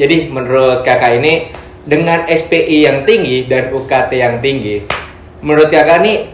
Jadi 0.00 0.32
menurut 0.32 0.80
kakak 0.80 1.20
ini 1.20 1.52
dengan 1.84 2.24
SPI 2.24 2.88
yang 2.88 3.04
tinggi 3.04 3.44
dan 3.44 3.68
UKT 3.68 4.16
yang 4.16 4.40
tinggi, 4.40 4.80
menurut 5.44 5.68
kakak 5.68 6.00
ini 6.00 6.24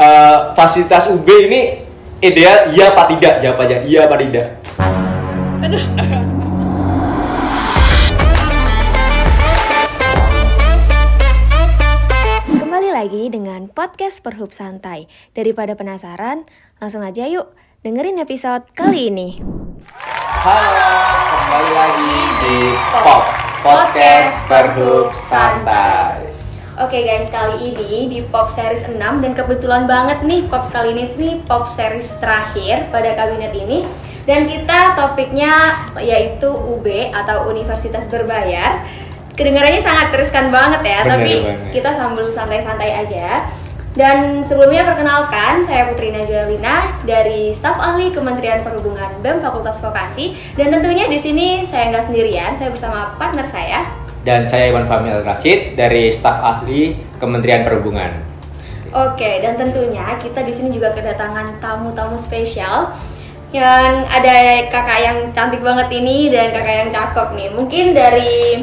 eh, 0.00 0.38
fasilitas 0.56 1.12
UB 1.12 1.28
ini 1.28 1.84
ideal 2.24 2.72
iya 2.72 2.96
apa 2.96 3.12
tidak? 3.12 3.44
Jawab 3.44 3.60
aja 3.60 3.84
iya 3.84 4.08
apa 4.08 4.16
tidak. 4.16 4.56
Kembali 12.56 12.88
lagi 12.88 13.28
dengan 13.28 13.68
podcast 13.68 14.24
Perhub 14.24 14.56
Santai. 14.56 15.12
Daripada 15.36 15.76
penasaran, 15.76 16.48
langsung 16.80 17.04
aja 17.04 17.28
yuk 17.28 17.52
dengerin 17.84 18.16
episode 18.16 18.64
kali 18.72 19.12
ini. 19.12 19.44
Halo, 20.40 20.88
kembali 21.36 21.70
lagi 21.76 22.16
di 22.40 22.58
Pops 22.96 23.36
Podcast 23.60 24.40
Perhub 24.48 25.12
Santai. 25.12 26.32
Oke 26.80 27.04
guys, 27.04 27.28
kali 27.28 27.76
ini 27.76 28.08
di 28.08 28.24
Pop 28.24 28.48
Series 28.48 28.80
6 28.88 28.96
dan 28.96 29.36
kebetulan 29.36 29.84
banget 29.84 30.24
nih 30.24 30.48
Pops 30.48 30.72
kali 30.72 30.96
ini 30.96 31.12
nih 31.12 31.44
Pop 31.44 31.68
Series 31.68 32.16
terakhir 32.24 32.88
pada 32.88 33.12
kabinet 33.20 33.52
ini 33.52 33.84
dan 34.24 34.48
kita 34.48 34.96
topiknya 34.96 35.76
yaitu 36.00 36.48
UB 36.48 36.88
atau 37.12 37.44
Universitas 37.52 38.08
Berbayar. 38.08 38.88
Kedengarannya 39.36 39.84
sangat 39.84 40.08
teruskan 40.08 40.48
banget 40.48 40.80
ya, 40.88 41.00
Bener 41.04 41.10
tapi 41.20 41.32
banget. 41.36 41.68
kita 41.76 41.90
sambil 41.92 42.32
santai-santai 42.32 42.90
aja. 42.96 43.44
Dan 43.90 44.46
sebelumnya 44.46 44.86
perkenalkan, 44.86 45.66
saya 45.66 45.90
Putri 45.90 46.14
Najwa 46.14 46.46
Lina 46.46 46.94
dari 47.02 47.50
staf 47.50 47.74
ahli 47.74 48.14
Kementerian 48.14 48.62
Perhubungan 48.62 49.18
BEM 49.18 49.42
Fakultas 49.42 49.82
Vokasi 49.82 50.38
dan 50.54 50.70
tentunya 50.70 51.10
di 51.10 51.18
sini 51.18 51.66
saya 51.66 51.90
nggak 51.90 52.06
sendirian, 52.06 52.54
saya 52.54 52.70
bersama 52.70 53.18
partner 53.18 53.50
saya 53.50 53.90
Dan 54.22 54.46
saya 54.46 54.70
Iwan 54.70 54.86
Famil 54.86 55.26
Rashid 55.26 55.74
dari 55.74 56.14
staf 56.14 56.38
ahli 56.38 57.02
Kementerian 57.18 57.66
Perhubungan. 57.66 58.14
Oke, 58.94 59.42
dan 59.42 59.58
tentunya 59.58 60.18
kita 60.22 60.46
di 60.46 60.52
sini 60.54 60.70
juga 60.70 60.94
kedatangan 60.94 61.58
tamu-tamu 61.58 62.14
spesial 62.14 62.94
yang 63.50 64.06
ada 64.06 64.70
kakak 64.70 64.98
yang 65.02 65.18
cantik 65.34 65.58
banget 65.58 65.90
ini 65.90 66.30
dan 66.30 66.54
kakak 66.54 66.86
yang 66.86 66.90
cakep 66.94 67.28
nih. 67.34 67.48
Mungkin 67.54 67.86
dari 67.90 68.62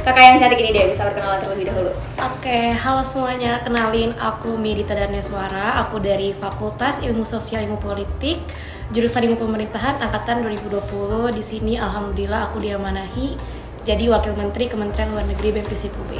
kakak 0.00 0.24
yang 0.24 0.36
cantik 0.40 0.60
ini 0.64 0.70
deh 0.72 0.84
bisa 0.88 1.04
berkenalan 1.04 1.38
terlebih 1.44 1.66
dahulu. 1.68 1.92
Oke, 2.16 2.72
halo 2.72 3.02
semuanya. 3.04 3.60
Kenalin 3.60 4.16
aku 4.16 4.56
Medita 4.56 4.96
Darneswara. 4.96 5.84
Aku 5.86 6.00
dari 6.00 6.32
Fakultas 6.32 7.04
Ilmu 7.04 7.28
Sosial 7.28 7.68
Ilmu 7.68 7.76
Politik, 7.76 8.40
jurusan 8.96 9.28
Ilmu 9.28 9.36
Pemerintahan 9.36 10.00
angkatan 10.00 10.40
2020. 10.44 11.36
Di 11.36 11.42
sini 11.44 11.76
alhamdulillah 11.76 12.48
aku 12.48 12.64
diamanahi 12.64 13.36
jadi 13.84 14.08
Wakil 14.12 14.36
Menteri 14.36 14.72
Kementerian 14.72 15.12
Luar 15.12 15.24
Negeri 15.28 15.60
BPC 15.60 15.92
UB. 15.92 16.12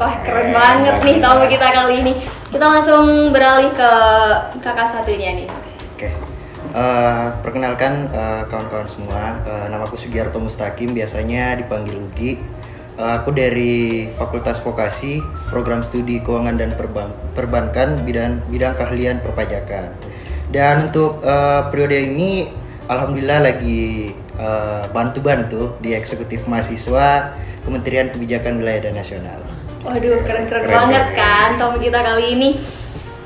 Wah 0.00 0.14
keren 0.24 0.54
banget 0.54 0.96
nih 1.02 1.16
tamu 1.20 1.44
kita 1.48 1.66
kali 1.72 1.94
ini. 2.04 2.12
Kita 2.52 2.64
langsung 2.64 3.32
beralih 3.32 3.72
ke 3.72 3.92
kakak 4.60 4.88
satunya 4.88 5.44
nih. 5.44 5.48
Oke, 5.96 6.08
Eh, 6.70 7.26
perkenalkan 7.42 8.06
eh, 8.14 8.42
kawan-kawan 8.46 8.86
semua, 8.86 9.42
Eh, 9.42 9.66
namaku 9.66 9.98
Sugiarto 9.98 10.38
Mustaqim, 10.38 10.94
biasanya 10.94 11.58
dipanggil 11.58 11.98
Ugi. 11.98 12.59
Eh, 13.00 13.12
aku 13.16 13.32
dari 13.32 14.04
Fakultas 14.12 14.60
Vokasi, 14.60 15.24
Program 15.48 15.80
Studi 15.80 16.20
Keuangan 16.20 16.60
dan 16.60 16.76
Perban- 16.76 17.16
Perbankan, 17.32 18.04
bidang 18.04 18.44
bidang 18.52 18.76
keahlian 18.76 19.24
perpajakan. 19.24 19.96
Dan 20.52 20.92
untuk 20.92 21.24
eh, 21.24 21.60
periode 21.72 21.96
ini, 21.96 22.52
alhamdulillah 22.92 23.40
lagi 23.40 24.12
eh, 24.36 24.82
bantu-bantu 24.92 25.80
di 25.80 25.96
eksekutif 25.96 26.44
mahasiswa 26.44 27.32
Kementerian 27.64 28.12
Kebijakan 28.12 28.60
Wilayah 28.60 28.92
dan 28.92 29.00
Nasional. 29.00 29.40
Waduh 29.80 30.20
keren-keren 30.28 30.68
Keren, 30.68 30.76
banget 30.76 31.04
keren. 31.08 31.16
kan 31.16 31.48
tamu 31.56 31.80
kita 31.80 32.04
kali 32.04 32.36
ini. 32.36 32.50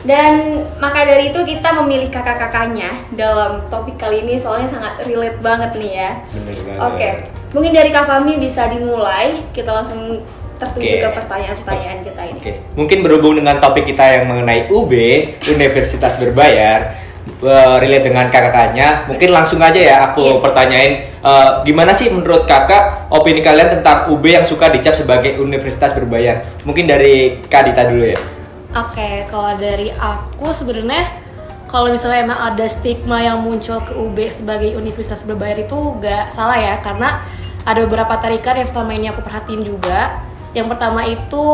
Dan 0.04 0.60
maka 0.78 1.02
dari 1.02 1.32
itu 1.32 1.40
kita 1.42 1.72
memilih 1.80 2.12
kakak-kakaknya 2.12 2.92
dalam 3.16 3.64
topik 3.72 3.96
kali 3.96 4.20
ini 4.22 4.36
soalnya 4.36 4.68
sangat 4.68 5.00
relate 5.02 5.40
banget 5.40 5.70
nih 5.80 5.92
ya. 5.96 6.10
Bener 6.30 6.60
banget. 6.62 6.78
Oke, 6.84 7.10
mungkin 7.54 7.70
dari 7.70 7.94
Kak 7.94 8.04
Fami 8.04 8.36
bisa 8.36 8.66
dimulai. 8.66 9.40
Kita 9.54 9.70
langsung 9.70 10.20
tertuju 10.58 10.86
Oke. 10.86 11.02
ke 11.02 11.08
pertanyaan-pertanyaan 11.14 11.98
kita 12.02 12.22
ini. 12.30 12.38
Oke, 12.38 12.52
mungkin 12.78 12.98
berhubung 13.02 13.34
dengan 13.38 13.58
topik 13.58 13.86
kita 13.86 14.04
yang 14.06 14.24
mengenai 14.30 14.70
UB, 14.70 14.92
Universitas 15.50 16.14
Berbayar, 16.18 16.94
eh, 17.42 17.76
relate 17.82 18.06
dengan 18.06 18.30
kakaknya, 18.30 19.08
mungkin 19.10 19.34
langsung 19.34 19.58
aja 19.58 19.78
ya 19.78 19.96
aku 20.10 20.22
Iya. 20.22 20.38
pertanyain, 20.38 20.92
eh, 21.10 21.50
gimana 21.66 21.90
sih 21.90 22.06
menurut 22.10 22.46
kakak 22.46 23.10
opini 23.10 23.42
kalian 23.42 23.80
tentang 23.80 24.14
UB 24.14 24.24
yang 24.30 24.46
suka 24.46 24.70
dicap 24.70 24.94
sebagai 24.94 25.42
Universitas 25.42 25.90
Berbayar? 25.90 26.46
Mungkin 26.62 26.86
dari 26.86 27.42
Kak 27.50 27.70
Dita 27.70 27.90
dulu 27.90 28.14
ya. 28.14 28.18
Oke, 28.74 29.26
kalau 29.30 29.54
dari 29.58 29.90
aku 29.94 30.50
sebenarnya 30.50 31.22
kalau 31.74 31.90
misalnya 31.90 32.30
emang 32.30 32.38
ada 32.38 32.66
stigma 32.70 33.18
yang 33.18 33.42
muncul 33.42 33.82
ke 33.82 33.90
UB 33.98 34.30
sebagai 34.30 34.78
universitas 34.78 35.26
berbayar 35.26 35.58
itu 35.58 35.74
gak 35.98 36.30
salah 36.30 36.54
ya 36.54 36.78
karena 36.78 37.26
ada 37.64 37.80
beberapa 37.82 38.14
tarikan 38.16 38.54
yang 38.56 38.68
selama 38.68 38.92
ini 38.92 39.08
aku 39.08 39.20
perhatiin 39.20 39.60
juga. 39.60 40.20
Yang 40.52 40.66
pertama 40.70 41.02
itu 41.02 41.44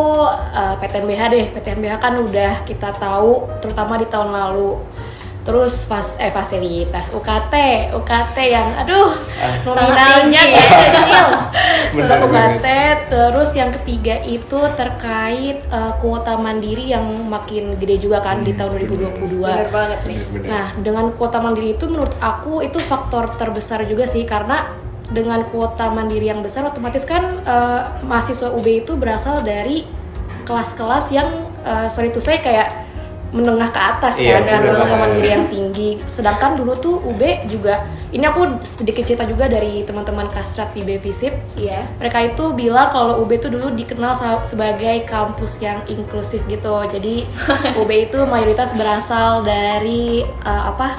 eh, 0.53 0.75
PTNBH 0.76 1.22
deh. 1.31 1.47
PTNBH 1.50 1.94
kan 1.97 2.15
udah 2.19 2.53
kita 2.62 2.93
tahu 2.93 3.48
terutama 3.59 3.97
di 3.97 4.04
tahun 4.04 4.31
lalu. 4.31 4.76
Terus 5.41 5.88
pas 5.88 6.21
eh 6.21 6.28
fasilitas 6.28 7.16
UKT, 7.16 7.54
UKT 7.97 8.37
yang 8.44 8.76
aduh 8.76 9.09
Ah. 9.41 9.56
nominalnya 9.65 10.37
Sangat 10.37 10.53
tinggi. 10.53 10.93
kecil. 10.93 11.26
UKT, 12.28 12.66
terus 13.09 13.50
yang 13.56 13.71
ketiga 13.72 14.21
itu 14.21 14.60
terkait 14.77 15.65
eh, 15.65 15.92
kuota 15.97 16.37
mandiri 16.37 16.92
yang 16.92 17.03
makin 17.25 17.81
gede 17.81 18.04
juga 18.04 18.21
kan 18.21 18.44
di 18.44 18.53
tahun 18.53 18.84
2022. 18.84 19.41
Bener 19.41 19.71
banget 19.72 20.00
nih. 20.04 20.19
Nah, 20.44 20.77
dengan 20.77 21.09
kuota 21.16 21.41
mandiri 21.41 21.72
itu 21.72 21.88
menurut 21.88 22.12
aku 22.21 22.60
itu 22.60 22.77
faktor 22.77 23.32
terbesar 23.34 23.88
juga 23.88 24.04
sih 24.04 24.28
karena 24.28 24.77
dengan 25.10 25.43
kuota 25.50 25.91
mandiri 25.91 26.31
yang 26.31 26.41
besar 26.41 26.66
otomatis 26.66 27.03
kan 27.03 27.43
eh, 27.43 27.82
mahasiswa 28.06 28.54
UB 28.54 28.66
itu 28.87 28.94
berasal 28.94 29.43
dari 29.43 29.82
kelas-kelas 30.47 31.10
yang 31.15 31.28
eh, 31.66 31.87
sorry 31.91 32.10
to 32.15 32.22
say 32.22 32.38
kayak 32.38 32.91
menengah 33.31 33.71
ke 33.71 33.78
atas 33.78 34.19
Iya, 34.19 34.43
kan 34.43 34.59
dengan 34.59 34.82
kuota 34.82 34.97
mandiri 34.98 35.28
yang 35.31 35.47
tinggi. 35.47 36.03
Sedangkan 36.03 36.59
dulu 36.59 36.75
tuh 36.82 36.98
UB 36.98 37.22
juga 37.47 37.87
ini 38.10 38.26
aku 38.26 38.59
sedikit 38.66 39.06
cerita 39.06 39.22
juga 39.22 39.47
dari 39.47 39.87
teman-teman 39.87 40.26
kastrat 40.34 40.75
di 40.75 40.82
BVSIP 40.82 41.54
Iya. 41.54 41.87
mereka 42.03 42.19
itu 42.27 42.50
bilang 42.59 42.91
kalau 42.91 43.22
UB 43.22 43.31
itu 43.38 43.47
dulu 43.47 43.71
dikenal 43.71 44.19
sebagai 44.42 45.06
kampus 45.06 45.62
yang 45.62 45.78
inklusif 45.87 46.42
gitu. 46.50 46.75
Jadi 46.91 47.22
UB 47.81 47.91
itu 47.91 48.19
mayoritas 48.27 48.75
berasal 48.75 49.47
dari 49.47 50.27
eh, 50.27 50.62
apa? 50.66 50.98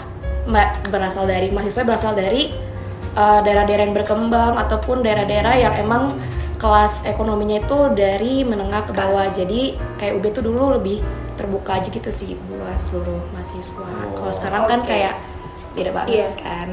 Berasal 0.88 1.28
dari 1.28 1.51
mahasiswa 1.51 1.83
berasal 1.83 2.16
dari 2.16 2.71
eh, 3.11 3.39
daerah-daerah 3.44 3.83
yang 3.85 3.95
berkembang 3.95 4.53
ataupun 4.57 5.01
daerah-daerah 5.01 5.55
yang 5.57 5.73
emang 5.77 6.16
kelas 6.57 7.09
ekonominya 7.09 7.57
itu 7.59 7.77
dari 7.91 8.45
menengah 8.45 8.85
ke 8.85 8.94
bawah. 8.94 9.25
Jadi 9.33 9.73
kayak 9.97 10.13
UB 10.16 10.25
itu 10.29 10.41
dulu 10.41 10.77
lebih 10.77 11.01
terbuka 11.33 11.81
aja 11.81 11.89
gitu 11.89 12.13
sih 12.13 12.38
buat 12.38 12.77
seluruh 12.77 13.17
mahasiswa. 13.33 13.88
Kalau 14.13 14.29
sekarang 14.29 14.63
kan 14.69 14.79
oke. 14.85 14.88
kayak 14.88 15.17
beda 15.73 15.89
banget 15.89 16.09
Iya. 16.13 16.27
kan. 16.38 16.69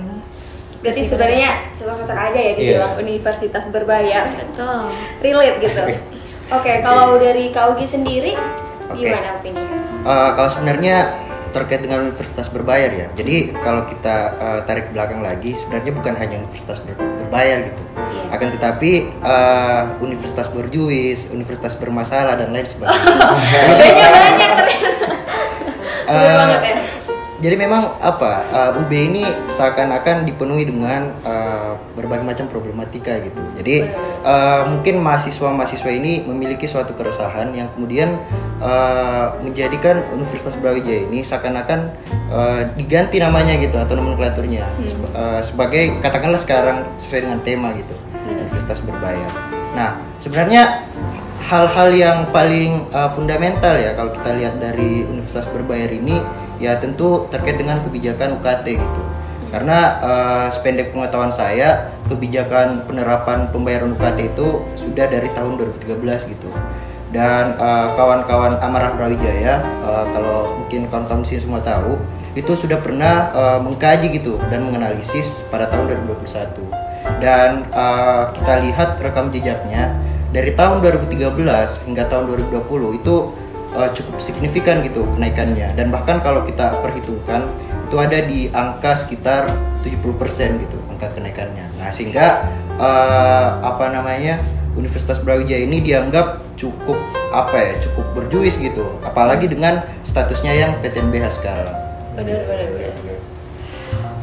Berarti 0.79 1.01
sebenarnya 1.09 1.51
cocok-cocok 1.75 2.19
aja 2.21 2.39
ya 2.39 2.53
dibilang 2.55 2.93
Iya. 2.95 3.01
universitas 3.01 3.65
berbayar. 3.73 4.25
betul. 4.31 4.81
Relate 5.25 5.57
gitu. 5.59 5.83
Oke, 6.49 6.73
kalau 6.81 7.17
dari 7.17 7.49
Kak 7.49 7.73
Ugi 7.73 7.85
sendiri 7.85 8.33
Oke. 8.89 8.97
gimana 9.05 9.41
opininya? 9.41 9.81
Eh, 10.05 10.31
kalau 10.37 10.51
sebenarnya 10.53 10.97
terkait 11.51 11.81
dengan 11.81 12.05
universitas 12.05 12.49
berbayar 12.49 12.91
ya. 12.93 13.07
Jadi 13.15 13.57
kalau 13.61 13.85
kita 13.87 14.17
eh, 14.37 14.61
tarik 14.65 14.93
belakang 14.93 15.21
lagi, 15.21 15.57
sebenarnya 15.57 15.93
bukan 15.93 16.15
hanya 16.17 16.37
universitas 16.41 16.79
ber- 16.85 16.99
berbayar 16.99 17.69
gitu. 17.69 17.83
Iya. 17.97 18.23
Akan 18.33 18.49
tetapi 18.53 18.91
eh, 19.11 19.83
universitas 20.01 20.49
berjuis, 20.49 21.29
universitas 21.29 21.73
bermasalah 21.75 22.37
dan 22.37 22.53
lain 22.53 22.69
sebagainya. 22.69 23.01
Bedanya 23.69 24.07
banyak 24.13 24.51
ternyata. 24.57 25.07
Eh, 26.09 26.15
banget 26.17 26.61
ya. 26.65 26.77
Jadi 27.39 27.55
memang 27.55 27.95
apa 28.03 28.43
eh, 28.51 28.79
UB 28.83 28.91
ini 28.91 29.23
seakan-akan 29.47 30.27
dipenuhi 30.27 30.67
dengan 30.67 31.15
eh, 31.23 31.73
berbagai 31.95 32.27
macam 32.27 32.51
problematika 32.51 33.15
gitu. 33.23 33.39
Jadi 33.55 33.87
eh, 34.27 34.63
mungkin 34.67 34.99
mahasiswa-mahasiswa 34.99 35.91
ini 35.95 36.27
memiliki 36.27 36.67
suatu 36.67 36.99
keresahan 36.99 37.55
yang 37.55 37.71
kemudian 37.79 38.19
eh, 38.59 39.27
menjadikan 39.39 40.03
Universitas 40.11 40.59
Brawijaya 40.59 41.07
ini 41.07 41.23
seakan-akan 41.23 41.81
eh, 42.11 42.63
diganti 42.75 43.23
namanya 43.23 43.55
gitu 43.63 43.79
atau 43.79 43.95
nomenklaturnya 43.95 44.67
Seba- 44.83 45.13
eh, 45.15 45.41
sebagai 45.47 45.83
katakanlah 46.03 46.43
sekarang 46.43 46.83
sesuai 46.99 47.23
dengan 47.23 47.39
tema 47.47 47.71
gitu 47.79 47.95
Universitas 48.27 48.83
berbayar. 48.83 49.31
Nah 49.79 49.95
sebenarnya 50.19 50.83
hal-hal 51.49 51.89
yang 51.97 52.19
paling 52.29 52.85
uh, 52.93 53.09
fundamental 53.17 53.73
ya 53.81 53.97
kalau 53.97 54.13
kita 54.13 54.37
lihat 54.37 54.61
dari 54.61 55.09
universitas 55.09 55.49
berbayar 55.49 55.89
ini 55.89 56.21
ya 56.59 56.77
tentu 56.79 57.27
terkait 57.31 57.57
dengan 57.59 57.81
kebijakan 57.83 58.39
UKT 58.39 58.67
gitu. 58.79 59.03
Karena 59.49 59.79
eh, 60.05 60.47
sependek 60.53 60.93
pengetahuan 60.93 61.33
saya, 61.33 61.97
kebijakan 62.05 62.85
penerapan 62.85 63.49
pembayaran 63.49 63.97
UKT 63.97 64.37
itu 64.37 64.63
sudah 64.77 65.09
dari 65.09 65.33
tahun 65.33 65.57
2013 65.57 66.35
gitu. 66.37 66.51
Dan 67.09 67.57
eh, 67.57 67.87
kawan-kawan 67.97 68.61
Amarah 68.61 68.93
Brawijaya, 68.93 69.65
eh, 69.65 70.05
kalau 70.13 70.61
mungkin 70.61 70.93
kawan-kawan 70.93 71.25
sini 71.25 71.41
semua 71.41 71.65
tahu, 71.65 71.97
itu 72.37 72.53
sudah 72.53 72.77
pernah 72.77 73.33
eh, 73.33 73.59
mengkaji 73.65 74.21
gitu 74.21 74.37
dan 74.53 74.69
menganalisis 74.69 75.41
pada 75.49 75.65
tahun 75.73 75.97
2021. 76.05 76.69
Dan 77.25 77.65
eh, 77.73 78.23
kita 78.37 78.55
lihat 78.69 79.01
rekam 79.01 79.33
jejaknya 79.33 79.97
dari 80.29 80.53
tahun 80.53 80.85
2013 80.85 81.89
hingga 81.89 82.05
tahun 82.13 82.29
2020 82.53 83.01
itu 83.01 83.33
eh, 83.75 83.91
cukup 83.93 84.17
signifikan 84.23 84.81
gitu 84.85 85.05
kenaikannya 85.17 85.75
dan 85.75 85.93
bahkan 85.93 86.23
kalau 86.23 86.45
kita 86.45 86.79
perhitungkan 86.81 87.49
itu 87.89 87.97
ada 87.97 88.19
di 88.21 88.53
angka 88.53 88.93
sekitar 88.97 89.49
70% 89.81 90.61
gitu 90.61 90.79
angka 90.93 91.09
kenaikannya. 91.17 91.67
Nah, 91.81 91.89
sehingga 91.89 92.49
eh, 92.77 93.49
apa 93.61 93.93
namanya? 93.93 94.41
Universitas 94.79 95.19
Brawijaya 95.19 95.67
ini 95.67 95.83
dianggap 95.83 96.55
cukup 96.55 96.95
apa 97.35 97.57
ya? 97.59 97.75
cukup 97.83 98.15
berjuis 98.15 98.55
gitu. 98.63 98.87
Apalagi 99.03 99.51
dengan 99.51 99.83
statusnya 100.07 100.55
yang 100.55 100.71
PTNBH 100.79 101.43
sekarang. 101.43 101.75
bener 102.19 102.43
bener 102.51 103.19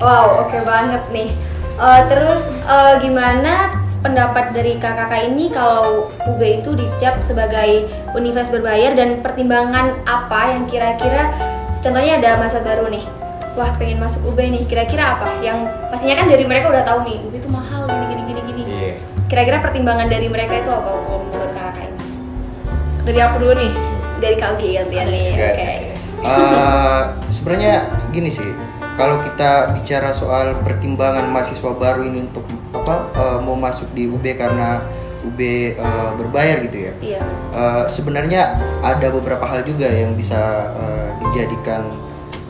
wow 0.04 0.44
oke 0.44 0.60
banget 0.68 1.00
nih 1.16 1.32
Eh, 1.76 2.02
terus 2.08 2.48
eh, 2.48 2.94
gimana 3.04 3.84
pendapat 4.06 4.54
dari 4.54 4.78
kakak-kakak 4.78 5.34
ini 5.34 5.50
kalau 5.50 6.14
UB 6.30 6.38
itu 6.62 6.78
dicap 6.78 7.18
sebagai 7.26 7.90
universitas 8.14 8.54
berbayar 8.54 8.94
dan 8.94 9.26
pertimbangan 9.26 9.98
apa 10.06 10.54
yang 10.54 10.70
kira-kira 10.70 11.34
contohnya 11.82 12.22
ada 12.22 12.38
masa 12.38 12.62
baru 12.62 12.86
nih. 12.86 13.02
Wah 13.58 13.74
pengen 13.82 13.98
masuk 13.98 14.22
UB 14.30 14.38
nih. 14.38 14.62
Kira-kira 14.70 15.18
apa? 15.18 15.42
Yang 15.42 15.66
pastinya 15.90 16.22
kan 16.22 16.30
dari 16.30 16.46
mereka 16.46 16.70
udah 16.70 16.86
tahu 16.86 17.02
nih 17.02 17.18
UB 17.26 17.34
itu 17.34 17.50
mahal 17.50 17.90
gini 17.90 18.14
gini 18.14 18.22
gini 18.30 18.42
gini. 18.62 18.74
Iya. 18.78 18.94
kira-kira 19.26 19.58
pertimbangan 19.58 20.06
dari 20.06 20.30
mereka 20.30 20.54
itu 20.62 20.70
apa 20.70 20.86
kalau 20.86 21.26
menurut 21.26 21.52
kakak 21.58 21.90
ini? 21.90 22.06
Dari 23.10 23.20
aku 23.26 23.36
dulu 23.42 23.54
nih. 23.58 23.74
dari 24.16 24.36
kak 24.40 24.56
Ugi 24.56 24.80
gantian 24.80 25.08
nih 25.12 25.28
Oke. 25.36 25.44
oke. 25.44 25.70
Eh, 26.24 27.02
sebenarnya 27.28 27.74
gini 28.16 28.32
sih 28.32 28.48
kalau 28.96 29.20
kita 29.22 29.76
bicara 29.76 30.16
soal 30.16 30.56
pertimbangan 30.64 31.28
mahasiswa 31.32 31.72
baru 31.76 32.08
ini 32.08 32.28
untuk 32.32 32.48
apa 32.72 33.12
eh, 33.16 33.40
mau 33.44 33.56
masuk 33.60 33.92
di 33.92 34.08
UB 34.08 34.24
karena 34.36 34.80
UB 35.28 35.40
eh, 35.76 36.12
berbayar 36.16 36.64
gitu 36.64 36.78
ya? 36.90 36.94
Iya. 37.04 37.22
Eh, 37.56 37.84
sebenarnya 37.92 38.56
ada 38.82 39.08
beberapa 39.12 39.44
hal 39.44 39.68
juga 39.68 39.92
yang 39.92 40.16
bisa 40.16 40.72
eh, 40.80 41.10
dijadikan 41.28 41.92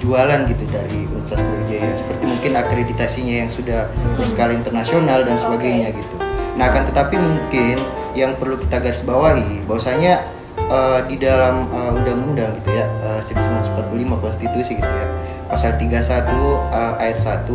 jualan 0.04 0.46
gitu 0.46 0.64
dari 0.70 1.08
Universitas 1.10 1.42
Brawijaya 1.42 1.90
seperti 1.98 2.24
mungkin 2.30 2.52
akreditasinya 2.54 3.36
yang 3.46 3.50
sudah 3.50 3.90
berskala 4.20 4.54
internasional 4.54 5.26
dan 5.26 5.34
sebagainya 5.40 5.98
gitu. 5.98 6.16
Nah, 6.56 6.72
akan 6.72 6.84
tetapi 6.94 7.16
mungkin 7.18 7.82
yang 8.14 8.38
perlu 8.38 8.56
kita 8.62 8.80
garis 8.80 9.02
bawahi 9.02 9.66
bahwasanya 9.66 10.24
eh, 10.70 11.00
di 11.10 11.16
dalam 11.18 11.66
eh, 11.74 11.98
undang-undang 11.98 12.54
gitu 12.62 12.70
ya 12.76 12.86
eh, 13.18 13.20
1945 13.24 14.24
konstitusi 14.24 14.78
gitu 14.78 14.94
ya 14.94 15.08
pasal 15.46 15.78
31 15.78 15.96
eh, 15.96 16.94
ayat 17.00 17.18
1 17.18 17.48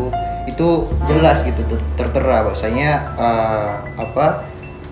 itu 0.49 0.69
jelas 1.07 1.43
gitu 1.43 1.63
ter- 1.65 1.85
tertera 1.97 2.43
bahwasanya 2.43 2.91
eh, 3.15 3.71
apa 3.97 4.45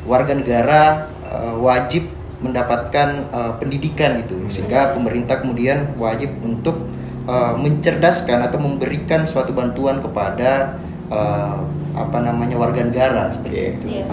warga 0.04 0.32
negara 0.32 0.82
eh, 1.24 1.54
wajib 1.58 2.08
mendapatkan 2.38 3.08
eh, 3.28 3.52
pendidikan 3.58 4.22
gitu 4.22 4.46
sehingga 4.46 4.94
pemerintah 4.94 5.42
kemudian 5.42 5.94
wajib 5.96 6.30
untuk 6.40 6.86
eh, 7.26 7.54
mencerdaskan 7.56 8.46
atau 8.46 8.58
memberikan 8.58 9.26
suatu 9.26 9.50
bantuan 9.52 9.98
kepada 9.98 10.78
eh, 11.10 11.56
apa 11.98 12.18
namanya 12.22 12.54
warga 12.54 12.86
negara 12.86 13.26
seperti 13.34 13.74
itu. 13.74 13.86
Iya. 13.90 14.06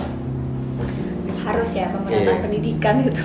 Harus 1.46 1.78
ya 1.78 1.94
pemerataan 1.94 2.26
Iya. 2.26 2.42
pendidikan 2.42 2.96
gitu. 3.06 3.22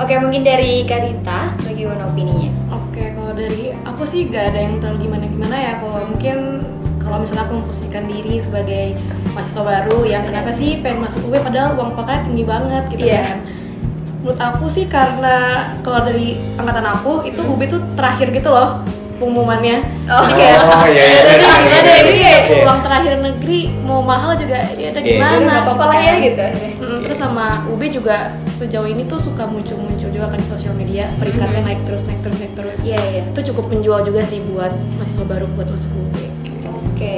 Oke, 0.00 0.16
mungkin 0.16 0.40
dari 0.40 0.88
Karita, 0.88 1.52
bagaimana 1.60 2.08
opininya? 2.08 2.48
Oke, 2.72 3.12
kalau 3.12 3.32
dari 3.36 3.76
aku 3.84 4.02
sih 4.02 4.24
gak 4.24 4.56
ada 4.56 4.60
yang 4.64 4.80
terlalu 4.80 5.04
gimana-gimana 5.06 5.52
ya. 5.54 5.72
Kalau 5.78 6.08
mungkin 6.08 6.36
kalau 6.96 7.20
misalnya 7.20 7.44
aku 7.44 7.60
memposisikan 7.60 8.08
diri 8.08 8.40
sebagai 8.40 8.96
mahasiswa 9.34 9.62
baru 9.62 10.06
yang 10.06 10.22
kenapa 10.24 10.48
sih 10.48 10.80
pengen 10.80 11.04
masuk 11.04 11.28
UB 11.28 11.42
padahal 11.42 11.76
uang 11.76 11.92
pakainya 11.92 12.22
tinggi 12.24 12.44
banget 12.46 12.82
gitu 12.88 13.04
Iya. 13.04 13.20
kan. 13.20 13.38
Menurut 14.22 14.38
aku 14.38 14.64
sih 14.70 14.86
karena 14.86 15.36
kalau 15.82 16.06
dari 16.06 16.40
angkatan 16.54 16.86
aku 16.88 17.26
itu 17.26 17.42
UB 17.42 17.60
tuh 17.66 17.82
terakhir 17.92 18.30
gitu 18.30 18.48
loh 18.48 18.80
pengumumannya. 19.22 19.76
Oh. 20.10 20.26
Jadi 20.26 20.34
kayak 20.34 20.58
Oh, 20.62 20.86
iya, 20.90 21.04
iya. 21.06 21.20
jadi 21.22 21.44
gimana 21.46 21.70
ya? 21.86 22.00
Jadi 22.02 22.18
kayak 22.18 22.42
Oke. 22.42 22.56
uang 22.66 22.80
terakhir 22.82 23.12
negeri 23.22 23.58
mau 23.80 24.00
mahal 24.02 24.32
juga 24.34 24.58
ya 24.74 24.88
udah 24.90 24.98
Iya. 24.98 25.10
gimana. 25.14 25.30
Udah 25.32 25.46
nggak 25.46 25.62
apa-apa 25.62 25.84
lah 25.86 25.98
ya 26.02 26.14
gitu. 26.18 26.44
Mm, 26.82 26.98
terus 27.00 27.18
sama 27.18 27.46
UB 27.64 27.82
juga 27.86 28.16
sejauh 28.44 28.84
ini 28.84 29.06
tuh 29.06 29.16
suka 29.16 29.46
muncul-muncul 29.46 30.10
juga 30.10 30.26
kan 30.26 30.36
di 30.36 30.44
sosial 30.44 30.74
media 30.74 31.06
peringkatnya 31.16 31.62
naik 31.62 31.80
terus 31.82 32.02
naik 32.04 32.20
terus 32.20 32.36
naik 32.36 32.52
terus 32.52 32.78
Iya, 32.82 32.98
iya. 33.08 33.22
itu 33.24 33.40
cukup 33.54 33.70
menjual 33.70 34.02
juga 34.02 34.20
sih 34.20 34.42
buat 34.44 34.74
mahasiswa 34.98 35.24
baru 35.24 35.46
buat 35.54 35.70
masuk 35.70 35.90
UB 35.92 36.16
Oke. 36.92 37.16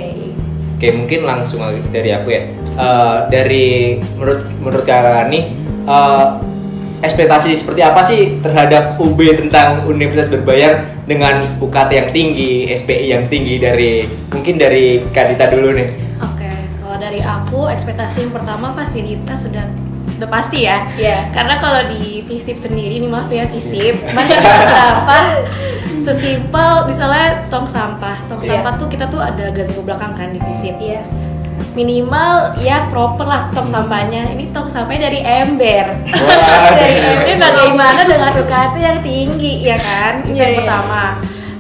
Oke 0.77 0.89
mungkin 0.93 1.25
langsung 1.25 1.65
aja 1.65 1.81
dari 1.89 2.11
aku 2.11 2.29
ya. 2.29 2.43
Eh, 2.75 3.17
dari 3.31 3.67
menurut 4.15 4.41
menurut 4.59 4.85
kakak 4.85 5.33
nih 5.33 5.45
eh, 5.85 6.27
ekspektasi 7.01 7.53
seperti 7.53 7.81
apa 7.81 8.01
sih 8.01 8.41
terhadap 8.41 8.97
UB 8.97 9.17
tentang 9.37 9.85
universitas 9.85 10.29
berbayar 10.29 10.94
dengan 11.05 11.35
UKT 11.59 11.91
yang 11.93 12.09
tinggi, 12.11 12.53
SPI 12.67 13.07
yang 13.09 13.25
tinggi 13.27 13.57
dari 13.57 13.93
mungkin 14.29 14.57
dari 14.57 15.05
Kadita 15.07 15.47
dulu 15.47 15.73
nih. 15.73 15.89
oke 16.19 16.51
kalau 16.79 16.97
dari 16.97 17.21
aku 17.21 17.69
ekspektasi 17.69 18.23
yang 18.23 18.33
pertama 18.33 18.73
fasilitas 18.73 19.45
sudah 19.45 19.69
udah 20.15 20.31
pasti 20.31 20.63
ya 20.63 20.87
Iya. 20.95 21.29
karena 21.31 21.59
kalau 21.59 21.83
di 21.87 22.23
FISIP 22.23 22.55
sendiri 22.57 22.97
nih 22.97 23.11
maaf 23.11 23.27
ya 23.29 23.45
FISIP 23.45 23.99
masih 24.09 24.39
apa 24.39 25.43
sesimpel 26.01 26.87
misalnya 26.87 27.45
tong 27.49 27.67
sampah 27.67 28.15
tong 28.25 28.39
Iya. 28.39 28.57
sampah 28.57 28.73
tuh 28.77 28.87
kita 28.87 29.07
tuh 29.07 29.19
ada 29.19 29.51
gazebo 29.51 29.83
belakang 29.83 30.13
kan 30.13 30.31
di 30.31 30.41
FISIP 30.41 30.77
Iya. 30.79 31.03
Minimal 31.75 32.55
ya 32.63 32.87
proper 32.91 33.27
lah 33.27 33.43
tong 33.51 33.67
sampahnya. 33.67 34.33
Ini 34.35 34.51
tong 34.55 34.71
sampahnya 34.71 35.11
dari 35.11 35.21
ember. 35.23 35.87
Dari 36.79 36.99
ember 37.31 37.39
bagaimana 37.41 38.01
dengan 38.07 38.33
UKT 38.35 38.75
yang 38.79 38.99
tinggi 39.03 39.53
ya 39.67 39.77
kan? 39.79 40.23
Itu 40.23 40.35
Iya, 40.35 40.43
yang 40.43 40.51
iya. 40.51 40.59
pertama. 40.63 41.05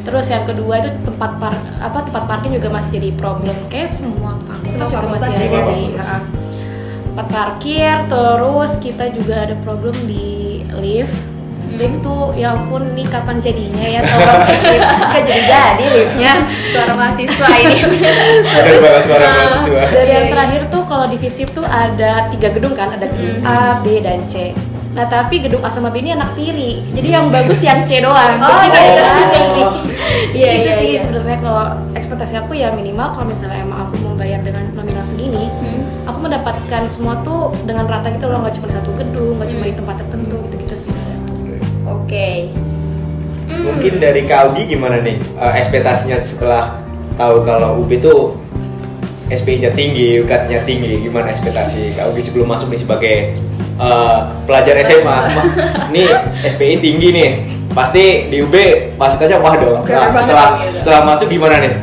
Terus 0.05 0.26
yang 0.29 0.44
kedua 0.44 0.75
itu 0.85 0.91
tempat 1.00 1.31
par 1.41 1.55
apa 1.81 1.99
tempat 2.05 2.23
parkir 2.29 2.50
juga 2.52 2.69
masih 2.69 3.00
jadi 3.00 3.11
problem. 3.17 3.56
Kayak 3.73 3.88
semua 3.88 4.37
fakultas 4.43 4.87
Semua 4.88 5.00
juga 5.00 5.06
masih 5.17 5.32
ada 5.32 5.46
juga. 5.46 5.61
Sih 5.64 5.85
tempat 7.14 7.31
parkir 7.31 7.94
terus 8.11 8.75
kita 8.82 9.06
juga 9.14 9.46
ada 9.46 9.55
problem 9.63 9.94
di 10.10 10.67
lift 10.82 11.15
lift 11.74 11.98
tuh 12.00 12.31
ya 12.32 12.52
ampun 12.52 12.93
nih 12.93 13.04
kapan 13.04 13.36
jadinya 13.38 13.82
ya 13.84 14.00
tolong 14.00 14.43
kasih 14.44 14.76
nggak 14.78 15.22
jadi 15.28 15.43
jadi 15.44 15.86
liftnya 15.93 16.32
Suara 16.66 16.93
mahasiswa 16.93 17.48
ini. 17.56 17.78
Banget 18.81 19.02
suara 19.02 19.26
mahasiswa. 19.26 19.82
dari 19.88 20.04
Iya, 20.04 20.14
yang 20.14 20.26
iya. 20.26 20.32
terakhir 20.32 20.60
tuh 20.69 20.82
kalau 20.84 21.06
di 21.06 21.16
FISIP 21.16 21.48
tuh 21.50 21.64
ada 21.64 22.26
tiga 22.28 22.48
gedung 22.50 22.72
kan, 22.72 22.90
ada 22.90 23.06
gedung 23.06 23.22
Mm. 23.36 23.46
A, 23.46 23.78
B, 23.81 23.98
dan 23.98 24.26
C. 24.26 24.52
Nah 24.90 25.02
tapi 25.04 25.38
gedung 25.40 25.58
A 25.58 25.69
sama 25.69 25.88
B 25.88 25.98
ini 25.98 26.12
anak 26.12 26.34
tiri, 26.34 26.78
jadi 26.90 27.08
yang 27.12 27.26
bagus 27.28 27.60
yang 27.60 27.82
C 27.82 27.98
doang. 27.98 28.38
Oh, 28.38 28.62
Jadi 28.62 28.70
kayak 28.70 28.90
gitu. 28.90 29.02
gimana? 29.02 29.66
Iya, 30.34 30.50
itu 30.52 30.66
iya, 30.66 30.74
sih 30.76 30.88
iya. 30.93 31.00
sebenarnya 31.00 31.38
kalau 31.40 31.64
ekspektasi 31.93 32.34
aku 32.36 32.52
ya 32.54 32.70
minimal 32.70 33.06
kalau 33.08 33.22
misalnya 33.24 33.58
emang 33.60 33.86
aku 33.86 33.94
membayar 34.00 34.38
dengan 34.38 34.66
nominal 34.72 35.02
segini, 35.02 35.46
Hmm. 35.52 35.82
aku 36.04 36.19
mendapatkan 36.20 36.82
semua 36.84 37.14
tuh 37.20 37.54
dengan 37.62 37.86
rata 37.86 38.10
gitu 38.10 38.26
loh, 38.26 38.38
nggak 38.40 38.54
cuma 38.54 38.69
satu 38.69 38.90
gedung, 38.93 39.34
nggak 39.36 39.48
cuma 39.48 39.64
di 39.64 39.74
tempat 39.74 39.94
tertentu 39.96 40.36
gitu-gitu 40.44 40.76
sih. 40.81 40.93
Oke. 42.03 42.51
Hmm. 43.44 43.63
Mungkin 43.70 43.93
dari 44.01 44.22
Kaugi 44.24 44.63
gimana 44.67 44.98
nih 45.05 45.20
eh, 45.20 45.53
ekspektasinya 45.60 46.19
setelah 46.24 46.81
tahu 47.20 47.44
kalau 47.44 47.84
UB 47.84 48.01
tuh 48.01 48.41
SPI-nya 49.32 49.72
tinggi, 49.72 50.20
UKT-nya 50.20 50.69
tinggi, 50.69 51.01
gimana 51.01 51.32
ekspektasi 51.32 51.96
Kaugi 51.96 52.20
sebelum 52.20 52.51
masuk 52.51 52.72
nih 52.72 52.81
sebagai 52.81 53.17
eh, 53.81 54.19
pelajar 54.44 54.74
SMA? 54.84 55.19
Nih 55.94 56.08
SPI 56.44 56.77
tinggi 56.82 57.08
nih, 57.15 57.31
pasti 57.74 58.31
di 58.31 58.41
UB 58.41 58.55
fasilitasnya 58.94 59.39
wah 59.43 59.55
dong. 59.58 59.82
Nah, 59.82 60.10
setelah 60.15 60.48
gitu. 60.63 60.79
setelah 60.81 61.03
masuk 61.05 61.27
gimana 61.29 61.56
nih? 61.60 61.74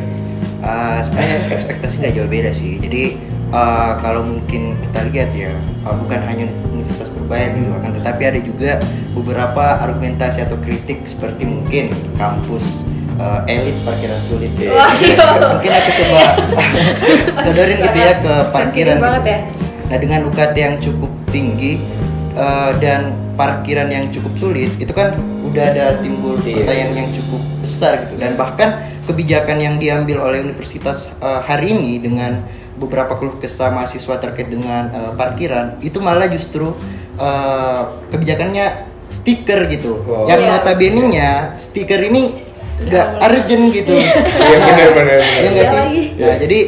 Uh, 0.61 1.01
sebenarnya 1.01 1.37
ekspektasi 1.49 1.93
nggak 1.99 2.13
jauh 2.21 2.29
beda 2.29 2.51
sih. 2.53 2.77
Jadi 2.77 3.17
uh, 3.49 3.97
kalau 3.99 4.21
mungkin 4.21 4.77
kita 4.77 4.99
lihat 5.09 5.29
ya, 5.33 5.51
uh, 5.83 5.95
bukan 5.97 6.21
hanya 6.23 6.45
universitas 6.69 7.09
berbayar 7.09 7.49
gitu, 7.57 7.69
akan 7.73 7.91
tetapi 7.97 8.21
ada 8.29 8.39
juga 8.39 8.71
beberapa 9.11 9.79
argumentasi 9.83 10.47
atau 10.47 10.55
kritik 10.61 11.03
seperti 11.03 11.43
mungkin 11.43 11.91
kampus 12.15 12.87
uh, 13.19 13.43
elit 13.45 13.75
parkiran 13.83 14.19
sulit 14.23 14.51
ya. 14.55 14.71
Wah, 14.71 14.91
iya. 15.03 15.25
mungkin 15.51 15.71
aku 15.71 15.89
coba 15.99 16.23
sodorin 17.43 17.77
gitu 17.77 17.99
ya 17.99 18.13
ke 18.23 18.33
parkiran. 18.51 18.97
banget 18.99 19.23
ya. 19.27 19.37
Nah 19.91 19.97
dengan 19.99 20.19
UKT 20.31 20.55
yang 20.55 20.75
cukup 20.79 21.11
tinggi 21.29 21.83
uh, 22.39 22.71
dan 22.79 23.11
parkiran 23.35 23.91
yang 23.91 24.07
cukup 24.15 24.31
sulit, 24.39 24.71
itu 24.79 24.91
kan 24.95 25.15
udah 25.43 25.63
ada 25.75 25.85
timbul 25.99 26.39
Iya. 26.39 26.63
pertanyaan 26.63 26.93
yang 26.95 27.09
cukup 27.11 27.41
besar 27.59 28.07
gitu 28.07 28.15
dan 28.15 28.39
bahkan 28.39 28.79
kebijakan 29.05 29.57
yang 29.59 29.75
diambil 29.81 30.23
oleh 30.23 30.39
universitas 30.45 31.11
eh, 31.19 31.41
hari 31.43 31.75
ini 31.75 31.99
dengan 31.99 32.39
beberapa 32.79 33.13
keluh 33.19 33.37
kesah 33.37 33.69
mahasiswa 33.73 34.15
terkait 34.21 34.47
dengan 34.47 34.89
eh, 34.93 35.11
parkiran 35.17 35.77
itu 35.83 35.99
malah 35.99 36.29
justru 36.31 36.71
eh, 37.19 37.81
kebijakannya 38.13 38.90
stiker 39.11 39.67
gitu. 39.67 39.99
Wow. 40.01 40.25
Yang 40.25 40.41
Iya. 40.41 40.49
notabene-nya 40.55 41.29
stiker 41.59 42.01
ini 42.01 42.47
nggak 42.81 43.07
urgent 43.21 43.65
gitu. 43.69 43.93
Iya 43.93 44.57
benar 44.57 44.89
benar. 44.95 45.17
Iya 45.19 45.49
Iya 45.51 45.63
sih? 45.63 45.77
lagi. 45.77 46.03
Nah, 46.17 46.35
jadi 46.39 46.59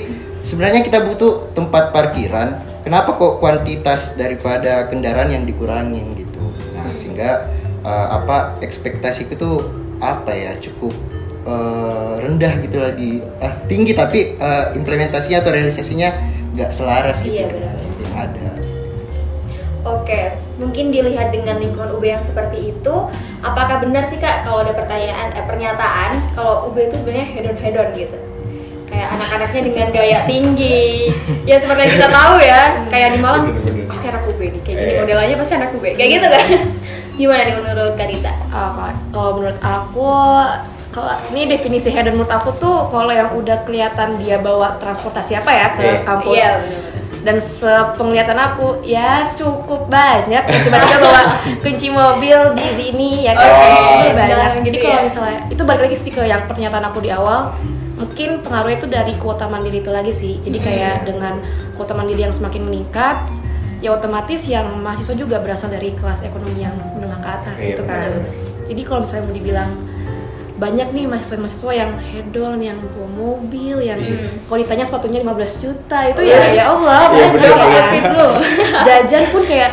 sebenarnya 0.43 0.81
kita 0.83 0.99
butuh 1.01 1.49
tempat 1.51 1.89
parkiran. 1.89 2.49
Kenapa 2.83 3.15
kok 3.15 3.39
kuantitas 3.39 4.13
daripada 4.13 4.85
kendaraan 4.85 5.31
yang 5.31 5.47
dikurangin 5.47 6.03
gitu? 6.13 6.43
Nah, 6.75 6.91
sehingga 6.93 7.47
eh, 7.81 8.07
apa 8.11 8.59
ekspektasiku 8.59 9.33
tuh 9.33 9.55
apa 9.97 10.29
ya 10.29 10.51
cukup 10.59 10.91
eh, 11.43 12.13
rendah 12.19 12.59
gitu 12.59 12.77
lah 12.77 12.91
di 12.91 13.17
eh, 13.19 13.53
tinggi 13.65 13.95
tapi 13.95 14.35
eh, 14.35 14.65
implementasinya 14.75 15.39
atau 15.39 15.51
realisasinya 15.51 16.11
nggak 16.53 16.69
selaras 16.69 17.19
gitu 17.19 17.39
Iya, 17.39 17.47
benar. 17.49 17.73
Oke, 19.83 20.31
mungkin 20.55 20.89
dilihat 20.89 21.29
dengan 21.29 21.59
lingkungan 21.59 21.91
UB 21.91 22.03
yang 22.05 22.23
seperti 22.23 22.71
itu, 22.71 22.95
apakah 23.39 23.77
benar 23.77 24.07
sih 24.07 24.15
kak 24.15 24.43
kalau 24.43 24.63
ada 24.63 24.71
pertanyaan, 24.71 25.35
eh, 25.35 25.43
pernyataan 25.43 26.11
kalau 26.31 26.71
UB 26.71 26.79
itu 26.81 26.95
sebenarnya 26.95 27.27
hedon 27.29 27.57
hedon 27.57 27.87
gitu? 27.91 28.15
Kayak 28.85 29.07
anak-anaknya 29.11 29.61
dengan 29.65 29.87
gaya 29.91 30.19
tinggi, 30.23 31.11
ya 31.49 31.57
seperti 31.57 31.83
yang 31.83 31.93
kita 31.97 32.09
tahu 32.09 32.35
ya, 32.39 32.61
kayak 32.87 33.09
di 33.09 33.19
Malang 33.19 33.43
Bener-bener. 33.49 33.85
pasti 33.85 34.05
anak 34.07 34.23
UB 34.23 34.39
nih, 34.41 34.61
kayak 34.61 34.77
gini 34.77 34.87
Iya. 34.89 34.99
modelannya 34.99 35.35
pasti 35.35 35.53
anak 35.53 35.69
UB, 35.73 35.85
kayak 35.91 36.09
gitu 36.13 36.27
kan? 36.27 36.45
Gimana 37.19 37.41
nih 37.43 37.53
menurut 37.53 37.93
Kak 37.93 38.07
Dita? 38.07 38.31
Ah, 38.49 38.69
kalau- 38.71 38.99
kalau 39.11 39.31
menurut 39.35 39.59
aku 39.59 40.09
kalau 40.89 41.09
ini 41.27 41.49
definisi 41.49 41.89
hedon 41.89 42.13
menurut 42.13 42.29
aku 42.31 42.53
tuh 42.53 42.85
kalau 42.87 43.09
yang 43.09 43.33
udah 43.33 43.65
kelihatan 43.65 44.13
dia 44.15 44.37
bawa 44.37 44.77
transportasi 44.77 45.33
apa 45.33 45.51
ya 45.51 45.67
ke 45.73 45.83
Iya. 45.83 45.95
kampus 46.03 46.37
Iya, 46.37 46.49
benar-benar. 46.55 46.92
Dan 47.23 47.39
sepenglihatan 47.39 48.35
aku 48.35 48.83
ya 48.83 49.31
cukup 49.33 49.87
banyak. 49.87 50.43
Ya, 50.43 50.59
tiba-tiba 50.59 50.97
bawa 50.99 51.21
kunci 51.59 51.87
mobil 51.87 52.37
di 52.53 52.67
sini 52.69 53.09
ya 53.23 53.33
kan? 53.33 53.47
Oke, 53.47 53.67
Itu 54.03 54.11
banyak. 54.13 54.27
jangan 54.27 54.49
jadi 54.59 54.67
gitu 54.69 54.85
kalau 54.85 54.99
ya. 54.99 55.03
misalnya 55.03 55.37
itu 55.47 55.61
balik 55.63 55.81
lagi 55.87 55.97
sih 55.97 56.11
ke 56.11 56.21
yang 56.21 56.43
pernyataan 56.45 56.85
aku 56.85 56.99
di 56.99 57.09
awal. 57.09 57.55
Mungkin 57.93 58.43
pengaruhnya 58.43 58.77
itu 58.77 58.87
dari 58.91 59.13
kuota 59.15 59.47
mandiri 59.47 59.79
itu 59.79 59.87
lagi 59.87 60.11
sih. 60.11 60.35
Jadi 60.37 60.57
kayak 60.59 61.07
dengan 61.07 61.39
kuota 61.73 61.95
mandiri 61.95 62.21
yang 62.21 62.35
semakin 62.35 62.67
meningkat 62.67 63.23
ya 63.79 63.91
otomatis 63.91 64.47
yang 64.47 64.79
mahasiswa 64.79 65.11
juga 65.11 65.39
berasal 65.39 65.67
dari 65.67 65.91
kelas 65.91 66.23
ekonomi 66.23 66.63
yang 66.63 66.71
menengah 66.95 67.19
ke 67.19 67.29
atas 67.29 67.57
Iya, 67.59 67.67
gitu 67.75 67.83
kan. 67.83 68.15
jadi 68.63 68.81
kalau 68.87 68.99
misalnya 69.03 69.23
mau 69.27 69.35
dibilang 69.35 69.69
banyak 70.63 70.87
nih 70.89 71.05
mahasiswa-mahasiswa 71.05 71.71
yang 71.73 71.91
hedon, 71.99 72.55
yang 72.57 72.79
bawa 72.87 73.07
mobil, 73.09 73.77
yang 73.79 73.99
Hmm. 73.99 74.39
kalau 74.45 74.57
ditanya 74.57 74.83
sepatunya 74.83 75.19
15 75.19 75.59
juta 75.59 75.99
itu 76.05 76.21
ya 76.23 76.39
ya 76.53 76.63
Allah 76.69 77.11
Iya, 77.11 77.27
banyak 77.27 77.31
bener, 77.33 77.51
ya. 77.51 77.83
bener. 77.91 78.11
Lu. 78.13 78.29
Jajan 78.81 79.23
pun 79.29 79.43
kayak 79.43 79.71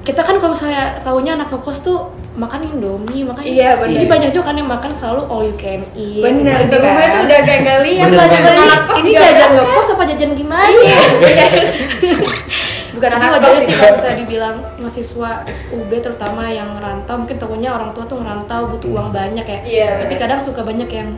kita 0.00 0.20
kan 0.20 0.34
kalau 0.34 0.50
misalnya 0.50 0.96
tahunya 0.98 1.32
anak 1.34 1.48
ngekos 1.50 1.78
tuh 1.80 1.98
makan 2.32 2.64
Indomie, 2.64 3.20
makan 3.22 3.42
Iya, 3.42 3.76
bener. 3.76 3.92
Jadi 3.94 4.06
banyak 4.08 4.30
juga 4.32 4.44
kan 4.46 4.56
yang 4.56 4.66
makan 4.66 4.90
selalu 4.90 5.22
all 5.26 5.42
you 5.42 5.52
can 5.54 5.84
eat. 5.92 6.24
Bener, 6.24 6.56
gitu 6.62 6.72
tuh 6.72 6.80
UB 6.80 7.00
tuh 7.04 7.20
udah 7.26 7.40
kayak 7.42 7.60
gak 7.60 7.78
lihat 7.84 8.06
Bener 8.08 8.18
masa 8.18 8.36
banget. 8.38 8.64
anak 8.64 8.80
kos 8.82 8.96
ini 8.98 9.10
jajan 9.12 9.50
ngekos 9.52 9.88
apa 9.92 10.02
jajan 10.08 10.30
gimana? 10.34 10.72
Iya. 10.72 10.98
Bukan 12.90 13.08
Tapi 13.10 13.22
anak 13.22 13.30
wajar 13.38 13.50
kos 13.50 13.58
sih 13.60 13.66
sih 13.66 13.74
kalau 13.78 13.94
misalnya 13.94 14.18
dibilang 14.18 14.56
mahasiswa 14.82 15.30
UB 15.70 15.90
terutama 16.02 16.42
yang 16.50 16.68
ngerantau 16.74 17.14
mungkin 17.22 17.36
tahunya 17.38 17.70
orang 17.70 17.90
tua 17.94 18.04
tuh 18.06 18.18
ngerantau 18.18 18.60
butuh 18.74 18.88
uang 18.90 19.08
banyak 19.14 19.46
ya. 19.46 19.60
Iya, 19.62 19.90
Tapi 20.06 20.14
kadang 20.18 20.40
suka 20.42 20.60
banyak 20.66 20.90
yang 20.90 21.08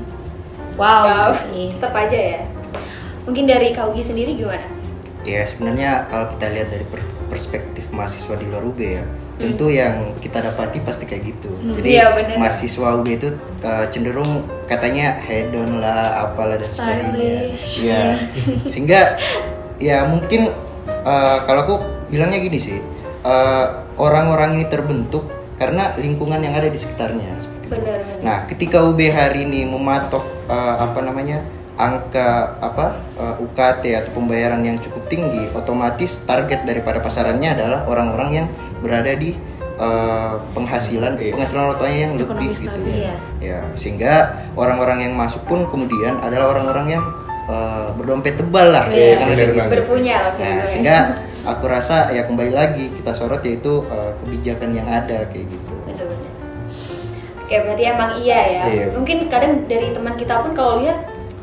wow, 0.76 1.32
Wow, 1.32 1.32
gitu 1.32 1.72
tetap 1.76 1.92
aja 1.96 2.18
ya. 2.36 2.40
Mungkin 3.24 3.44
dari 3.46 3.72
Kaugi 3.72 4.02
sendiri 4.02 4.34
gimana? 4.36 4.64
Ya 5.22 5.46
sebenarnya 5.46 6.10
kalau 6.10 6.26
kita 6.34 6.50
lihat 6.50 6.68
dari 6.68 6.84
per- 6.90 7.06
perspektif 7.30 7.86
mahasiswa 7.94 8.34
di 8.34 8.44
luar 8.50 8.66
UB 8.66 8.80
ya, 8.82 9.06
tentu 9.38 9.70
yang 9.70 10.12
kita 10.18 10.42
dapati 10.42 10.82
pasti 10.82 11.06
kayak 11.06 11.30
gitu. 11.30 11.48
Jadi 11.78 11.88
Iya, 11.94 12.12
bener. 12.12 12.36
mahasiswa 12.36 12.88
UB 12.98 13.06
itu 13.06 13.28
uh, 13.62 13.86
cenderung 13.88 14.42
katanya 14.66 15.14
hedon 15.22 15.78
lah, 15.78 16.26
apalah 16.26 16.58
dan 16.58 16.66
sebagainya. 16.68 17.54
Iya. 17.78 18.02
Sehingga 18.72 19.16
ya 19.78 20.04
mungkin 20.10 20.50
uh, 21.04 21.38
kalau 21.46 21.60
aku 21.66 21.74
bilangnya 22.08 22.38
gini 22.42 22.58
sih, 22.58 22.78
uh, 23.26 23.66
orang-orang 23.98 24.58
ini 24.58 24.66
terbentuk 24.66 25.26
karena 25.60 25.94
lingkungan 25.98 26.42
yang 26.42 26.54
ada 26.56 26.66
di 26.66 26.78
sekitarnya. 26.78 27.38
Benar, 27.70 28.04
benar. 28.04 28.20
Nah, 28.20 28.38
ketika 28.50 28.84
UB 28.84 29.00
hari 29.08 29.48
ini 29.48 29.64
mematok 29.64 30.24
uh, 30.50 30.82
apa 30.82 31.00
namanya 31.00 31.40
angka 31.80 32.60
apa 32.60 33.00
uh, 33.16 33.34
UKT 33.40 33.96
atau 33.96 34.10
pembayaran 34.12 34.60
yang 34.60 34.76
cukup 34.82 35.08
tinggi, 35.08 35.48
otomatis 35.56 36.20
target 36.28 36.68
daripada 36.68 37.00
pasarannya 37.00 37.56
adalah 37.56 37.88
orang-orang 37.88 38.44
yang 38.44 38.46
berada 38.84 39.14
di 39.16 39.32
uh, 39.80 40.36
penghasilan 40.52 41.16
Iya. 41.16 41.32
penghasilan 41.32 41.62
orang 41.70 41.78
tuanya 41.80 41.98
yang 41.98 42.12
Ekonomi 42.18 42.28
lebih 42.28 42.50
gitu. 42.60 42.80
Iya. 42.92 43.14
Ya, 43.40 43.60
sehingga 43.78 44.12
orang-orang 44.58 45.08
yang 45.08 45.14
masuk 45.16 45.42
pun 45.48 45.64
kemudian 45.70 46.20
adalah 46.20 46.52
orang-orang 46.52 47.00
yang 47.00 47.04
uh, 47.46 47.90
berdompet 47.94 48.34
tebal 48.36 48.70
lah, 48.70 48.84
Iya, 48.86 49.18
kan 49.18 49.26
bener 49.28 49.38
kayak 49.38 49.50
gitu. 49.56 49.74
Berpunya 49.80 50.16
lah 50.20 50.32
Nah, 50.34 50.66
sehingga 50.66 50.96
aku 51.42 51.64
rasa 51.66 52.10
ya 52.10 52.22
kembali 52.26 52.52
lagi 52.52 52.84
kita 52.92 53.10
sorot 53.10 53.42
yaitu 53.42 53.82
uh, 53.88 54.14
kebijakan 54.22 54.70
yang 54.74 54.86
ada 54.86 55.26
kayak 55.26 55.46
gitu. 55.48 55.74
Bener-bener. 55.86 56.30
Oke, 57.42 57.54
berarti 57.58 57.82
emang 57.84 58.10
iya 58.18 58.40
ya. 58.46 58.62
Iya. 58.66 58.84
Mungkin 58.94 59.16
kadang 59.26 59.66
dari 59.66 59.90
teman 59.90 60.14
kita 60.14 60.40
pun 60.40 60.52
kalau 60.52 60.80
lihat 60.80 60.98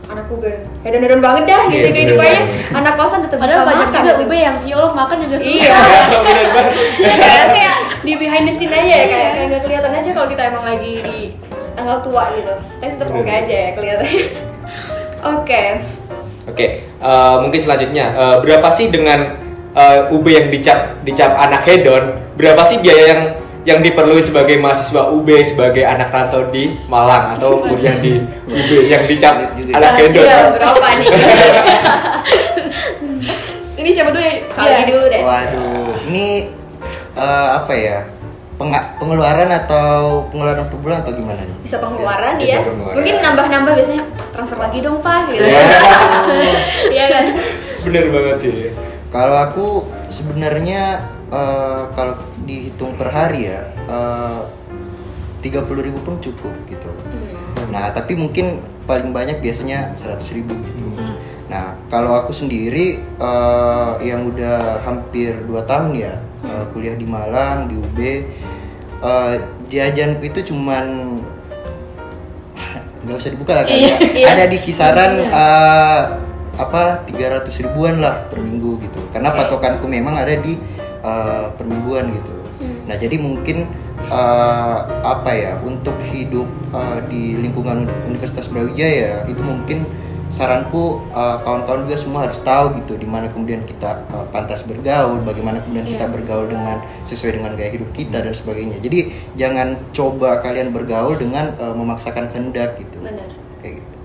anak 0.09 0.25
UB 0.25 0.41
hedon-hedon 0.81 1.21
banget 1.21 1.43
dah 1.45 1.61
gitu 1.69 1.85
Iya, 1.85 1.93
kehidupannya. 1.93 2.41
Anak 2.73 2.93
kosan 2.97 3.19
tetap 3.21 3.37
bisa 3.37 3.45
Padahal 3.45 3.65
banyak 3.69 3.87
makan. 3.93 4.17
juga 4.17 4.35
yang 4.35 4.55
ya 4.65 4.73
Allah 4.81 4.93
makan 4.97 5.17
juga 5.21 5.37
susah. 5.37 5.53
Iya. 5.53 5.75
Iya, 6.99 7.43
kayak 7.53 7.75
di 8.01 8.13
behind 8.17 8.45
the 8.47 8.53
scene 8.57 8.73
aja 8.73 8.89
ya 8.89 9.05
kayak 9.05 9.29
kayak 9.37 9.45
nggak 9.53 9.61
kelihatan 9.61 9.91
aja 9.93 10.09
kalau 10.15 10.27
kita 10.31 10.41
emang 10.49 10.63
lagi 10.65 10.93
di 11.03 11.17
tanggal 11.77 11.97
tua 12.01 12.23
gitu. 12.33 12.53
Tapi 12.81 12.89
tetap 12.89 13.07
oke 13.13 13.29
aja 13.29 13.53
ya 13.53 13.69
kelihatannya. 13.77 14.48
Oke. 15.19 15.61
Oke, 16.49 16.67
eh, 16.89 17.35
mungkin 17.39 17.59
selanjutnya 17.61 18.05
eh, 18.09 18.37
berapa 18.41 18.67
sih 18.73 18.89
dengan 18.89 19.37
eh, 19.75 19.99
UB 20.09 20.25
yang 20.27 20.47
dicap 20.49 21.03
dicap 21.03 21.35
anak 21.37 21.61
hedon? 21.67 22.17
Berapa 22.33 22.63
sih 22.63 22.79
biaya 22.79 23.03
yang 23.13 23.21
yang 23.67 23.79
diperlukan 23.83 24.23
sebagai 24.23 24.55
mahasiswa 24.57 25.11
UB 25.11 25.27
sebagai 25.43 25.83
anak 25.83 26.09
rantau 26.09 26.47
di 26.49 26.73
Malang 26.87 27.35
atau 27.37 27.59
kuliah 27.61 27.93
di 27.99 28.23
UB 28.47 28.71
yang 28.87 29.03
dicap 29.05 29.35
anak 29.69 29.93
hedon? 29.99 30.23
Iya, 30.25 30.39
berapa 30.57 30.87
nih? 30.97 31.07
Ini 33.79 33.89
siapa 33.95 34.09
dulu 34.11 34.23
ya? 34.23 34.35
Kalau 34.51 34.67
Iya. 34.69 34.83
dulu 34.87 35.03
deh. 35.07 35.21
Waduh, 35.23 35.91
ini 36.07 36.27
eh, 37.15 37.47
apa 37.55 37.73
ya? 37.75 37.97
Penga- 38.59 38.91
pengeluaran 38.99 39.47
atau 39.55 40.27
pengeluaran 40.27 40.67
per 40.67 40.77
bulan 40.83 40.97
atau 40.99 41.15
gimana 41.15 41.39
nih? 41.47 41.57
Bisa 41.63 41.79
pengeluaran 41.79 42.35
Bisa 42.35 42.51
ya. 42.51 42.59
pengeluaran. 42.67 42.95
Mungkin 42.99 43.15
nambah-nambah 43.23 43.73
biasanya 43.79 44.03
transfer 44.35 44.59
lagi 44.59 44.79
dong, 44.83 44.99
Pak 44.99 45.31
gitu. 45.31 45.47
Iya. 45.47 45.63
Iya 46.99 47.05
kan? 47.07 47.25
Bener 47.87 48.05
banget 48.11 48.35
sih. 48.43 48.51
Kalau 49.09 49.35
aku 49.39 49.65
sebenarnya 50.11 50.99
eh, 51.31 51.83
kalau 51.95 52.19
dihitung 52.43 52.99
per 52.99 53.09
hari 53.09 53.47
ya 53.47 53.63
tiga 55.39 55.63
puluh 55.63 55.79
ribu 55.79 56.03
pun 56.03 56.19
cukup 56.19 56.51
gitu. 56.67 56.91
Hmm. 57.15 57.71
Nah 57.71 57.95
tapi 57.95 58.19
mungkin 58.19 58.59
paling 58.83 59.15
banyak 59.15 59.39
biasanya 59.39 59.95
seratus 59.95 60.35
ribu 60.35 60.51
gitu. 60.67 60.99
Nah 61.47 61.79
kalau 61.87 62.11
aku 62.19 62.35
sendiri 62.35 62.99
eh, 62.99 63.91
yang 64.03 64.27
udah 64.27 64.83
hampir 64.83 65.31
2 65.47 65.63
tahun 65.63 65.95
ya 65.95 66.13
eh, 66.41 66.63
kuliah 66.71 66.95
di 66.95 67.05
Malang 67.05 67.67
di 67.67 67.75
UB 67.75 67.97
eh, 67.99 69.35
jajanku 69.67 70.23
itu 70.25 70.51
cuman 70.51 70.85
nggak 72.99 73.15
usah 73.15 73.31
dibuka 73.31 73.55
lah 73.55 73.63
kan 73.63 73.73
ya. 73.73 73.95
Iya. 73.95 74.27
ada 74.27 74.45
di 74.45 74.57
kisaran 74.59 75.11
eh, 75.23 76.01
apa 76.59 77.07
300 77.07 77.47
ribuan 77.63 78.03
lah 78.03 78.27
per 78.27 78.43
minggu 78.43 78.83
gitu 78.83 78.99
karena 79.15 79.31
patokanku 79.31 79.87
memang 79.87 80.19
ada 80.19 80.35
di 80.35 80.59
eh, 81.01 81.45
per 81.55 81.65
mingguan 81.65 82.11
gitu 82.11 82.33
Hmm. 82.59 82.83
nah 82.91 82.99
jadi 82.99 83.15
mungkin 83.15 83.71
eh, 84.03 84.77
apa 84.99 85.31
ya 85.31 85.55
untuk 85.63 85.95
hidup 86.11 86.43
eh, 86.75 86.99
di 87.07 87.39
lingkungan 87.39 87.87
Universitas 88.03 88.51
Brawijaya 88.51 89.23
itu 89.31 89.39
mungkin 89.39 89.87
saranku 90.29 91.01
eh, 91.09 91.37
kawan-kawan 91.41 91.89
juga 91.89 91.97
semua 91.97 92.19
harus 92.29 92.39
tahu 92.39 92.77
gitu 92.77 92.95
di 92.95 93.09
mana 93.09 93.25
kemudian 93.27 93.65
kita 93.65 94.05
eh, 94.07 94.25
pantas 94.29 94.61
bergaul 94.61 95.17
bagaimana 95.21 95.57
kemudian 95.65 95.89
kita 95.89 96.05
Iya. 96.05 96.13
bergaul 96.13 96.45
dengan 96.47 96.77
sesuai 97.01 97.41
dengan 97.41 97.51
gaya 97.57 97.73
hidup 97.73 97.89
kita 97.91 98.21
dan 98.21 98.33
sebagainya 98.33 98.77
jadi 98.79 98.99
jangan 99.35 99.67
coba 99.89 100.39
kalian 100.39 100.69
bergaul 100.69 101.17
dengan 101.17 101.57
eh, 101.57 101.73
memaksakan 101.73 102.29
kehendak 102.29 102.77
gitu 102.77 102.97
Bener. 103.01 103.29
kayak 103.59 103.81
gitu 103.81 103.95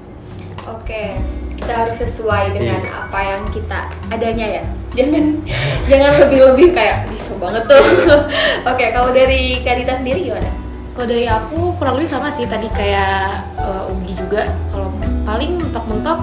Oke, 0.64 1.21
kita 1.61 1.73
harus 1.76 1.97
sesuai 2.00 2.57
dengan 2.57 2.81
Iya. 2.81 3.04
apa 3.04 3.19
yang 3.21 3.43
kita 3.52 3.85
adanya 4.09 4.47
ya. 4.49 4.62
Jangan 4.97 5.25
jangan 5.93 6.12
lebih-lebih 6.25 6.73
kayak 6.73 7.04
bisa 7.12 7.37
banget 7.37 7.69
tuh. 7.69 7.85
Oke, 8.73 8.88
kalau 8.97 9.12
dari 9.12 9.61
Kadita 9.61 10.00
sendiri 10.00 10.25
gimana? 10.25 10.49
Kalau 10.97 11.04
dari 11.04 11.28
aku 11.28 11.76
kurang 11.76 12.00
lebih 12.00 12.09
sama 12.09 12.33
sih 12.33 12.49
tadi 12.49 12.73
kayak 12.73 13.45
uh, 13.61 13.93
Ugi 13.93 14.16
juga. 14.16 14.49
Kalau 14.73 14.88
paling 15.25 15.59
mentok-mentok 15.59 16.19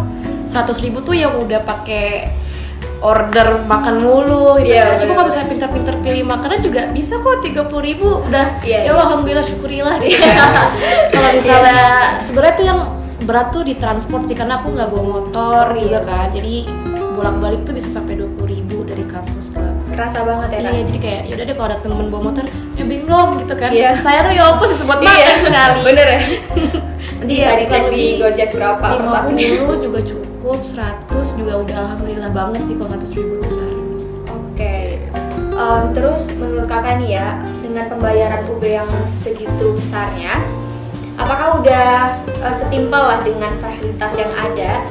100 0.46 0.78
ribu 0.80 1.02
tuh 1.02 1.14
yang 1.14 1.34
udah 1.36 1.62
pakai 1.62 2.30
order 3.02 3.66
makan 3.66 3.98
mulu 3.98 4.58
gitu 4.58 4.72
Iya, 4.72 4.94
kan. 4.94 4.94
Cuma 4.94 5.02
bener. 5.02 5.16
kalau 5.16 5.28
misalnya 5.28 5.50
pintar-pintar 5.50 5.96
pilih 6.00 6.24
makanan 6.24 6.60
juga 6.60 6.82
bisa 6.88 7.14
kok 7.18 7.42
30 7.42 7.58
ribu 7.82 8.08
udah 8.24 8.62
Iya, 8.62 8.70
ya 8.72 8.80
iya. 8.80 8.90
Allah 8.92 9.06
alhamdulillah 9.10 9.42
syukurilah 9.44 9.96
gitu. 10.00 10.22
kalau 11.14 11.30
misalnya 11.34 11.80
sebenarnya 12.20 12.54
tuh 12.54 12.66
yang 12.68 12.80
berat 13.22 13.48
tuh 13.50 13.62
di 13.62 13.74
transport 13.76 14.24
sih 14.24 14.34
karena 14.34 14.58
aku 14.58 14.70
nggak 14.72 14.88
bawa 14.88 15.04
motor 15.12 15.64
Oh, 15.68 15.76
juga 15.76 15.98
iya. 15.98 16.00
kan. 16.02 16.28
Jadi 16.30 16.56
bolak-balik 17.12 17.62
tuh 17.64 17.74
bisa 17.74 17.88
sampai 17.88 18.16
20 18.16 18.38
ribu 18.48 18.82
dari 18.84 19.04
kampus 19.04 19.50
ke 19.50 19.62
Kerasa 19.92 20.22
banget 20.22 20.50
ya. 20.54 20.60
Iya, 20.64 20.84
jadi 20.86 21.00
kayak 21.00 21.22
yaudah 21.28 21.46
deh 21.46 21.56
kalau 21.56 21.68
ada 21.68 21.78
temen 21.80 22.08
bawa 22.08 22.22
motor, 22.24 22.46
nebeng 22.76 23.04
dong 23.04 23.30
gitu 23.40 23.54
kan. 23.56 23.70
Iya. 23.70 23.90
Saya 23.98 24.24
tuh 24.24 24.32
ya 24.32 24.44
apa 24.48 24.64
sih 24.64 24.78
sebut 24.78 24.98
Iya, 25.00 25.10
makan 25.10 25.38
sekali. 25.42 25.78
Bener 25.90 26.08
ya. 26.08 26.20
Nanti 27.22 27.34
Iya, 27.38 27.46
bisa 27.46 27.54
dicek 27.56 27.70
kurang 27.70 27.94
di 27.94 28.06
Gojek 28.18 28.50
berapa 28.52 28.82
per 28.82 29.00
tahunnya. 29.00 29.48
50 29.62 29.78
juga 29.80 30.00
cukup, 30.02 30.60
100 30.66 31.28
juga 31.38 31.54
udah 31.62 31.78
alhamdulillah 31.86 32.32
banget 32.34 32.62
sih 32.66 32.74
kalau 32.74 32.90
100 32.92 33.14
ribu 33.14 33.34
per 33.38 33.50
sehari. 33.54 33.78
Oke. 34.28 34.74
Em, 35.54 35.84
terus 35.94 36.22
menurut 36.34 36.66
kakak 36.66 36.98
nih 36.98 37.10
ya, 37.14 37.28
dengan 37.62 37.86
pembayaran 37.88 38.42
UB 38.50 38.64
yang 38.66 38.90
segitu 39.06 39.66
besarnya, 39.72 40.34
apakah 41.14 41.62
udah 41.62 42.18
eh, 42.26 42.54
setimpal 42.58 43.04
lah 43.06 43.20
dengan 43.22 43.54
fasilitas 43.62 44.18
yang 44.18 44.34
ada? 44.34 44.82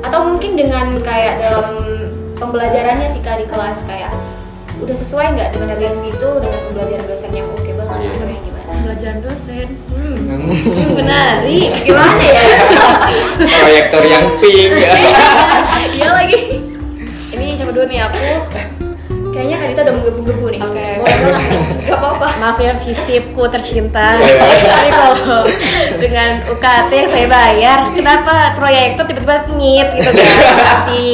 Atau 0.00 0.30
mungkin 0.30 0.54
dengan 0.54 0.94
kayak 1.02 1.42
dalam 1.42 1.82
pembelajarannya 2.34 3.10
sih 3.10 3.18
kak 3.18 3.42
di 3.42 3.46
kelas 3.50 3.82
kayak 3.82 4.14
udah 4.78 4.94
sesuai 4.94 5.26
nggak 5.32 5.48
dengan 5.50 5.68
harga 5.70 5.84
yang 5.86 5.96
segitu 5.96 6.28
dengan 6.38 6.60
pembelajaran 6.68 7.06
dosen 7.08 7.30
yang 7.32 7.46
oke 7.48 7.66
banget 7.66 7.94
Iya. 7.94 7.94
atau 7.94 8.02
yang 8.04 8.14
gimana? 8.20 8.33
Pembelajaran 8.84 9.24
dosen, 9.24 9.68
hmm, 9.96 10.16
hmm, 10.28 10.92
menarik. 10.92 11.72
Gimana 11.88 12.20
ya? 12.20 12.44
proyektor 13.40 14.04
yang 14.04 14.28
pink 14.44 14.76
Iya 15.96 16.08
lagi. 16.12 16.60
Ini 17.32 17.56
coba 17.64 17.70
dulu 17.72 17.86
nih 17.88 18.04
aku. 18.04 18.20
Kayaknya 19.32 19.56
Kak 19.56 19.68
Dita 19.72 19.80
udah 19.88 19.94
menggebu-gebu 19.96 20.46
nih. 20.52 20.60
Oke. 20.60 20.88
Banget. 21.00 21.40
Gak 21.88 21.96
apa-apa. 21.96 22.28
Maaf 22.44 22.58
ya 22.60 22.76
visipku 22.76 23.48
tercinta. 23.48 24.20
Iya. 24.20 24.36
Tapi 24.52 24.88
kalau 24.92 25.42
dengan 25.96 26.30
UKT 26.52 26.90
yang 26.92 27.08
saya 27.08 27.26
bayar, 27.32 27.78
kenapa 27.96 28.52
proyektor 28.52 29.08
tiba-tiba 29.08 29.48
ngit 29.48 29.88
gitu 29.96 30.10
kan? 30.12 30.28
Tapi 30.76 31.08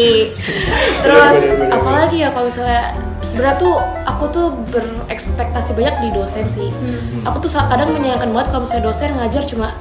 terus 1.06 1.38
bener, 1.38 1.70
bener. 1.70 1.76
apalagi 1.78 2.16
ya 2.18 2.34
kalau 2.34 2.50
misalnya 2.50 3.09
sebenarnya 3.20 3.56
tuh 3.60 3.74
aku 4.08 4.24
tuh 4.32 4.46
berekspektasi 4.72 5.76
banyak 5.76 5.96
di 6.04 6.08
dosen 6.16 6.44
sih. 6.48 6.68
Hmm. 6.72 7.28
Aku 7.28 7.40
tuh 7.44 7.52
kadang 7.52 7.92
menyayangkan 7.92 8.32
banget 8.32 8.48
kalau 8.52 8.62
misalnya 8.64 8.84
dosen 8.88 9.10
ngajar 9.16 9.42
cuma 9.44 9.76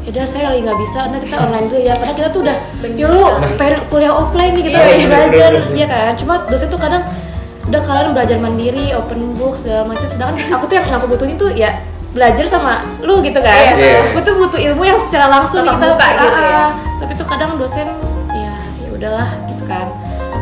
Yaudah 0.00 0.24
saya 0.24 0.48
lagi 0.48 0.64
nggak 0.64 0.80
bisa, 0.80 1.12
nanti 1.12 1.28
kita 1.28 1.38
online 1.44 1.68
dulu 1.68 1.80
ya 1.84 1.92
Padahal 1.92 2.16
kita 2.16 2.28
tuh 2.32 2.40
udah, 2.40 2.56
Bener 2.80 2.96
ya 2.96 3.06
lu 3.12 3.20
kuliah 3.92 4.12
offline 4.16 4.56
nih, 4.56 4.72
kita 4.72 4.78
Iya, 4.80 4.86
lagi 4.88 4.96
iya, 4.96 5.08
belajar. 5.12 5.52
Iya 5.76 5.86
kan, 5.92 6.12
cuma 6.16 6.34
dosen 6.48 6.68
tuh 6.72 6.80
kadang 6.80 7.04
udah 7.68 7.80
kalian 7.84 8.10
belajar 8.16 8.36
mandiri, 8.40 8.96
open 8.96 9.36
book 9.36 9.54
segala 9.60 9.86
macam. 9.92 10.08
Sedangkan 10.08 10.48
aku 10.56 10.64
tuh 10.66 10.74
yang 10.80 10.88
aku 10.96 11.06
butuhin 11.06 11.36
tuh 11.36 11.52
ya 11.52 11.84
belajar 12.16 12.48
sama 12.48 12.82
lu 13.04 13.20
gitu 13.20 13.38
kan. 13.38 13.54
Iya. 13.54 13.72
Iya. 13.76 14.00
Aku 14.10 14.18
tuh 14.24 14.34
butuh 14.40 14.58
ilmu 14.58 14.82
yang 14.88 14.98
secara 14.98 15.28
langsung 15.30 15.62
Tatap 15.62 15.78
kita 15.78 15.86
muka 15.92 16.06
gitu 16.10 16.26
ya. 16.26 16.56
Ah, 16.56 16.68
Tapi 17.04 17.12
tuh 17.14 17.26
kadang 17.28 17.50
dosen 17.60 17.86
ya 18.32 18.52
ya 18.80 18.88
udahlah 18.90 19.28
gitu 19.46 19.64
kan. 19.68 19.86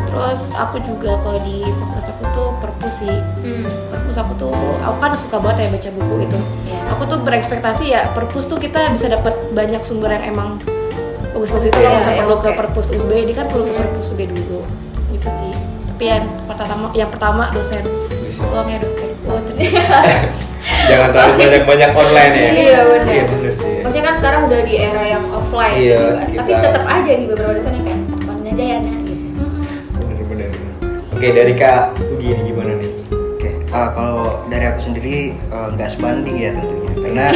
Terus 0.09 0.41
aku 0.51 0.77
juga 0.81 1.15
kalau 1.17 1.39
di 1.39 1.61
fakultas 1.63 2.09
aku 2.09 2.23
tuh 2.29 2.47
perpus 2.59 2.93
sih. 2.99 3.17
Hmm. 3.39 3.65
Perpus 3.87 4.15
aku 4.17 4.33
tuh 4.35 4.53
aku 4.79 4.97
kan 4.97 5.11
suka 5.13 5.37
banget 5.37 5.57
ya 5.59 5.67
baca 5.71 5.89
buku 5.93 6.15
itu. 6.25 6.39
Iya. 6.65 6.79
Aku 6.91 7.03
tuh 7.05 7.17
berekspektasi 7.19 7.83
ya 7.87 8.01
perpus 8.11 8.45
tuh 8.45 8.57
kita 8.57 8.89
bisa 8.89 9.07
dapat 9.07 9.33
banyak 9.51 9.81
sumber 9.81 10.11
yang 10.11 10.25
emang 10.27 10.57
bagus-bagus 11.29 11.69
itu 11.69 11.77
kalau 11.77 11.95
misalnya 11.95 12.15
iya, 12.15 12.25
perlu 12.25 12.37
ke 12.37 12.49
oke. 12.49 12.57
perpus 12.57 12.87
UB 12.91 13.11
ini 13.13 13.31
kan 13.31 13.45
perlu 13.47 13.63
ke 13.63 13.71
Hmm. 13.71 13.81
perpus 13.85 14.07
UB 14.11 14.19
dulu 14.27 14.59
gitu 15.09 15.29
sih 15.29 15.51
tapi 15.87 16.03
yang 16.09 16.25
pertama 16.43 16.85
yang 16.91 17.07
pertama 17.07 17.43
dosen 17.49 17.79
uangnya 18.41 18.77
dosen 18.79 19.07
oh, 19.23 19.39
ternyata. 19.39 19.99
jangan 20.89 21.07
terlalu 21.11 21.33
banyak 21.39 21.63
banyak 21.63 21.91
online 21.93 22.33
ya 22.33 22.49
Iya, 22.51 22.79
bener. 22.83 23.07
iya 23.07 23.23
sih 23.53 23.75
Maksudnya 23.79 24.05
kan 24.05 24.15
sekarang 24.17 24.41
udah 24.45 24.59
di 24.61 24.73
era 24.75 25.03
yang 25.07 25.23
offline 25.29 25.75
Iya, 25.75 25.95
gitu 25.95 26.05
kan. 26.11 26.25
Tapi 26.35 26.51
tetap 26.59 26.83
aja 26.85 27.11
nih 27.13 27.25
beberapa 27.25 27.51
dosen 27.55 27.71
yang 27.71 27.85
kayak 27.87 27.98
oke 31.19 31.35
dari 31.35 31.51
kak 31.51 31.99
Ugi 32.15 32.31
ini 32.31 32.41
gimana 32.47 32.79
nih 32.79 32.91
Oke, 33.11 33.49
uh, 33.75 33.89
kalau 33.91 34.39
dari 34.47 34.65
aku 34.71 34.79
sendiri 34.79 35.35
uh, 35.51 35.67
nggak 35.75 35.91
sebanding 35.91 36.35
ya 36.39 36.55
tentunya, 36.55 36.91
karena 36.95 37.27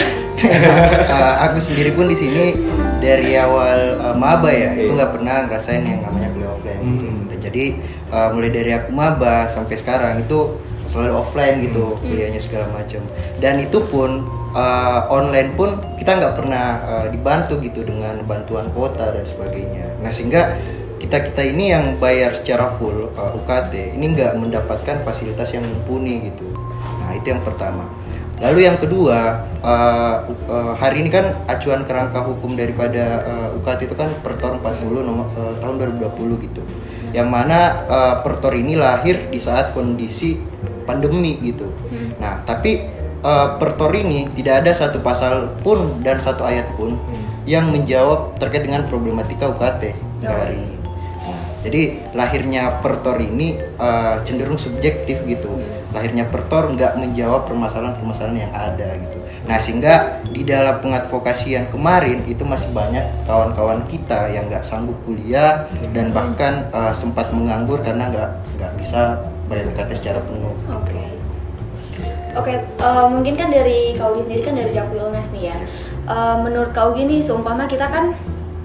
uh, 1.12 1.36
aku 1.52 1.60
sendiri 1.60 1.92
pun 1.92 2.08
di 2.08 2.16
sini 2.16 2.56
dari 3.04 3.36
awal 3.36 4.00
uh, 4.00 4.16
maba 4.16 4.48
ya 4.48 4.72
itu 4.72 4.88
Iya. 4.88 5.04
nggak 5.04 5.12
pernah 5.20 5.36
ngerasain 5.48 5.84
yang 5.84 6.00
namanya 6.00 6.32
kuliah 6.32 6.52
offline. 6.56 6.80
gitu. 6.80 7.08
Hmm. 7.08 7.20
Dan 7.28 7.40
Jadi 7.44 7.64
uh, 8.08 8.28
mulai 8.32 8.52
dari 8.56 8.72
aku 8.72 8.90
maba 8.96 9.52
sampai 9.52 9.76
sekarang 9.76 10.24
itu 10.24 10.40
selalu 10.88 11.12
offline 11.20 11.56
gitu 11.68 12.00
kuliahnya 12.00 12.40
segala 12.40 12.72
macam. 12.72 13.04
Dan 13.44 13.60
itu 13.60 13.84
pun 13.88 14.24
uh, 14.56 15.12
online 15.12 15.52
pun 15.60 15.76
kita 16.00 16.24
nggak 16.24 16.36
pernah 16.40 16.68
uh, 16.84 17.06
dibantu 17.12 17.60
gitu 17.60 17.84
dengan 17.84 18.24
bantuan 18.24 18.72
kuota 18.72 19.12
dan 19.12 19.28
sebagainya. 19.28 19.92
Nah 20.00 20.12
sehingga 20.12 20.56
kita 21.04 21.20
kita 21.20 21.44
ini 21.44 21.76
yang 21.76 22.00
bayar 22.00 22.32
secara 22.32 22.72
full 22.80 23.12
uh, 23.12 23.36
UKT 23.36 24.00
ini 24.00 24.16
nggak 24.16 24.40
mendapatkan 24.40 25.04
fasilitas 25.04 25.52
yang 25.52 25.68
mumpuni 25.68 26.32
gitu. 26.32 26.48
Nah 27.04 27.12
itu 27.12 27.28
yang 27.36 27.44
pertama. 27.44 27.92
Lalu 28.40 28.64
yang 28.64 28.80
kedua 28.80 29.44
uh, 29.60 30.16
uh, 30.48 30.74
hari 30.80 31.04
ini 31.04 31.12
kan 31.12 31.44
acuan 31.52 31.84
kerangka 31.84 32.24
hukum 32.24 32.56
daripada 32.56 33.20
uh, 33.28 33.48
UKT 33.60 33.92
itu 33.92 33.96
kan 34.00 34.16
Pertor 34.24 34.64
40 34.64 35.04
nomor 35.04 35.28
uh, 35.36 35.60
tahun 35.60 36.00
2020 36.00 36.46
gitu. 36.48 36.64
Yang 37.12 37.28
mana 37.28 37.84
uh, 37.92 38.16
Pertor 38.24 38.56
ini 38.56 38.80
lahir 38.80 39.28
di 39.28 39.44
saat 39.44 39.76
kondisi 39.76 40.40
pandemi 40.88 41.36
gitu. 41.44 41.68
Nah 42.24 42.48
tapi 42.48 42.80
uh, 43.28 43.60
Pertor 43.60 43.92
ini 43.92 44.32
tidak 44.40 44.64
ada 44.64 44.72
satu 44.72 45.04
pasal 45.04 45.52
pun 45.68 46.00
dan 46.00 46.16
satu 46.24 46.48
ayat 46.48 46.72
pun 46.80 46.96
yang 47.44 47.76
menjawab 47.76 48.40
terkait 48.40 48.64
dengan 48.64 48.88
problematika 48.88 49.52
UKT 49.52 50.00
hingga 50.24 50.32
hari 50.32 50.56
ini. 50.64 50.83
Jadi 51.64 52.12
lahirnya 52.12 52.84
pertor 52.84 53.18
ini 53.24 53.56
uh, 53.80 54.20
cenderung 54.28 54.60
subjektif 54.60 55.24
gitu. 55.24 55.58
Lahirnya 55.96 56.28
pertor 56.28 56.70
nggak 56.76 57.00
menjawab 57.00 57.48
permasalahan-permasalahan 57.48 58.38
yang 58.38 58.54
ada 58.54 58.90
gitu. 59.00 59.18
Nah 59.48 59.58
sehingga 59.60 60.24
di 60.28 60.44
dalam 60.44 60.84
pengadvokasian 60.84 61.72
kemarin 61.72 62.24
itu 62.28 62.44
masih 62.44 62.72
banyak 62.76 63.04
kawan-kawan 63.28 63.84
kita 63.88 64.32
yang 64.32 64.48
nggak 64.52 64.64
sanggup 64.64 64.96
kuliah 65.08 65.68
dan 65.96 66.12
bahkan 66.12 66.68
uh, 66.76 66.92
sempat 66.92 67.32
menganggur 67.32 67.80
karena 67.80 68.12
nggak 68.12 68.30
nggak 68.60 68.72
bisa 68.80 69.24
bayar 69.48 69.68
UKT 69.72 69.90
secara 70.00 70.20
penuh. 70.24 70.56
Oke. 70.72 71.14
Oke, 72.34 72.58
eh, 72.58 73.06
mungkin 73.14 73.38
kan 73.38 73.54
dari 73.54 73.94
Kaugi 73.94 74.26
sendiri 74.26 74.42
kan 74.42 74.58
dari 74.58 74.74
Jakpilnas 74.74 75.30
nih 75.30 75.54
ya. 75.54 75.58
Eh, 76.10 76.36
menurut 76.42 76.74
Kaugi 76.74 77.06
nih 77.06 77.22
seumpama 77.22 77.70
kita 77.70 77.86
kan 77.86 78.18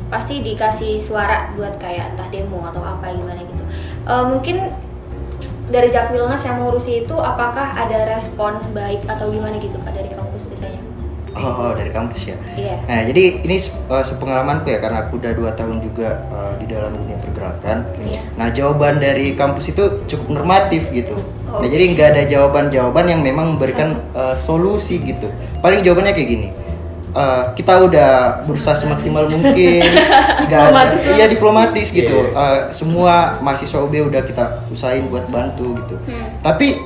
pasti 0.08 0.40
dikasih 0.40 0.96
suara 1.00 1.52
buat 1.52 1.76
kayak 1.76 2.16
entah 2.16 2.28
demo 2.32 2.64
atau 2.64 2.80
apa 2.84 3.12
gimana 3.12 3.40
gitu. 3.44 3.64
Eh, 4.08 4.24
mungkin 4.24 4.56
dari 5.68 5.92
Jakpilnas 5.92 6.40
yang 6.48 6.64
mengurusi 6.64 7.04
itu 7.04 7.16
apakah 7.16 7.76
ada 7.76 8.08
respon 8.08 8.56
baik 8.72 9.04
atau 9.04 9.28
gimana 9.28 9.60
gitu 9.60 9.76
kak 9.84 9.92
dari 9.92 10.08
kampus 10.16 10.48
biasanya? 10.48 10.80
Oh, 11.38 11.70
oh, 11.70 11.72
dari 11.76 11.94
kampus 11.94 12.34
ya. 12.34 12.36
Iya. 12.58 12.76
Nah, 12.88 13.00
jadi 13.06 13.46
ini 13.46 13.56
uh, 13.86 14.02
sepengalamanku 14.02 14.74
ya 14.74 14.82
karena 14.82 15.06
aku 15.06 15.22
udah 15.22 15.32
dua 15.38 15.54
tahun 15.54 15.78
juga 15.84 16.26
uh, 16.34 16.58
di 16.58 16.66
dalam 16.66 16.98
dunia 16.98 17.14
pergerakan. 17.22 17.86
Iya. 18.02 18.20
Nah, 18.34 18.48
jawaban 18.50 18.98
dari 18.98 19.38
kampus 19.38 19.70
itu 19.70 20.02
cukup 20.10 20.42
normatif 20.42 20.90
gitu. 20.90 21.14
Oh. 21.46 21.62
Nah, 21.62 21.68
jadi 21.70 21.94
nggak 21.94 22.08
ada 22.16 22.22
jawaban-jawaban 22.26 23.06
yang 23.06 23.20
memang 23.22 23.54
memberikan 23.54 24.02
uh, 24.18 24.34
solusi 24.34 24.98
gitu. 24.98 25.30
Paling 25.62 25.86
jawabannya 25.86 26.16
kayak 26.16 26.28
gini. 26.32 26.48
Uh, 27.08 27.56
kita 27.56 27.80
udah 27.88 28.44
berusaha 28.44 28.76
semaksimal 28.76 29.26
mungkin, 29.32 29.80
ada, 30.44 30.68
Diplomatis 30.68 31.02
iya 31.08 31.26
diplomatis 31.26 31.88
gitu. 31.88 32.30
Iya. 32.30 32.36
Uh, 32.36 32.58
semua 32.68 33.40
mahasiswa 33.40 33.80
UB 33.80 33.94
udah 34.12 34.22
kita 34.22 34.68
usahain 34.68 35.08
buat 35.08 35.24
bantu 35.32 35.72
gitu. 35.80 35.96
Hmm. 36.04 36.36
Tapi 36.44 36.76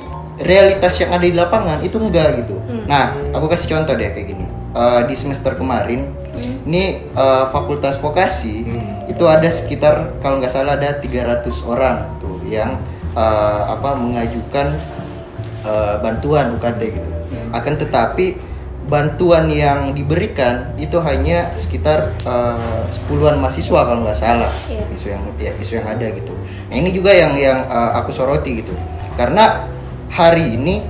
realitas 0.41 0.97
yang 0.97 1.13
ada 1.13 1.25
di 1.27 1.35
lapangan 1.35 1.83
itu 1.85 1.99
enggak 1.99 2.41
gitu. 2.41 2.57
Hmm. 2.65 2.87
Nah, 2.89 3.13
aku 3.35 3.51
kasih 3.51 3.69
contoh 3.69 3.93
deh 3.93 4.09
kayak 4.09 4.27
gini. 4.33 4.45
Eh, 4.73 5.01
di 5.05 5.13
semester 5.13 5.53
kemarin, 5.53 6.09
Hmm. 6.33 6.65
ini 6.65 7.05
eh, 7.05 7.43
fakultas 7.53 8.01
vokasi 8.01 8.65
Hmm. 8.65 9.05
itu 9.05 9.21
ada 9.29 9.45
sekitar 9.45 10.17
kalau 10.17 10.41
nggak 10.41 10.49
salah 10.49 10.73
ada 10.73 10.97
300 10.97 11.61
orang 11.61 12.09
tuh 12.17 12.41
yang 12.49 12.81
eh, 13.13 13.61
apa 13.69 13.93
mengajukan 13.93 14.73
eh, 15.61 15.95
bantuan 16.01 16.57
UKT 16.57 16.81
gitu. 16.89 17.09
Hmm. 17.29 17.53
Akan 17.53 17.77
tetapi 17.77 18.41
bantuan 18.87 19.47
yang 19.47 19.95
diberikan 19.95 20.75
itu 20.75 20.99
hanya 20.99 21.55
sekitar 21.55 22.11
eh, 22.27 22.81
sepuluhan 22.91 23.39
mahasiswa 23.39 23.79
kalau 23.87 24.03
nggak 24.03 24.19
salah. 24.19 24.51
Iya. 24.67 24.83
isu 24.91 25.07
yang 25.09 25.23
ya, 25.39 25.51
isu 25.57 25.73
yang 25.79 25.87
ada 25.87 26.05
gitu. 26.11 26.33
Nah 26.69 26.75
ini 26.75 26.89
juga 26.91 27.11
yang 27.15 27.33
yang 27.39 27.63
eh, 27.67 27.91
aku 27.95 28.11
soroti 28.11 28.63
gitu. 28.63 28.75
Karena 29.15 29.65
hari 30.11 30.59
ini 30.59 30.83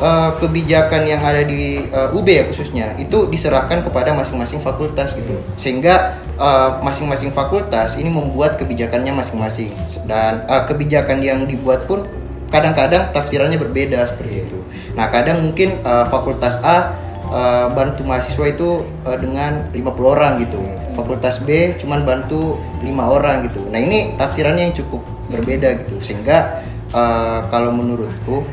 eh, 0.00 0.30
kebijakan 0.40 1.02
yang 1.04 1.20
ada 1.20 1.44
di 1.44 1.86
eh, 1.86 2.16
UB 2.16 2.26
ya 2.26 2.44
khususnya 2.48 2.96
itu 2.96 3.28
diserahkan 3.28 3.84
kepada 3.84 4.16
masing-masing 4.16 4.64
fakultas 4.64 5.12
gitu. 5.12 5.36
Sehingga 5.60 6.16
eh, 6.40 6.70
masing-masing 6.80 7.36
fakultas 7.36 8.00
ini 8.00 8.08
membuat 8.08 8.56
kebijakannya 8.56 9.12
masing-masing. 9.12 9.70
Dan 10.08 10.48
eh, 10.48 10.62
kebijakan 10.64 11.20
yang 11.20 11.44
dibuat 11.44 11.84
pun 11.84 12.08
kadang-kadang 12.48 13.10
tafsirannya 13.12 13.58
berbeda 13.60 14.06
seperti 14.08 14.46
itu. 14.48 14.58
Nah 14.96 15.12
kadang 15.12 15.44
mungkin 15.44 15.84
eh, 15.84 16.06
fakultas 16.08 16.56
A 16.64 17.05
eh, 17.30 17.66
bantu 17.72 18.02
mahasiswa 18.06 18.46
itu 18.50 18.84
eh, 19.06 19.18
dengan 19.18 19.70
50 19.72 20.14
orang 20.14 20.32
gitu. 20.42 20.60
Fakultas 20.96 21.44
B 21.44 21.76
cuman 21.76 22.08
bantu 22.08 22.56
lima 22.80 23.04
orang 23.12 23.44
gitu. 23.44 23.60
Nah 23.68 23.76
ini 23.76 24.16
tafsirannya 24.16 24.72
yang 24.72 24.76
cukup 24.76 25.04
berbeda 25.28 25.86
gitu. 25.86 26.00
Sehingga 26.00 26.62
eh, 26.90 27.40
kalau 27.52 27.70
menurutku 27.74 28.46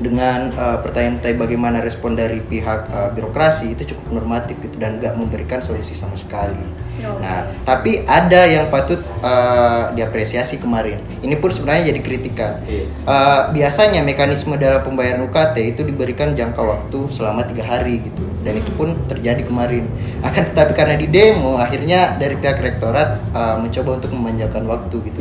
dengan 0.00 0.48
eh, 0.50 0.78
pertanyaan-pertanyaan 0.80 1.40
bagaimana 1.44 1.78
respon 1.84 2.16
dari 2.16 2.40
pihak 2.40 2.80
eh, 2.88 3.10
birokrasi 3.12 3.76
itu 3.76 3.94
cukup 3.94 4.20
normatif 4.20 4.56
gitu 4.64 4.80
dan 4.80 4.96
nggak 4.96 5.14
memberikan 5.20 5.60
solusi 5.60 5.92
sama 5.92 6.16
sekali. 6.16 6.56
Oke. 7.00 7.20
Nah, 7.20 7.48
tapi 7.64 7.92
ada 8.04 8.44
yang 8.48 8.68
patut 8.68 9.00
eh, 9.00 9.84
diapresiasi 9.96 10.60
kemarin. 10.60 11.00
Ini 11.20 11.36
pun 11.40 11.52
sebenarnya 11.52 11.92
jadi 11.92 12.00
kritikan. 12.00 12.52
Iya. 12.64 12.84
Eh, 12.88 13.42
biasanya 13.56 14.00
mekanisme 14.04 14.56
dalam 14.56 14.80
pembayaran 14.84 15.24
UKT 15.28 15.76
itu 15.76 15.82
diberikan 15.84 16.32
jangka 16.32 16.60
waktu 16.60 16.98
selama 17.12 17.44
tiga 17.48 17.64
hari 17.64 18.04
gitu, 18.04 18.24
dan 18.44 18.56
itu 18.56 18.72
pun 18.76 18.96
terjadi 19.08 19.44
kemarin. 19.44 19.88
Akan 20.20 20.48
tetapi 20.48 20.72
karena 20.76 20.96
di 20.96 21.08
demo, 21.08 21.56
akhirnya 21.56 22.16
dari 22.16 22.36
pihak 22.40 22.60
rektorat 22.60 23.20
eh, 23.32 23.56
mencoba 23.60 24.00
untuk 24.00 24.12
memanjangkan 24.12 24.64
waktu 24.64 24.96
gitu, 25.12 25.20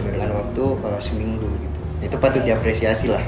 dengan 0.00 0.32
waktu 0.32 0.64
eh, 0.80 1.00
seminggu 1.00 1.48
gitu. 1.48 1.78
Itu 2.04 2.16
patut 2.20 2.44
diapresiasi 2.44 3.08
lah. 3.08 3.24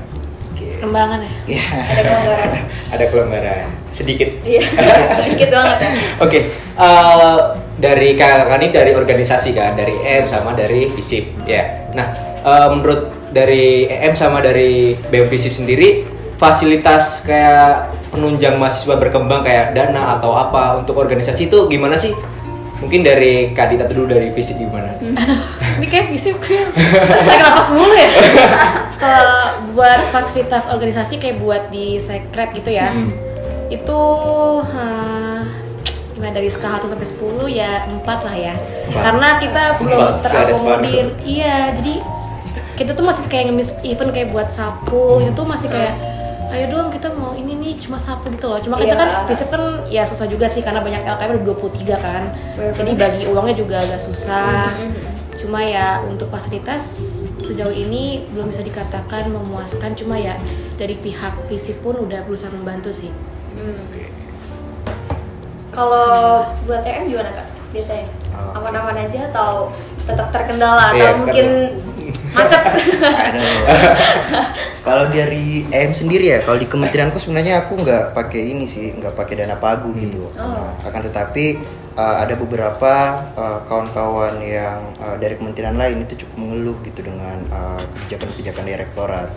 Kembangan 0.81 1.19
ya. 1.25 1.33
Iya. 1.49 1.65
Ada 1.73 2.03
kelonggaran. 2.03 2.51
Ada 2.95 3.05
kelonggaran 3.11 3.67
sedikit. 3.97 4.29
Iya, 4.45 4.63
sedikit 5.25 5.49
banget 5.57 5.77
ya. 5.81 5.91
Oke, 6.21 6.39
eh, 6.53 7.39
dari 7.81 8.13
kakak 8.13 8.61
ini 8.61 8.69
dari 8.69 8.93
organisasi 8.93 9.57
kan, 9.57 9.73
dari 9.73 9.97
EM 9.97 10.29
sama 10.29 10.53
dari 10.53 10.93
FISIP 10.93 11.49
ya. 11.49 11.89
Nah, 11.97 12.07
eh, 12.45 12.69
menurut 12.77 13.33
dari 13.33 13.89
EM 13.89 14.13
sama 14.13 14.45
dari 14.45 14.93
BEM 15.09 15.33
FISIP 15.33 15.65
sendiri, 15.65 15.89
fasilitas 16.37 17.25
kayak 17.25 17.97
penunjang 18.13 18.61
mahasiswa 18.61 18.97
berkembang 19.01 19.45
kayak 19.45 19.73
dana 19.73 20.21
atau 20.21 20.37
apa 20.37 20.77
untuk 20.81 21.01
organisasi 21.01 21.49
itu 21.49 21.69
gimana 21.73 21.97
sih? 21.97 22.13
Mungkin 22.77 23.01
dari 23.01 23.57
Kak 23.57 23.73
Dita 23.73 23.89
dulu 23.89 24.13
dari 24.13 24.29
FISIP 24.37 24.69
gimana? 24.69 24.93
Ini 25.87 25.95
kayak 25.95 26.07
fisik 26.11 26.35
kayak 26.43 26.67
lagi 26.99 27.39
napas 27.39 27.71
mulu 27.71 27.95
ya. 27.95 28.11
Kalau 29.03 29.43
buat 29.71 30.11
fasilitas 30.11 30.67
organisasi 30.67 31.23
kayak 31.23 31.39
buat 31.39 31.71
di 31.71 31.95
sekret 31.97 32.51
gitu 32.53 32.75
ya. 32.75 32.91
Itu 33.71 34.01
eh, 34.67 35.41
gimana 36.11 36.35
dari 36.35 36.51
skala 36.51 36.83
1 36.83 36.91
sampai 36.91 37.07
10 37.07 37.23
ya 37.55 37.87
4 37.87 38.03
lah 38.03 38.35
ya. 38.35 38.55
Karena 38.91 39.39
kita 39.39 39.63
belum 39.79 40.27
terakomodir. 40.27 41.07
Iya, 41.23 41.71
jadi 41.79 42.03
kita 42.75 42.91
tuh 42.91 43.07
masih 43.07 43.31
kayak 43.31 43.47
ngemis 43.47 43.71
event 43.83 44.11
kayak 44.11 44.35
buat 44.35 44.51
sapu 44.51 45.23
itu 45.23 45.31
tuh 45.33 45.47
masih 45.47 45.71
kayak 45.71 45.95
ayo 46.47 46.67
dong 46.69 46.91
kita 46.91 47.09
mau 47.11 47.33
ini 47.33 47.55
nih 47.55 47.73
cuma 47.77 47.97
sapu 47.97 48.29
gitu 48.31 48.47
loh 48.47 48.61
cuma 48.61 48.77
kita 48.77 48.93
Iya. 48.93 49.01
kan 49.01 49.09
prinsip 49.25 49.49
kan 49.49 49.63
ya 49.89 50.05
susah 50.05 50.29
juga 50.29 50.47
sih 50.47 50.61
karena 50.61 50.79
banyak 50.79 51.03
LKM 51.03 51.31
ada 51.33 51.43
23 51.43 51.97
kan 51.97 52.23
Bener. 52.55 52.73
jadi 52.77 52.93
bagi 52.95 53.23
uangnya 53.27 53.57
juga 53.57 53.77
agak 53.81 53.99
susah 53.99 54.71
Mhm. 54.79 55.16
Cuma 55.47 55.63
ya 55.63 56.03
untuk 56.03 56.27
fasilitas 56.27 56.83
sejauh 57.39 57.71
ini 57.71 58.27
belum 58.29 58.51
bisa 58.51 58.61
dikatakan 58.61 59.31
memuaskan 59.31 59.95
cuma 59.95 60.19
ya 60.19 60.35
dari 60.75 60.99
pihak 60.99 61.47
visi 61.47 61.71
pun 61.73 61.95
udah 61.97 62.27
berusaha 62.27 62.51
membantu 62.51 62.91
sih 62.91 63.15
Hmm. 63.55 63.89
Kalau 65.71 66.09
buat 66.65 66.83
EM 66.83 67.09
gimana 67.09 67.31
kak? 67.31 67.47
Biasanya 67.71 68.09
Oh. 68.33 68.53
aman-aman 68.53 68.97
aja 68.99 69.33
atau 69.33 69.73
tetap 70.05 70.29
terkendala 70.29 70.93
atau 70.93 71.01
kan- 71.01 71.19
mungkin 71.19 71.47
macet? 72.33 72.63
Aduh. 72.69 73.57
kalau 74.87 75.09
dari 75.09 75.65
EM 75.67 75.93
sendiri 75.93 76.33
ya, 76.33 76.45
kalau 76.45 76.57
di 76.57 76.69
kementerianku 76.69 77.17
sebenarnya 77.17 77.65
aku 77.65 77.81
nggak 77.81 78.13
pakai 78.13 78.53
ini 78.53 78.69
sih, 78.69 78.93
nggak 78.93 79.17
pakai 79.17 79.41
dana 79.41 79.57
pagu 79.57 79.89
gitu. 79.97 80.29
Oh. 80.33 80.45
Nah, 80.45 80.77
akan 80.85 81.01
tetapi 81.03 81.45
uh, 81.97 82.17
ada 82.23 82.37
beberapa 82.37 83.25
uh, 83.35 83.65
kawan-kawan 83.67 84.39
yang 84.45 84.95
uh, 85.01 85.17
dari 85.17 85.35
kementerian 85.35 85.75
lain 85.75 86.05
itu 86.05 86.23
cukup 86.23 86.37
mengeluh 86.47 86.77
gitu 86.85 87.01
dengan 87.03 87.43
uh, 87.51 87.83
kebijakan-kebijakan 87.83 88.65
direktorat, 88.69 89.29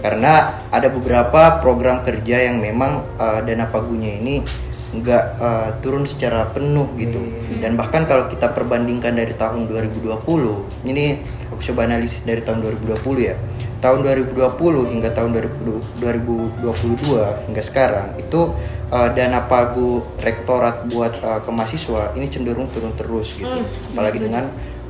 karena 0.00 0.64
ada 0.72 0.88
beberapa 0.90 1.60
program 1.62 2.02
kerja 2.02 2.50
yang 2.50 2.58
memang 2.58 3.04
uh, 3.20 3.44
dana 3.44 3.68
pagunya 3.68 4.16
ini 4.16 4.40
nggak 4.86 5.24
uh, 5.42 5.70
turun 5.84 6.08
secara 6.08 6.48
penuh 6.56 6.88
gitu. 6.96 7.20
Dan 7.60 7.76
bahkan 7.76 8.08
kalau 8.08 8.32
kita 8.32 8.54
perbandingkan 8.56 9.12
dari 9.12 9.36
tahun 9.36 9.68
2020 9.68 10.24
ini 10.88 11.20
aku 11.52 11.60
coba 11.60 11.84
analisis 11.84 12.24
dari 12.24 12.40
tahun 12.40 12.64
2020 12.64 13.04
ya. 13.20 13.36
Tahun 13.76 14.00
2020 14.00 14.40
hingga 14.96 15.12
tahun 15.12 15.36
2020 15.36 16.00
2022 16.00 17.44
hingga 17.50 17.62
sekarang 17.62 18.08
itu 18.16 18.56
uh, 18.90 19.08
dana 19.14 19.44
pagu 19.46 20.04
rektorat 20.20 20.86
buat 20.90 21.14
uh, 21.22 21.40
ke 21.42 21.50
mahasiswa 21.50 22.14
ini 22.14 22.26
cenderung 22.30 22.70
turun 22.70 22.94
terus 22.94 23.38
gitu. 23.38 23.50
Hmm, 23.50 23.66
apalagi 23.94 24.18
setuju. 24.18 24.26
dengan 24.30 24.44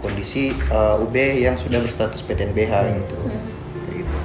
kondisi 0.04 0.52
uh, 0.68 1.02
UB 1.02 1.16
yang 1.16 1.56
sudah 1.56 1.80
berstatus 1.80 2.20
PTNBH 2.24 2.72
gitu. 3.00 3.18
Kayak 3.24 3.96
gitu. 4.04 4.16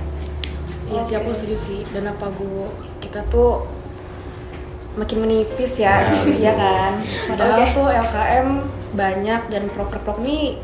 Iya 0.91 1.01
sih 1.03 1.15
aku 1.15 1.29
setuju 1.31 1.55
sih. 1.57 1.79
Dana 1.95 2.11
pagu 2.15 2.71
kita 2.99 3.23
tuh 3.31 3.65
makin 4.91 5.23
menipis 5.23 5.79
ya, 5.79 6.03
Nah, 6.03 6.27
iya 6.27 6.51
kan. 6.51 6.93
Padahal 7.31 7.59
Oke. 7.63 7.75
tuh 7.79 7.87
LKM 7.87 8.47
banyak 8.91 9.41
dan 9.47 9.63
proker-proker 9.71 10.19
nih 10.19 10.59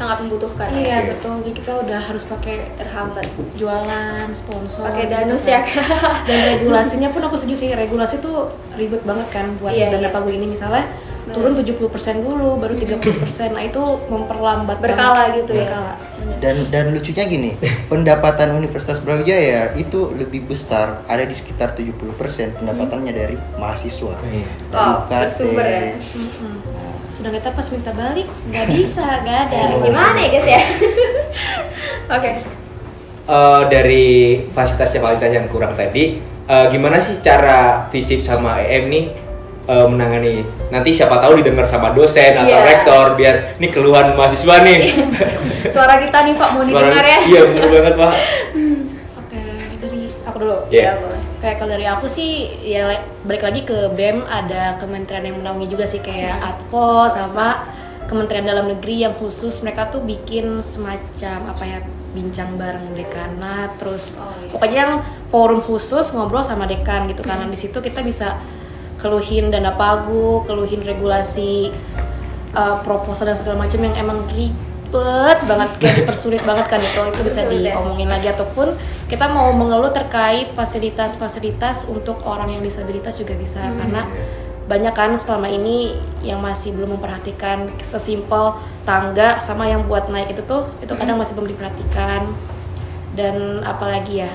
Sangat 0.00 0.16
membutuhkan. 0.18 0.72
iya 0.72 0.96
Oke. 0.98 1.08
betul. 1.12 1.32
Jadi 1.38 1.52
kita 1.54 1.72
udah 1.78 2.00
harus 2.00 2.24
pakai 2.24 2.72
Terhambat. 2.74 3.26
jualan, 3.54 4.26
sponsor. 4.32 4.88
Pakai 4.88 5.04
gitu 5.04 5.14
danus 5.14 5.44
kan. 5.44 5.52
ya 5.52 5.60
kak. 5.60 5.84
Dan 6.24 6.38
regulasinya 6.50 7.08
pun 7.08 7.20
aku 7.20 7.36
setuju 7.36 7.54
sih. 7.54 7.68
Regulasi 7.70 8.16
tuh 8.18 8.48
ribet 8.72 9.04
banget 9.04 9.28
kan 9.28 9.52
buat 9.54 9.70
Iya, 9.70 9.92
dana 9.92 10.02
iya. 10.02 10.10
pagu 10.10 10.28
ini 10.28 10.48
misalnya 10.48 10.88
Bener. 11.22 11.34
turun 11.36 11.52
70% 11.54 11.84
dulu 12.18 12.56
baru 12.56 12.74
30%. 12.74 13.52
Nah, 13.52 13.62
itu 13.62 13.82
memperlambat 14.06 14.80
Berkala 14.80 15.28
banget. 15.28 15.44
gitu 15.44 15.52
ya. 15.54 15.68
Berkala. 15.68 15.94
dan 16.36 16.56
dan 16.66 16.88
lucunya 16.90 17.24
gini 17.26 17.50
pendapatan 17.92 18.52
Universitas 18.52 18.96
Brawijaya 18.98 19.72
itu 19.74 20.08
lebih 20.10 20.44
besar 20.46 21.04
ada 21.04 21.20
di 21.20 21.32
sekitar 21.32 21.72
70% 21.72 22.00
pendapatannya 22.56 23.12
dari 23.12 23.36
mahasiswa 23.54 24.16
Iya. 24.22 24.48
dari 24.66 24.72
Wow, 24.72 24.96
UKT. 25.02 25.20
bersumber 25.26 25.66
ya. 25.66 25.80
Sedang 27.10 27.34
kita 27.34 27.50
pas 27.50 27.66
minta 27.68 27.90
balik 27.90 28.26
nggak 28.48 28.66
bisa, 28.70 29.04
nggak 29.20 29.38
ada. 29.48 29.60
Gimana 29.86 30.18
ya 30.18 30.28
guys 30.30 30.46
ya? 30.48 30.62
Oke. 32.16 32.30
Eh, 33.26 33.62
dari 33.68 34.06
fasilitas-fasilitas 34.50 35.30
yang 35.30 35.46
kurang 35.46 35.74
tadi, 35.74 36.18
eh, 36.44 36.66
gimana 36.68 36.98
sih 36.98 37.18
cara 37.20 37.86
visip 37.88 38.18
sama 38.18 38.58
EM 38.58 38.84
nih 38.88 39.04
eh, 39.66 39.86
menangani? 39.86 40.42
Nanti 40.70 40.90
siapa 40.90 41.18
tahu 41.18 41.38
didengar 41.38 41.62
sama 41.62 41.90
dosen 41.90 42.34
atau 42.34 42.46
Iya. 42.48 42.62
rektor 42.64 43.04
biar 43.14 43.34
ini 43.58 43.68
keluhan 43.70 44.14
mahasiswa 44.14 44.62
nih. 44.62 44.78
Suara 45.74 45.98
kita 46.00 46.26
nih 46.26 46.34
Pak 46.34 46.48
mau 46.50 46.62
Suara- 46.62 46.90
didengar 46.90 47.04
ya? 47.04 47.18
Iya 47.22 47.40
bener 47.46 47.68
banget 47.70 47.94
pak. 47.94 48.12
Oke, 49.18 49.40
dari 49.78 50.00
aku 50.24 50.36
dulu. 50.38 50.56
Iya. 50.66 50.82
Iya, 50.82 50.92
boleh. 50.98 51.19
Kayak 51.40 51.56
kalau 51.56 51.72
dari 51.72 51.86
aku 51.88 52.04
sih 52.04 52.52
ya 52.60 53.00
balik 53.24 53.42
lagi 53.48 53.64
ke 53.64 53.88
BEM 53.96 54.28
ada 54.28 54.76
kementerian 54.76 55.24
yang 55.24 55.40
menaungi 55.40 55.72
juga 55.72 55.88
sih 55.88 56.04
kayak 56.04 56.36
Advo 56.36 57.08
sama 57.08 57.64
Kementerian 58.12 58.44
Dalam 58.44 58.68
Negeri 58.68 59.08
yang 59.08 59.16
khusus 59.16 59.64
mereka 59.64 59.88
tuh 59.88 60.04
bikin 60.04 60.60
semacam 60.60 61.48
apa 61.48 61.64
ya 61.64 61.78
bincang 62.12 62.58
bareng 62.60 62.92
dekanat 62.92 63.78
terus 63.80 64.18
Oh, 64.18 64.34
iya. 64.36 64.50
pokoknya 64.52 64.78
yang 64.82 64.92
forum 65.30 65.62
khusus 65.62 66.10
ngobrol 66.12 66.42
sama 66.42 66.66
dekan 66.66 67.06
gitu 67.08 67.22
karena 67.22 67.46
di 67.46 67.56
situ 67.56 67.78
kita 67.78 68.02
bisa 68.02 68.36
keluhin 69.00 69.48
dana 69.48 69.72
pagu, 69.72 70.44
keluhin 70.44 70.84
regulasi 70.84 71.72
uh, 72.52 72.84
proposal 72.84 73.32
dan 73.32 73.38
segala 73.38 73.64
macam 73.64 73.80
yang 73.80 73.96
emang 73.96 74.26
ribet 74.90 75.38
banget 75.46 75.70
kayak 75.78 75.94
dipersulit 76.02 76.42
banget 76.42 76.66
kan 76.66 76.82
itu 76.82 76.98
itu 77.14 77.22
bisa 77.22 77.46
diomongin 77.46 78.10
lagi. 78.10 78.26
Ataupun 78.26 78.74
kita 79.06 79.30
mau 79.30 79.54
mengeluh 79.54 79.94
terkait 79.94 80.50
fasilitas-fasilitas 80.50 81.86
untuk 81.86 82.18
orang 82.26 82.58
yang 82.58 82.62
disabilitas 82.66 83.14
juga 83.14 83.38
bisa 83.38 83.62
karena 83.78 84.02
banyak 84.66 84.94
kan 84.94 85.14
selama 85.14 85.46
ini 85.50 85.94
yang 86.26 86.42
masih 86.42 86.74
belum 86.74 86.98
memperhatikan 86.98 87.70
sesimpel 87.82 88.58
tangga 88.82 89.38
sama 89.38 89.66
yang 89.70 89.86
buat 89.86 90.10
naik 90.10 90.34
itu 90.34 90.42
tuh 90.42 90.66
itu 90.82 90.90
kadang 90.98 91.22
masih 91.22 91.38
belum 91.38 91.54
diperhatikan. 91.54 92.26
Dan 93.14 93.62
apalagi 93.62 94.26
ya 94.26 94.30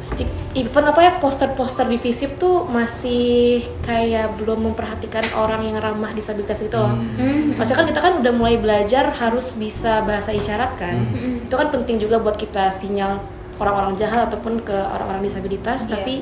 stick 0.00 0.28
event 0.64 0.90
apa 0.90 1.00
ya 1.04 1.12
poster-poster 1.22 1.86
di 1.86 1.98
Visip 2.00 2.38
tuh 2.40 2.66
masih 2.66 3.62
kayak 3.84 4.38
belum 4.40 4.72
memperhatikan 4.72 5.22
orang 5.38 5.66
yang 5.66 5.78
ramah 5.78 6.10
disabilitas 6.12 6.58
gitu 6.62 6.78
loh. 6.78 6.94
Hmm. 6.94 7.54
Maksudnya 7.54 7.78
kan 7.84 7.88
kita 7.88 8.00
kan 8.00 8.12
udah 8.22 8.32
mulai 8.34 8.56
belajar 8.58 9.10
harus 9.14 9.54
bisa 9.54 10.02
bahasa 10.02 10.34
isyarat 10.34 10.74
kan. 10.76 10.96
Hmm. 10.98 11.46
Itu 11.46 11.54
kan 11.54 11.70
penting 11.70 12.02
juga 12.02 12.18
buat 12.18 12.34
kita 12.34 12.70
sinyal 12.72 13.22
orang-orang 13.58 13.98
jahat 13.98 14.30
ataupun 14.30 14.62
ke 14.62 14.74
orang-orang 14.74 15.26
disabilitas 15.26 15.86
Iya. 15.86 15.98
tapi 15.98 16.14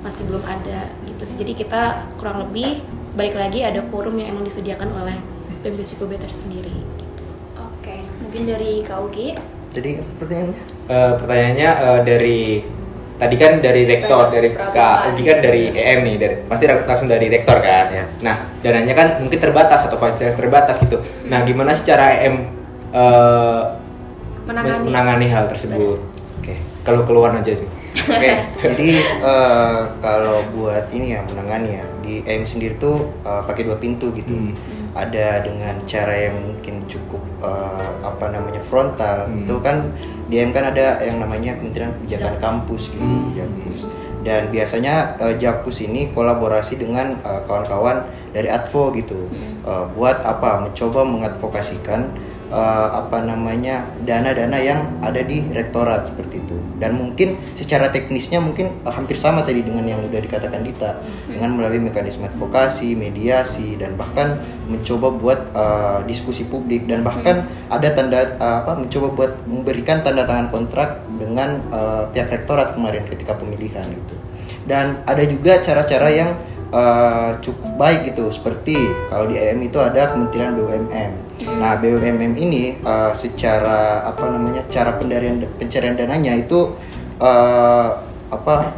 masih 0.00 0.24
belum 0.30 0.40
ada 0.46 0.88
gitu 1.04 1.22
sih 1.26 1.36
jadi 1.36 1.52
kita 1.52 1.82
kurang 2.16 2.48
lebih 2.48 2.80
balik 3.18 3.34
lagi 3.36 3.66
ada 3.66 3.82
forum 3.92 4.16
yang 4.16 4.32
emang 4.32 4.46
disediakan 4.46 4.88
oleh 4.94 5.16
BEM 5.60 5.74
UB 5.74 6.12
tersendiri 6.22 6.70
gitu. 7.02 7.24
Oke, 7.58 7.98
mungkin 8.22 8.46
dari 8.46 8.86
Kak 8.86 8.98
Ugi. 9.10 9.34
Jadi 9.74 9.98
pertanyaannya? 10.22 10.62
Eh, 10.86 11.12
pertanyaannya 11.18 11.70
eh, 11.82 12.00
dari 12.06 12.38
tadi 13.18 13.34
kan 13.34 13.58
dari 13.58 13.82
rektor 13.82 14.30
dari. 14.30 14.54
Kak 14.54 15.12
Ugi 15.12 15.22
kan 15.26 15.38
dari 15.42 15.74
EM 15.74 15.98
nih 16.06 16.14
dari 16.16 16.34
pasti 16.46 16.64
langsung 16.70 17.10
dari 17.10 17.26
rektor 17.26 17.58
kan 17.58 17.90
Ya. 17.90 18.04
nah 18.22 18.36
dananya 18.62 18.94
kan 18.94 19.06
mungkin 19.20 19.38
terbatas 19.42 19.82
atau 19.84 19.98
fasilitas 19.98 20.38
terbatas 20.38 20.76
gitu 20.78 21.02
nah 21.26 21.42
gimana 21.42 21.74
secara 21.74 22.14
EM 22.22 22.46
eh, 22.94 23.60
Menangani. 24.46 24.84
menangani 24.88 25.26
hal 25.28 25.44
tersebut 25.50 25.98
Oke. 26.40 26.54
kalau 26.86 27.02
keluar 27.04 27.34
aja 27.34 27.52
sih 27.52 27.68
Oke, 27.98 28.30
jadi 28.62 28.90
eh, 29.18 29.78
kalau 29.98 30.46
buat 30.54 30.86
ini 30.94 31.18
ya 31.18 31.20
menangani 31.26 31.82
ya 31.82 31.84
di 31.98 32.22
AIM 32.22 32.46
sendiri 32.46 32.78
tuh 32.78 33.10
eh, 33.26 33.42
pakai 33.42 33.66
dua 33.66 33.76
pintu 33.76 34.14
gitu. 34.14 34.38
Hmm. 34.38 34.54
Ada 34.94 35.42
dengan 35.42 35.74
cara 35.82 36.14
yang 36.14 36.36
mungkin 36.38 36.86
cukup 36.86 37.18
eh, 37.42 37.90
apa 38.06 38.30
namanya 38.30 38.62
frontal. 38.62 39.26
Hmm. 39.26 39.42
Itu 39.42 39.58
kan 39.58 39.90
di 40.28 40.36
AIM 40.36 40.52
kan 40.52 40.68
ada 40.68 41.00
yang 41.00 41.18
namanya 41.18 41.56
Kementerian 41.56 41.96
Kebijakan 41.96 42.36
Kampus 42.36 42.92
gitu, 42.92 43.00
Hmm. 43.00 43.32
Jakpus. 43.32 43.88
Dan 44.22 44.52
biasanya 44.52 45.16
eh, 45.16 45.34
Jakpus 45.40 45.80
ini 45.80 46.12
kolaborasi 46.12 46.76
dengan 46.76 47.16
eh, 47.20 47.40
kawan-kawan 47.48 48.04
dari 48.36 48.52
Advo 48.52 48.92
gitu. 48.92 49.28
Eh, 49.64 49.84
buat 49.96 50.20
apa? 50.22 50.68
Mencoba 50.68 51.00
mengadvokasikan 51.02 52.12
eh, 52.48 52.88
apa 52.92 53.22
namanya 53.22 53.86
dana-dana 54.02 54.58
yang 54.58 54.80
ada 55.04 55.20
di 55.22 55.44
rektorat 55.52 56.10
seperti 56.12 56.40
itu. 56.42 56.56
Dan 56.78 56.98
mungkin 56.98 57.38
secara 57.54 57.92
teknisnya 57.92 58.40
mungkin 58.40 58.82
eh, 58.84 58.92
hampir 58.92 59.20
sama 59.20 59.44
tadi 59.44 59.62
dengan 59.64 59.84
yang 59.84 60.00
udah 60.04 60.20
dikatakan 60.20 60.60
Dita 60.64 60.98
dengan 61.28 61.54
melalui 61.54 61.80
mekanisme 61.80 62.26
advokasi, 62.26 62.98
mediasi 62.98 63.78
dan 63.78 63.94
bahkan 63.94 64.40
mencoba 64.66 65.12
buat 65.14 65.40
eh, 65.52 65.98
diskusi 66.08 66.44
publik 66.48 66.88
dan 66.90 67.04
bahkan 67.06 67.46
ada 67.68 67.88
tanda 67.92 68.36
eh, 68.36 68.56
apa 68.64 68.74
mencoba 68.74 69.06
buat 69.14 69.32
memberikan 69.46 70.02
tanda 70.02 70.24
tangan 70.24 70.48
kontrak 70.50 71.04
dengan 71.20 71.60
eh, 71.70 72.02
pihak 72.12 72.28
rektorat 72.32 72.74
kemarin 72.74 73.04
ketika 73.06 73.36
pemilihan 73.36 73.86
gitu 73.92 74.18
dan 74.68 75.00
ada 75.08 75.24
juga 75.24 75.56
cara-cara 75.64 76.08
yang 76.12 76.30
eh, 76.70 77.30
cukup 77.40 77.72
baik 77.80 78.12
gitu 78.12 78.28
seperti 78.28 78.76
kalau 79.08 79.24
di 79.26 79.40
EM 79.40 79.64
itu 79.64 79.80
ada 79.80 80.12
Kementerian 80.12 80.52
BUMN. 80.54 81.27
Nah 81.46 81.78
BUMN 81.78 82.34
ini 82.34 82.82
eh, 82.82 83.12
secara 83.14 84.02
apa 84.02 84.26
namanya 84.26 84.66
cara 84.66 84.98
pendarian 84.98 85.44
pencarian 85.58 85.94
dananya 85.94 86.34
itu 86.34 86.74
eh, 87.22 87.88
apa 88.28 88.74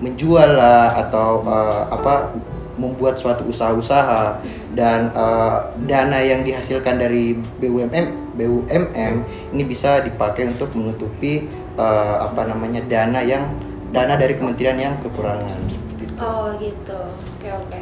menjual 0.00 0.56
lah 0.56 0.96
atau 1.06 1.44
eh, 1.44 1.82
apa 1.92 2.32
membuat 2.78 3.18
suatu 3.18 3.44
usaha-usaha 3.50 4.40
dan 4.72 5.10
eh, 5.12 5.56
dana 5.84 6.18
yang 6.22 6.46
dihasilkan 6.46 6.96
dari 6.96 7.36
BUMN 7.60 8.36
BUMN 8.38 9.14
ini 9.52 9.62
bisa 9.66 10.00
dipakai 10.00 10.48
untuk 10.48 10.72
menutupi 10.72 11.44
eh, 11.76 12.16
apa 12.22 12.46
namanya 12.48 12.80
dana 12.86 13.20
yang 13.20 13.44
dana 13.92 14.14
dari 14.14 14.36
kementerian 14.36 14.78
yang 14.78 14.94
kekurangan 15.00 15.58
seperti 15.68 16.02
itu. 16.06 16.14
Oh 16.20 16.48
gitu. 16.60 17.00
Oke 17.36 17.48
oke. 17.52 17.80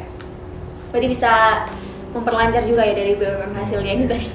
Berarti 0.91 1.07
bisa 1.11 1.31
memperlancar 2.11 2.63
juga 2.63 2.83
ya 2.83 2.93
dari 2.93 3.13
BUMN 3.15 3.51
hasilnya 3.55 3.91
ini 3.91 4.05
tadi. 4.07 4.27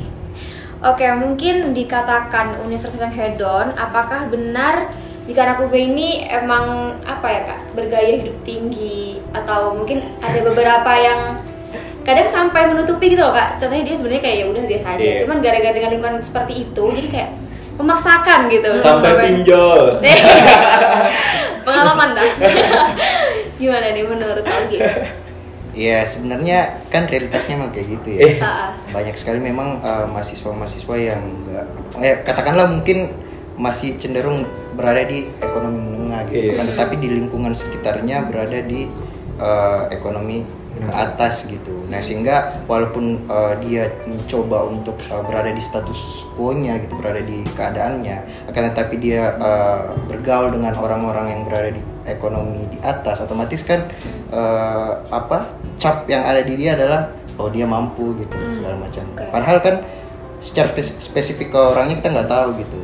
Oke, 0.83 1.07
mungkin 1.15 1.71
dikatakan 1.71 2.59
universitas 2.67 2.99
yang 3.01 3.15
hedon, 3.15 3.71
apakah 3.79 4.27
benar 4.27 4.91
jika 5.23 5.47
anak 5.47 5.63
UB 5.63 5.71
ini 5.71 6.27
emang 6.27 6.99
apa 7.07 7.27
ya 7.31 7.41
kak 7.47 7.61
bergaya 7.79 8.19
hidup 8.19 8.35
tinggi 8.43 9.23
atau 9.31 9.79
mungkin 9.79 10.03
ada 10.19 10.43
beberapa 10.43 10.91
yang 10.99 11.39
kadang 12.03 12.27
sampai 12.27 12.67
menutupi 12.67 13.15
gitu 13.15 13.23
loh 13.23 13.31
kak. 13.31 13.63
Contohnya 13.63 13.87
dia 13.87 13.95
sebenarnya 13.95 14.23
kayak 14.27 14.37
ya 14.43 14.47
udah 14.51 14.65
biasa 14.67 14.87
aja, 14.99 15.03
Iya. 15.07 15.19
cuman 15.23 15.39
gara-gara 15.39 15.75
dengan 15.79 15.91
lingkungan 15.95 16.19
seperti 16.19 16.67
itu, 16.67 16.85
jadi 16.99 17.09
kayak 17.15 17.31
memaksakan 17.79 18.41
gitu. 18.51 18.69
sampai 18.75 19.13
pinjol 19.23 20.03
pengalaman 21.65 22.09
dah. 22.19 22.27
Gimana 23.63 23.87
nih 23.95 24.03
menurut 24.03 24.43
Augie? 24.43 24.83
Ya 25.73 26.05
sebenarnya 26.05 26.85
kan 26.93 27.09
realitasnya 27.09 27.57
memang 27.57 27.73
kayak 27.73 27.89
gitu 27.97 28.09
ya. 28.13 28.21
Eh. 28.29 28.37
Banyak 28.93 29.17
sekali 29.17 29.41
memang 29.41 29.81
eh, 29.81 30.07
mahasiswa-mahasiswa 30.13 30.97
yang 31.01 31.23
enggak 31.49 31.67
eh, 32.01 32.17
katakanlah 32.23 32.69
mungkin 32.69 33.09
masih 33.57 33.97
cenderung 33.97 34.45
berada 34.77 35.05
di 35.05 35.29
ekonomi 35.41 35.77
menengah 35.81 36.25
gitu 36.29 36.53
Iya. 36.53 36.57
kan 36.57 36.65
tetapi 36.73 36.95
di 37.01 37.09
lingkungan 37.13 37.53
sekitarnya 37.53 38.25
berada 38.29 38.59
di 38.65 38.89
eh, 39.41 39.83
ekonomi 39.93 40.45
ke 40.73 40.89
atas 40.89 41.45
gitu. 41.47 41.85
Nah, 41.93 42.01
sehingga 42.01 42.65
walaupun 42.65 43.29
eh, 43.29 43.55
dia 43.61 43.93
mencoba 44.09 44.65
untuk 44.67 44.97
eh, 45.05 45.23
berada 45.25 45.53
di 45.53 45.61
status 45.61 46.25
quo-nya 46.33 46.81
gitu, 46.81 46.97
berada 46.97 47.21
di 47.21 47.45
keadaannya, 47.53 48.49
akan 48.49 48.63
tetapi 48.73 48.97
dia 48.97 49.37
eh, 49.37 49.83
bergaul 50.09 50.49
dengan 50.53 50.73
orang-orang 50.77 51.33
yang 51.33 51.43
berada 51.45 51.77
di 51.77 51.83
ekonomi 52.09 52.67
di 52.73 52.81
atas, 52.81 53.21
otomatis 53.21 53.61
kan 53.63 53.85
eh, 54.33 54.93
apa? 55.13 55.62
Cap 55.83 56.07
yang 56.07 56.23
ada 56.23 56.47
di 56.47 56.55
dia 56.55 56.79
adalah 56.79 57.11
oh 57.43 57.51
dia 57.51 57.67
mampu 57.67 58.15
gitu 58.23 58.39
segala 58.55 58.79
macam. 58.79 59.03
Oke. 59.19 59.27
Padahal 59.35 59.59
kan 59.59 59.75
secara 60.39 60.71
spes- 60.71 61.03
spesifik 61.03 61.51
ke 61.51 61.59
orangnya 61.59 61.99
kita 61.99 62.15
nggak 62.15 62.31
tahu 62.31 62.49
gitu. 62.63 62.81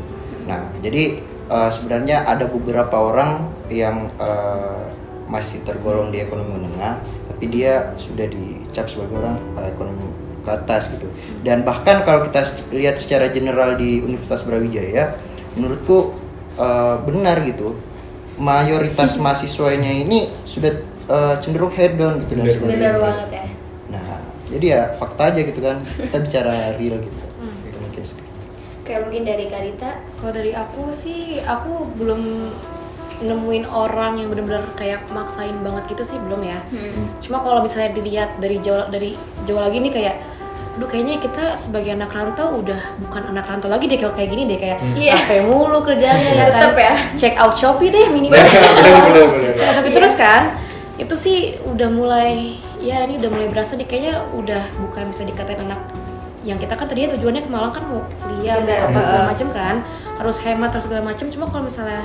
Nah, 0.50 0.66
jadi 0.82 1.22
eh, 1.46 1.70
sebenarnya 1.70 2.26
ada 2.26 2.50
beberapa 2.50 2.98
orang 2.98 3.46
yang 3.70 4.10
eh, 4.18 4.82
masih 5.30 5.62
tergolong 5.62 6.10
di 6.10 6.24
ekonomi 6.24 6.58
menengah, 6.58 6.98
tapi 7.30 7.44
dia 7.52 7.94
sudah 8.00 8.26
dicap 8.26 8.90
sebagai 8.90 9.22
orang 9.22 9.38
eh, 9.62 9.70
ekonomi 9.70 10.10
ke 10.42 10.50
atas 10.50 10.90
gitu. 10.90 11.06
Dan 11.46 11.62
bahkan 11.62 12.02
kalau 12.02 12.26
kita 12.26 12.42
lihat 12.74 12.98
secara 12.98 13.30
general 13.30 13.78
di 13.78 14.02
Universitas 14.02 14.42
Brawijaya, 14.42 15.14
menurutku 15.54 16.18
eh, 16.58 16.96
benar 17.06 17.46
gitu. 17.46 17.78
Mayoritas 18.38 19.18
mahasiswanya 19.18 19.90
ini 19.90 20.30
sudah 20.46 20.70
eh, 21.08 21.34
cenderung 21.40 21.72
head 21.72 21.96
down 21.96 22.20
gitu 22.22 22.32
dan 22.36 22.46
sebagainya. 22.46 22.76
Benar 22.76 22.94
banget 23.00 23.28
ya. 23.32 23.44
Nah, 23.88 24.04
jadi 24.48 24.66
ya 24.68 24.80
fakta 24.94 25.22
aja 25.32 25.40
gitu 25.40 25.60
kan. 25.60 25.76
Kita 25.84 26.16
bicara 26.20 26.76
real 26.76 26.96
gitu. 27.00 27.24
Itu 27.68 27.78
mungkin 27.80 28.02
sih. 28.04 28.16
Oke, 28.84 28.92
mungkin 29.00 29.22
dari 29.24 29.46
Karita. 29.48 29.90
Kalau 30.16 30.32
dari 30.32 30.52
aku 30.52 30.88
sih, 30.88 31.40
aku 31.44 31.88
belum 31.96 32.22
nemuin 33.18 33.66
orang 33.66 34.22
yang 34.22 34.30
bener-bener 34.30 34.62
kayak 34.78 35.02
maksain 35.10 35.58
banget 35.66 35.90
gitu 35.90 36.06
sih 36.06 36.18
belum 36.22 36.38
ya. 36.38 36.62
Hmm. 36.70 37.10
Cuma 37.18 37.42
kalau 37.42 37.58
misalnya 37.58 37.90
dilihat 37.90 38.38
dari 38.38 38.62
jauh 38.62 38.86
dari 38.86 39.18
jauh 39.42 39.58
lagi 39.58 39.82
nih 39.82 39.90
kayak, 39.90 40.14
aduh 40.78 40.86
kayaknya 40.86 41.18
kita 41.18 41.58
sebagai 41.58 41.98
anak 41.98 42.14
rantau 42.14 42.62
udah 42.62 42.78
bukan 43.02 43.26
anak 43.34 43.50
rantau 43.50 43.66
lagi 43.66 43.90
deh 43.90 43.98
kalau 43.98 44.14
kayak 44.14 44.30
gini 44.30 44.46
deh 44.46 44.54
kayak 44.54 44.78
Iya. 44.94 45.18
capek 45.18 45.50
mulu 45.50 45.82
kerjanya 45.82 46.30
ya 46.30 46.46
kan. 46.46 46.60
Tetep 46.62 46.74
ya. 46.78 46.94
Check 47.18 47.34
out 47.42 47.50
Shopee 47.58 47.90
deh 47.90 48.06
minimal. 48.06 48.38
Check 48.38 49.66
out 49.66 49.74
Shopee 49.74 49.90
terus 49.90 50.14
kan. 50.14 50.54
Itu 50.98 51.14
sih 51.14 51.38
udah 51.62 51.88
mulai 51.88 52.58
ya 52.78 53.06
ini 53.06 53.16
udah 53.16 53.30
mulai 53.30 53.46
berasa 53.46 53.74
nih 53.74 53.86
kayaknya 53.86 54.14
udah 54.32 54.62
bukan 54.80 55.08
bisa 55.08 55.22
dikatain 55.22 55.62
anak 55.62 55.78
yang 56.42 56.56
kita 56.56 56.74
kan 56.74 56.86
tadinya 56.86 57.14
tujuannya 57.14 57.42
ke 57.42 57.50
Malang 57.50 57.70
kan 57.70 57.82
mau 57.84 58.02
kuliah 58.18 58.58
mau 58.58 58.86
apa 58.88 58.98
segala 59.02 59.24
macem 59.26 59.48
kan 59.50 59.76
harus 60.16 60.36
hemat 60.38 60.70
harus 60.70 60.86
segala 60.86 61.02
macem 61.04 61.26
cuma 61.28 61.46
kalau 61.46 61.66
misalnya 61.66 62.02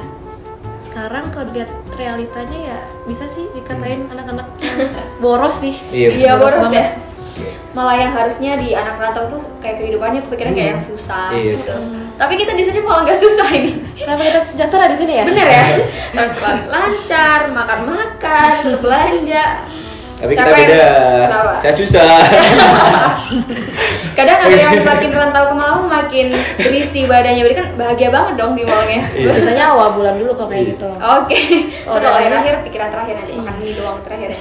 sekarang 0.77 1.31
kalau 1.31 1.47
dilihat 1.47 1.69
realitanya 1.95 2.59
ya 2.59 2.77
bisa 3.05 3.23
sih 3.25 3.47
dikatain 3.51 4.03
anak-anak 4.09 4.45
yang 4.59 4.89
boros 5.17 5.57
sih 5.57 5.73
Iya. 5.95 6.09
Iya, 6.11 6.31
boros 6.35 6.57
banget. 6.59 6.75
ya. 6.75 6.87
Malah 7.71 7.95
yang 7.97 8.11
harusnya 8.11 8.51
di 8.55 8.75
anak 8.75 8.99
rantau 8.99 9.25
tuh 9.27 9.41
kayak 9.57 9.79
kehidupannya 9.79 10.21
kepikiran 10.27 10.53
kayak 10.53 10.69
yang 10.77 10.83
susah 10.83 11.33
Iya. 11.33 11.55
gitu. 11.55 11.73
Tapi 12.13 12.33
kita 12.35 12.53
di 12.53 12.61
sini 12.61 12.79
malah 12.79 13.03
nggak 13.03 13.17
susah 13.17 13.47
ini. 13.51 13.71
kenapa 13.95 14.21
kita 14.23 14.39
sejahtera 14.39 14.85
di 14.85 14.95
sini 14.95 15.13
ya 15.13 15.23
Bener 15.23 15.47
ya? 15.47 15.63
Transport 16.11 16.59
lancar, 16.67 17.39
makan-makan, 17.49 18.51
belanja. 18.77 19.45
tapi 20.15 20.31
kita 20.31 20.39
Siapa 20.39 20.55
yang- 20.55 20.69
beda 20.69 20.87
Kenapa? 21.25 21.51
saya 21.59 21.73
susah 21.73 22.03
Kadang 24.13 24.39
ada 24.39 24.55
yang 24.55 24.85
makin 24.85 25.09
rantau 25.11 25.43
ke 25.45 25.55
Malang 25.57 25.83
makin 25.85 26.27
berisi 26.55 27.03
badannya, 27.03 27.41
berarti 27.41 27.57
kan 27.57 27.67
bahagia 27.75 28.09
banget 28.09 28.33
dong 28.37 28.53
di 28.53 28.63
Malangnya. 28.63 29.01
Iya. 29.09 29.25
biasanya 29.27 29.65
awal 29.67 29.89
bulan 29.91 30.15
dulu 30.15 30.31
kalau 30.31 30.47
kayak 30.47 30.65
gitu 30.69 30.87
Oke. 30.87 31.39
Oh, 31.83 31.93
Kalau 31.93 32.07
udah. 32.07 32.13
akhir 32.15 32.31
akhir 32.35 32.53
pikiran 32.63 32.89
terakhir 32.89 33.15
nanti 33.17 33.31
makan 33.33 33.53
mie 33.57 33.73
doang 33.73 33.97
terakhir 34.01 34.29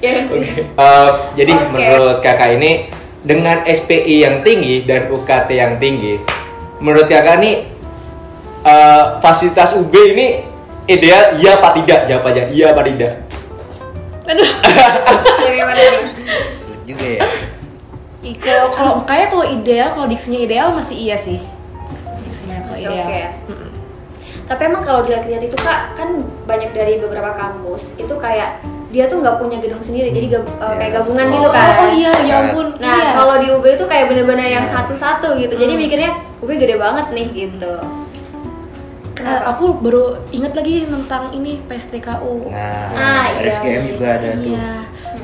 ya. 0.00 0.10
sih. 0.24 0.42
Eh, 0.72 1.08
jadi 1.34 1.52
menurut 1.66 2.18
kakak 2.20 2.48
ini 2.54 2.70
dengan 3.26 3.66
SPI 3.66 4.22
yang 4.22 4.46
tinggi 4.46 4.86
dan 4.86 5.10
UKT 5.10 5.50
yang 5.50 5.82
tinggi, 5.82 6.22
menurut 6.78 7.10
kakak 7.10 7.42
ini 7.42 7.66
eh, 8.62 9.04
fasilitas 9.18 9.74
UB 9.74 9.90
ini 9.90 10.46
ideal 10.86 11.34
iya 11.42 11.58
apa 11.58 11.74
tidak? 11.74 12.06
Jawab 12.06 12.30
aja 12.30 12.46
iya 12.46 12.70
apa 12.70 12.86
tidak? 12.86 13.26
aduh 14.26 14.50
Bagaimana 15.46 15.78
nih? 15.78 16.02
Sulit 16.50 16.82
juga 16.82 17.06
ya. 17.06 17.22
Kalau 18.42 18.66
kalau 18.74 18.92
kayak 19.06 19.30
kalau 19.30 19.46
ideal 19.46 19.94
kalau 19.94 20.06
diksinya 20.10 20.42
ideal 20.42 20.74
masih 20.74 20.98
iya 20.98 21.14
sih 21.14 21.38
diksinya 22.26 22.58
kalau 22.66 22.74
Masih 22.74 22.90
ideal 22.90 23.06
oke 23.06 23.14
ya? 23.14 23.30
Tapi 24.46 24.62
emang 24.62 24.82
kalau 24.86 25.02
dilihat-lihat 25.06 25.42
itu 25.46 25.58
kak 25.58 25.98
kan 25.98 26.22
banyak 26.46 26.70
dari 26.74 26.98
beberapa 27.02 27.34
kampus 27.34 27.94
itu 27.98 28.14
kayak 28.18 28.62
dia 28.96 29.04
tuh 29.04 29.20
nggak 29.20 29.36
punya 29.36 29.60
gedung 29.60 29.76
sendiri, 29.78 30.08
jadi 30.08 30.26
gab- 30.32 30.48
uh, 30.56 30.72
kayak 30.72 30.88
Iya. 30.88 30.96
gabungan 30.96 31.26
Oh, 31.28 31.32
gitu 31.36 31.48
Oh, 31.48 31.52
kan. 31.52 31.68
oh 31.76 31.88
iya, 31.92 32.12
ya 32.24 32.34
ampun. 32.40 32.66
Nah 32.80 32.96
iya. 32.96 33.12
kalau 33.12 33.34
di 33.36 33.46
UB 33.46 33.64
itu 33.68 33.84
kayak 33.84 34.04
bener-bener 34.08 34.48
yang 34.48 34.64
Nah. 34.64 34.72
satu-satu 34.72 35.36
gitu, 35.36 35.52
jadi 35.52 35.72
mikirnya 35.76 36.10
UB 36.40 36.56
gede 36.56 36.76
banget 36.76 37.12
nih 37.12 37.26
gitu. 37.28 37.74
Eh, 39.16 39.40
aku 39.42 39.76
baru 39.76 40.04
inget 40.30 40.52
lagi 40.52 40.84
tentang 40.84 41.28
ini 41.30 41.60
PSTKU. 41.62 42.48
Nah, 42.48 42.92
Ah, 42.92 43.24
iya. 43.30 43.40
RSGM 43.42 43.82
juga 43.90 44.06
ada 44.14 44.28
tuh. 44.34 44.52
Iya. 44.52 44.72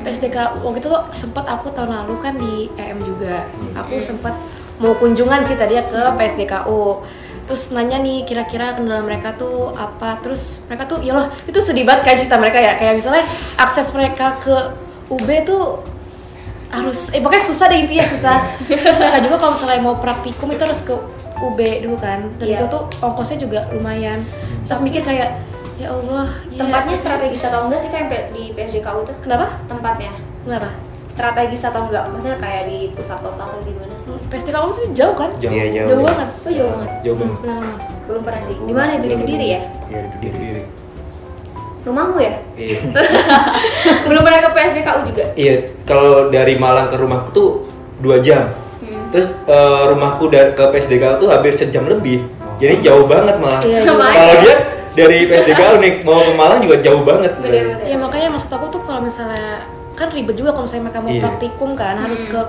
PSTK 0.03 0.35
waktu 0.59 0.77
itu 0.77 0.89
tuh 0.89 1.03
sempat 1.11 1.45
aku 1.47 1.71
tahun 1.71 1.89
lalu 1.95 2.13
kan 2.19 2.33
di 2.35 2.67
EM 2.75 2.99
juga. 3.01 3.45
Aku 3.75 3.97
sempat 3.97 4.33
mau 4.77 4.93
kunjungan 4.93 5.41
sih 5.41 5.55
tadi 5.55 5.73
ya 5.73 5.83
ke 5.83 6.01
PSDKU. 6.13 7.01
Terus 7.43 7.75
nanya 7.75 7.99
nih 7.99 8.23
kira-kira 8.23 8.71
kendala 8.73 9.03
mereka 9.03 9.35
tuh 9.35 9.71
apa. 9.75 10.19
Terus 10.23 10.63
mereka 10.67 10.87
tuh 10.87 11.03
ya 11.03 11.13
loh 11.15 11.27
itu 11.43 11.59
sedih 11.59 11.83
banget 11.83 12.01
kan 12.07 12.15
cerita 12.15 12.35
mereka 12.39 12.57
ya. 12.59 12.73
Kayak 12.79 12.99
misalnya 12.99 13.23
akses 13.59 13.91
mereka 13.91 14.39
ke 14.39 14.55
UB 15.11 15.27
tuh 15.43 15.83
harus 16.73 17.13
eh 17.13 17.21
pokoknya 17.21 17.43
susah 17.45 17.65
deh 17.69 17.79
intinya 17.83 18.05
susah. 18.07 18.37
Terus 18.65 18.97
mereka 18.97 19.17
juga 19.21 19.35
kalau 19.37 19.51
misalnya 19.53 19.79
mau 19.83 19.95
praktikum 19.99 20.49
itu 20.49 20.63
harus 20.63 20.81
ke 20.81 20.95
UB 21.43 21.59
dulu 21.83 21.97
kan. 21.99 22.31
Dan 22.39 22.45
Iya. 22.47 22.57
itu 22.63 22.65
tuh 22.71 22.87
ongkosnya 23.03 23.37
juga 23.37 23.67
lumayan. 23.69 24.23
Terus 24.63 24.71
aku 24.73 24.81
mikir 24.87 25.03
kayak 25.03 25.37
ya 25.73 25.89
Allah, 25.89 26.29
ya, 26.53 26.61
Tempatnya 26.63 26.95
strategis 26.95 27.43
atau 27.43 27.65
enggak 27.65 27.81
sih 27.81 27.89
kayak 27.89 28.29
di 28.31 28.53
PSJKU 28.53 28.99
tuh? 29.09 29.15
Kenapa? 29.25 29.57
Tempatnya 29.65 30.13
Kenapa? 30.45 30.69
Strategis 31.13 31.61
atau 31.61 31.85
enggak? 31.85 32.09
Maksudnya 32.09 32.37
kayak 32.41 32.63
di 32.65 32.89
pusat 32.97 33.21
kota 33.21 33.43
atau 33.45 33.61
gimana? 33.61 33.93
Pesti 34.33 34.49
kamu 34.49 34.73
tuh 34.73 34.85
jauh 34.97 35.13
kan? 35.13 35.29
Jauh. 35.37 35.53
Iya, 35.53 35.65
jauh. 35.69 35.89
Jauh 35.93 36.01
banget. 36.09 36.29
Oh 36.33 36.51
jauh 36.51 36.69
banget. 36.73 36.89
Jauh 37.05 37.17
banget. 37.21 37.37
Benar-benar. 37.45 37.77
Belum 38.09 38.21
pernah 38.25 38.41
sih. 38.41 38.55
Di 38.57 38.73
mana 38.73 38.89
itu 38.97 39.05
di 39.05 39.17
Kediri 39.21 39.47
ya? 39.47 39.61
Iya 39.93 39.99
di 40.01 40.09
Kediri. 40.17 40.37
Diri. 40.41 40.63
Rumahmu 41.83 42.17
ya? 42.17 42.33
Iya. 42.57 42.77
Belum 44.09 44.21
pernah 44.25 44.39
ke 44.41 44.49
PSJKU 44.55 44.99
juga? 45.13 45.25
Iya, 45.37 45.55
kalau 45.85 46.33
dari 46.33 46.53
Malang 46.57 46.87
ke 46.89 46.95
rumahku 46.97 47.29
tuh 47.35 47.49
dua 48.01 48.17
jam. 48.23 48.49
Hmm. 48.81 49.11
Terus 49.13 49.27
eh, 49.29 49.83
rumahku 49.93 50.31
dari 50.33 50.55
ke 50.57 50.63
PSDK 50.63 51.21
tuh 51.21 51.29
hampir 51.29 51.53
sejam 51.53 51.85
lebih. 51.85 52.25
Jadi 52.57 52.81
jauh 52.81 53.05
banget 53.05 53.37
malah. 53.37 53.61
Iya. 53.61 53.83
Kalau 53.85 54.35
dia 54.41 54.55
dari 54.93 55.27
PSDK 55.27 55.61
nih 55.83 55.91
mau 56.07 56.23
ke 56.23 56.33
Malang 56.33 56.59
juga 56.63 56.79
jauh 56.79 57.03
banget. 57.03 57.35
Bener-bener. 57.37 57.85
Ya 57.85 57.97
makanya 57.99 58.29
maksud 58.33 58.49
aku 58.49 58.71
tuh 58.71 58.81
kalau 58.81 59.03
misalnya 59.03 59.67
kan 59.93 60.09
ribet 60.09 60.35
juga 60.35 60.51
kalau 60.53 60.65
misalnya 60.65 60.89
mereka 60.89 60.99
mau 61.01 61.11
Iya. 61.13 61.21
praktikum 61.21 61.69
kan 61.77 61.95
harus 62.01 62.25
ke 62.25 62.41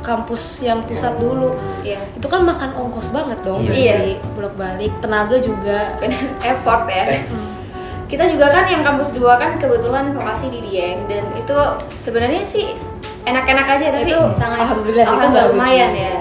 kampus 0.00 0.62
yang 0.64 0.80
pusat 0.80 1.18
dulu. 1.20 1.52
Iya. 1.84 2.00
Itu 2.16 2.26
kan 2.30 2.46
makan 2.46 2.70
ongkos 2.74 3.12
banget 3.12 3.38
dong. 3.44 3.66
Iya. 3.66 3.94
Dari 3.98 4.12
bolak 4.32 4.54
balik, 4.56 4.92
tenaga 5.02 5.36
juga. 5.36 5.98
Effort 6.40 6.88
ya. 6.88 7.04
Eh. 7.18 7.22
Kita 8.08 8.24
juga 8.24 8.48
kan 8.48 8.64
yang 8.72 8.80
kampus 8.80 9.12
2 9.12 9.20
kan 9.36 9.60
kebetulan 9.60 10.16
vokasi 10.16 10.48
di 10.48 10.64
Dieng 10.64 11.04
dan 11.12 11.28
itu 11.36 11.56
sebenarnya 11.92 12.40
sih 12.40 12.72
enak-enak 13.28 13.66
aja 13.68 13.86
tapi 13.92 14.08
Itu 14.08 14.32
sangat 14.32 14.64
alhamdulillah 14.64 15.04
itu 15.04 15.12
alhamdulillah 15.12 15.44
bagus 15.52 15.60
lumayan 15.60 15.90
ya. 15.92 16.14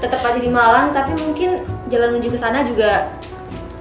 Tetap 0.00 0.24
aja 0.24 0.40
di 0.40 0.48
Malang 0.48 0.96
tapi 0.96 1.12
mungkin 1.20 1.60
jalan 1.92 2.16
menuju 2.16 2.32
ke 2.32 2.38
sana 2.40 2.64
juga 2.64 3.12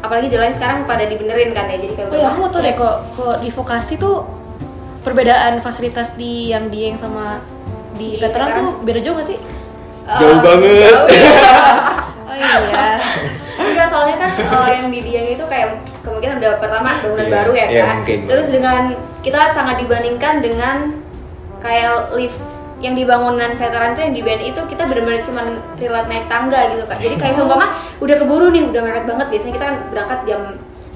apalagi 0.03 0.27
jalan 0.27 0.51
sekarang 0.51 0.83
pada 0.83 1.07
dibenerin 1.07 1.55
kan 1.55 1.71
ya 1.71 1.79
jadi 1.79 1.93
kayak 1.95 2.11
Oh 2.11 2.19
ya, 2.19 2.27
aku 2.35 2.39
mau 2.43 2.51
tau 2.51 2.59
deh 2.59 2.75
kok 2.75 2.95
kok 3.15 3.35
di 3.39 3.47
vokasi 3.47 3.95
tuh 3.95 4.27
perbedaan 5.03 5.59
fasilitas 5.59 6.15
di 6.15 6.49
yang 6.49 6.67
Dieng 6.67 6.95
sama 6.95 7.43
di, 7.93 8.15
Di 8.15 8.23
veteran 8.23 8.49
veteran. 8.49 8.57
tuh 8.57 8.67
beda 8.81 8.99
jauh 8.99 9.15
gak 9.15 9.27
sih? 9.27 9.39
Jauh 10.03 10.39
banget. 10.39 10.71
jauh 10.79 11.07
ya. 11.07 11.31
Oh 12.23 12.33
iya. 12.33 12.97
Enggak, 13.53 13.87
soalnya 13.93 14.17
kan 14.17 14.31
eh, 14.33 14.69
yang 14.73 14.87
di 14.89 14.99
Dieng 15.05 15.37
itu 15.37 15.45
kayak 15.45 15.77
kemungkinan 16.01 16.41
udah 16.41 16.57
pertama 16.57 16.89
bangunan 16.97 17.27
Iya, 17.29 17.35
baru 17.37 17.51
ya 17.53 17.65
iya, 17.69 17.83
kan. 17.85 17.95
mungkin. 18.01 18.19
Terus 18.25 18.47
dengan 18.49 18.81
kita 19.21 19.39
sangat 19.53 19.75
dibandingkan 19.85 20.41
dengan 20.41 20.77
kayak 21.61 22.09
lift 22.17 22.41
yang 22.81 22.97
di 22.97 23.05
bangunan 23.05 23.53
veteran 23.53 23.93
tuh 23.93 24.03
yang 24.03 24.11
di 24.11 24.19
BNI 24.19 24.49
itu 24.49 24.61
kita 24.65 24.83
bener-bener 24.83 25.21
cuman 25.21 25.45
relate 25.77 26.09
naik 26.09 26.25
tangga 26.25 26.73
gitu 26.73 26.83
kak. 26.83 26.97
Jadi 26.99 27.15
kayak 27.15 27.35
seumpama 27.37 27.65
udah 28.01 28.15
keburu 28.17 28.49
nih, 28.49 28.63
udah 28.67 28.81
mepet 28.81 29.05
banget. 29.05 29.27
Biasanya 29.29 29.53
kita 29.55 29.65
kan 29.69 29.75
berangkat 29.93 30.19
jam 30.25 30.41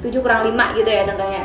7 0.01 0.19
kurang 0.19 0.41
5 0.43 0.77
gitu 0.81 0.89
ya 0.89 1.01
contohnya. 1.05 1.41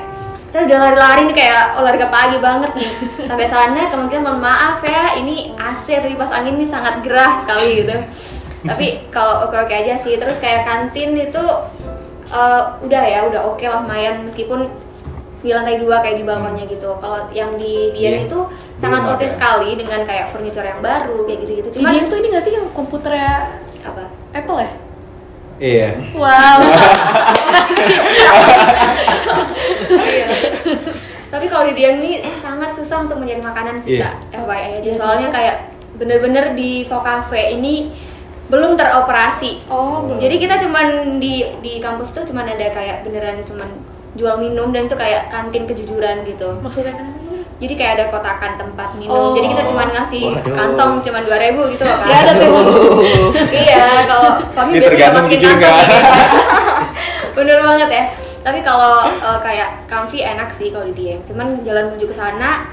Kita 0.53 0.69
udah 0.69 0.79
lari-lari 0.85 1.21
nih 1.33 1.37
kayak 1.41 1.81
olahraga 1.81 2.13
pagi 2.13 2.37
banget 2.37 2.77
nih. 2.77 2.91
Sampai 3.25 3.49
sana 3.49 3.89
kemungkinan 3.89 4.21
mohon 4.21 4.45
maaf 4.45 4.85
ya, 4.85 5.17
ini 5.17 5.57
AC 5.57 5.97
atau 5.97 6.13
kipas 6.13 6.29
angin 6.29 6.61
ini 6.61 6.69
sangat 6.69 7.01
gerah 7.01 7.41
sekali 7.41 7.81
gitu 7.81 7.97
tapi 8.63 9.11
kalau 9.11 9.51
oke 9.51 9.59
oke 9.59 9.75
aja 9.75 9.99
sih 9.99 10.15
terus 10.19 10.39
kayak 10.39 10.63
kantin 10.63 11.19
itu 11.19 11.45
eh, 12.31 12.63
udah 12.87 13.03
ya 13.03 13.27
udah 13.27 13.51
oke 13.51 13.67
lah 13.67 13.83
lumayan 13.83 14.23
meskipun 14.23 14.71
di 15.43 15.51
lantai 15.51 15.83
dua 15.83 15.99
kayak 15.99 16.23
di 16.23 16.25
balkonnya 16.25 16.71
gitu 16.71 16.95
kalau 17.03 17.27
yang 17.35 17.59
di 17.59 17.91
Dian 17.91 18.23
Iya. 18.23 18.31
itu 18.31 18.39
sangat 18.79 19.03
oke 19.11 19.19
ada. 19.19 19.27
sekali 19.27 19.75
dengan 19.75 20.07
kayak 20.07 20.31
furniture 20.31 20.63
yang 20.63 20.79
baru 20.79 21.27
kayak 21.27 21.43
gitu 21.43 21.53
gitu 21.59 21.69
Di 21.75 21.83
cuman 21.83 22.07
tuh 22.07 22.23
ini 22.23 22.31
gak 22.31 22.45
sih 22.47 22.55
yang 22.55 22.71
komputernya 22.71 23.59
apa 23.83 24.07
Apple 24.31 24.63
ya? 24.63 24.71
Iya. 25.59 25.99
Wow. 26.15 26.63
Tapi 31.33 31.49
kalau 31.49 31.65
di 31.65 31.75
Dian 31.75 31.97
ini 31.97 32.21
sangat 32.37 32.77
susah 32.77 33.03
untuk 33.03 33.17
mencari 33.17 33.41
makanan 33.41 33.81
sih 33.81 33.97
Iya. 33.97 34.13
kak 34.29 34.45
FYI 34.45 34.71
aja 34.77 34.85
Iya 34.85 34.95
soalnya 34.95 35.29
kayak 35.29 35.57
bener-bener 35.95 36.53
di 36.53 36.85
Vocafe 36.85 37.53
ini 37.53 37.89
belum 38.47 38.77
teroperasi 38.77 39.65
Oh, 39.67 40.05
belum. 40.05 40.21
Jadi 40.21 40.35
kita 40.37 40.61
cuman 40.61 40.87
di 41.17 41.35
di 41.59 41.81
kampus 41.81 42.13
tuh 42.13 42.23
cuman 42.23 42.45
ada 42.47 42.69
kayak 42.69 43.01
beneran 43.03 43.41
cuman 43.43 43.65
jual 44.13 44.37
minum 44.37 44.69
dan 44.71 44.85
itu 44.85 44.93
kayak 44.93 45.27
kantin 45.27 45.65
kejujuran 45.65 46.21
gitu. 46.23 46.61
maksudnya 46.61 46.93
kan? 46.93 47.09
Jadi 47.57 47.75
kayak 47.75 47.93
ada 47.95 48.05
kotakan 48.11 48.53
tempat 48.59 48.93
minum. 48.93 49.31
Oh. 49.31 49.33
Jadi 49.33 49.47
kita 49.49 49.65
cuman 49.65 49.89
ngasih 49.89 50.37
Waduh. 50.37 50.53
kantong 50.53 50.93
cuman 51.01 51.23
2000 51.23 51.73
gitu 51.73 51.83
loh 51.83 51.97
ada 51.97 52.13
kan. 52.27 52.35
tuh 52.37 52.49
Mas. 52.51 52.73
iya, 53.55 53.87
kalau 54.05 54.31
kami 54.53 54.71
biasanya 54.77 55.09
masukin 55.15 55.39
kantong. 55.41 55.57
gitu. 55.57 55.73
Bener 57.33 57.59
banget 57.63 57.89
ya. 57.89 58.05
Tapi 58.43 58.59
kalau 58.61 58.95
eh, 59.07 59.39
kayak 59.41 59.87
Kamfi 59.87 60.19
enak 60.21 60.51
sih 60.51 60.69
kalau 60.69 60.85
di 60.85 60.95
Dieng. 60.95 61.23
Cuman 61.23 61.63
jalan 61.63 61.91
menuju 61.91 62.07
ke 62.07 62.15
sana 62.15 62.67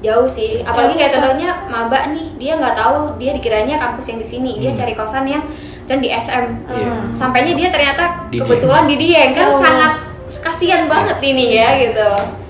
jauh 0.00 0.26
sih. 0.26 0.60
Apalagi 0.60 0.96
kayak 0.96 1.12
contohnya 1.14 1.50
maba 1.66 2.10
nih, 2.10 2.34
dia 2.34 2.56
nggak 2.56 2.74
tahu 2.74 3.14
dia 3.16 3.30
dikiranya 3.32 3.76
kampus 3.76 4.08
yang 4.08 4.18
di 4.18 4.26
sini. 4.26 4.52
Dia 4.56 4.72
Hmm. 4.72 4.78
cari 4.78 4.92
kosan 4.92 5.24
yang 5.24 5.44
dan 5.84 5.98
di 5.98 6.08
SM. 6.08 6.44
Iya. 6.66 6.92
Sampainya 7.12 7.52
dia 7.52 7.68
ternyata 7.68 8.26
Di 8.26 8.38
kebetulan 8.38 8.84
di 8.86 8.96
Dieng 8.96 9.30
kan 9.32 9.46
Oh. 9.46 9.58
sangat 9.58 9.92
kasihan 10.38 10.88
banget 10.88 11.18
ini 11.20 11.52
ya 11.52 11.76
gitu. 11.78 12.08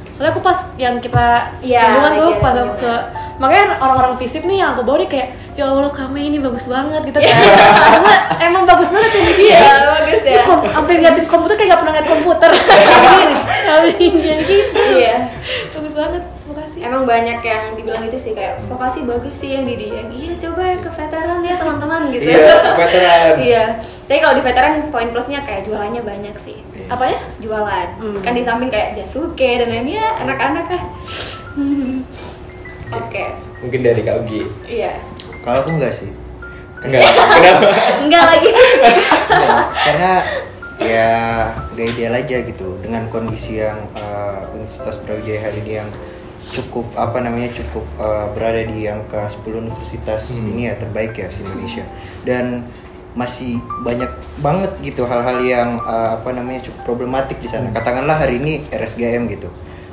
Soalnya 0.08 0.30
aku 0.30 0.40
pas 0.40 0.58
yang 0.76 0.96
kita 0.96 1.50
Iya, 1.58 1.82
kunjungan 1.88 2.12
tuh 2.14 2.30
iya, 2.30 2.38
pas 2.38 2.54
aku 2.54 2.74
ke 2.78 2.92
makanya 3.32 3.74
orang-orang 3.76 4.14
fisip 4.16 4.44
nih 4.44 4.62
yang 4.62 4.70
aku 4.70 4.86
bawa 4.86 5.02
nih 5.02 5.08
kayak 5.08 5.28
ya 5.52 5.66
Allah 5.66 5.90
kami 5.90 6.30
ini 6.30 6.38
bagus 6.38 6.68
banget 6.68 7.02
gitu 7.02 7.18
kan. 7.18 7.26
Karena 7.26 8.14
emang 8.40 8.62
bagus 8.62 8.88
banget 8.88 9.12
ini 9.14 9.32
dia. 9.34 9.58
Iya, 9.58 9.72
bagus 9.90 10.22
ya. 10.22 10.30
Ini 10.30 10.31
kom- 10.42 10.64
Sampai 10.64 10.94
liatin 10.98 11.24
komputer 11.24 11.54
kayak 11.54 11.70
gak 11.70 11.80
pernah 11.80 11.94
liat 11.94 12.08
komputer. 12.08 12.50
Gini, 13.12 13.36
kami 13.62 13.90
jadi 14.14 14.42
gitu. 14.42 14.80
Iya. 14.92 15.16
Bagus 15.72 15.94
banget. 15.94 16.22
Makasih. 16.42 16.78
Emang 16.82 17.02
banyak 17.04 17.38
yang 17.40 17.62
dibilang 17.72 18.02
gitu 18.04 18.18
sih 18.18 18.32
kayak 18.32 18.60
vokasi 18.66 19.02
bagus 19.02 19.34
sih 19.34 19.50
yang 19.52 19.64
di 19.64 19.74
Dieng. 19.74 20.10
Iya, 20.10 20.32
coba 20.38 20.60
ya 20.62 20.76
ke 20.78 20.90
veteran 20.90 21.38
ya 21.40 21.54
teman-teman 21.56 22.00
gitu. 22.10 22.28
Iya, 22.28 22.56
veteran. 22.74 23.32
Iya. 23.48 23.64
Tapi 24.04 24.18
kalau 24.18 24.34
di 24.34 24.42
veteran 24.42 24.72
poin 24.88 25.08
plusnya 25.08 25.40
kayak 25.42 25.64
jualannya 25.64 26.02
banyak 26.02 26.36
sih. 26.36 26.58
Apanya? 26.86 27.18
Jualan. 27.38 27.88
Hmm. 27.96 28.20
Kan 28.20 28.34
di 28.34 28.42
samping 28.42 28.68
kayak 28.68 28.92
Jasuke 28.92 29.50
dan 29.56 29.68
lainnya 29.68 30.04
anak-anak 30.18 30.66
lah. 30.68 30.82
Oke. 32.92 33.24
Mungkin 33.60 33.80
dari 33.80 34.00
Kak 34.02 34.16
Ugi. 34.20 34.42
Iya. 34.66 35.00
Kalau 35.40 35.64
aku 35.64 35.70
enggak 35.72 35.94
sih. 35.94 36.10
Enggak. 36.82 37.02
Kenapa? 37.06 37.68
Enggak 38.02 38.24
lagi. 38.26 38.48
Enggak, 38.50 39.60
karena 39.86 40.12
ya 40.82 41.10
nggak 41.72 41.86
ideal 41.94 42.14
aja 42.18 42.36
gitu 42.42 42.74
dengan 42.82 43.06
kondisi 43.06 43.62
yang 43.62 43.86
uh, 44.02 44.50
Universitas 44.50 44.98
Brawijaya 44.98 45.46
hari 45.46 45.62
ini 45.62 45.72
yang 45.78 45.88
cukup 46.42 46.90
apa 46.98 47.22
namanya 47.22 47.54
cukup 47.54 47.86
uh, 48.02 48.26
berada 48.34 48.66
di 48.66 48.90
angka 48.90 49.30
10 49.30 49.62
universitas 49.62 50.34
Hmm. 50.34 50.50
ini 50.50 50.66
ya 50.66 50.74
terbaik 50.74 51.14
ya 51.14 51.30
di 51.30 51.38
Indonesia 51.38 51.86
dan 52.26 52.66
masih 53.14 53.62
banyak 53.86 54.10
banget 54.42 54.72
gitu 54.82 55.06
hal-hal 55.06 55.38
yang 55.38 55.78
uh, 55.86 56.18
apa 56.18 56.34
namanya 56.34 56.66
cukup 56.66 56.82
problematik 56.82 57.38
di 57.38 57.46
sana 57.46 57.70
katakanlah 57.70 58.18
hari 58.18 58.42
ini 58.42 58.66
RSGM 58.74 59.30
gitu 59.30 59.50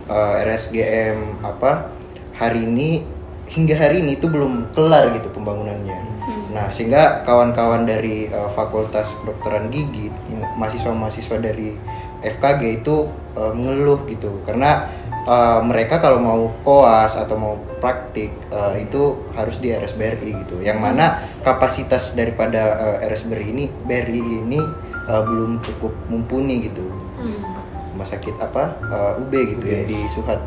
Uh, 0.09 0.41
RSGM 0.41 1.45
apa 1.45 1.93
hari 2.33 2.65
ini 2.65 3.05
hingga 3.45 3.77
hari 3.77 4.01
ini 4.01 4.17
itu 4.17 4.25
belum 4.25 4.73
kelar 4.73 5.13
gitu 5.13 5.29
pembangunannya 5.29 6.08
Nah, 6.49 6.73
sehingga 6.73 7.21
kawan-kawan 7.23 7.85
dari 7.85 8.25
uh, 8.29 8.49
Fakultas 8.49 9.13
Kedokteran 9.21 9.69
Gigi, 9.69 10.09
mahasiswa-mahasiswa 10.57 11.37
dari 11.37 11.77
FKG 12.25 12.81
itu 12.81 13.05
uh, 13.37 13.53
mengeluh 13.53 14.01
gitu, 14.09 14.41
karena 14.43 14.89
uh, 15.29 15.61
mereka 15.61 16.01
kalau 16.01 16.17
mau 16.17 16.41
koas 16.65 17.13
atau 17.13 17.37
mau 17.37 17.53
praktik 17.77 18.33
uh, 18.49 18.73
itu 18.75 19.29
harus 19.37 19.61
di 19.61 19.69
RSBRI 19.69 20.41
gitu, 20.45 20.57
yang 20.65 20.81
mana 20.81 21.21
kapasitas 21.45 22.17
daripada 22.17 22.97
uh, 22.97 23.05
RSBRI 23.05 23.45
ini 23.53 23.65
BRI 23.69 24.21
ini 24.41 24.59
uh, 25.05 25.21
belum 25.21 25.61
cukup 25.61 25.93
mumpuni 26.09 26.65
gitu. 26.65 26.89
Hmm. 27.19 27.59
rumah 27.99 28.15
sakit 28.15 28.39
apa 28.39 28.79
eh, 28.79 29.19
UB 29.19 29.33
gitu 29.35 29.65
ya 29.67 29.83
di 29.83 29.99
Suhat. 30.07 30.39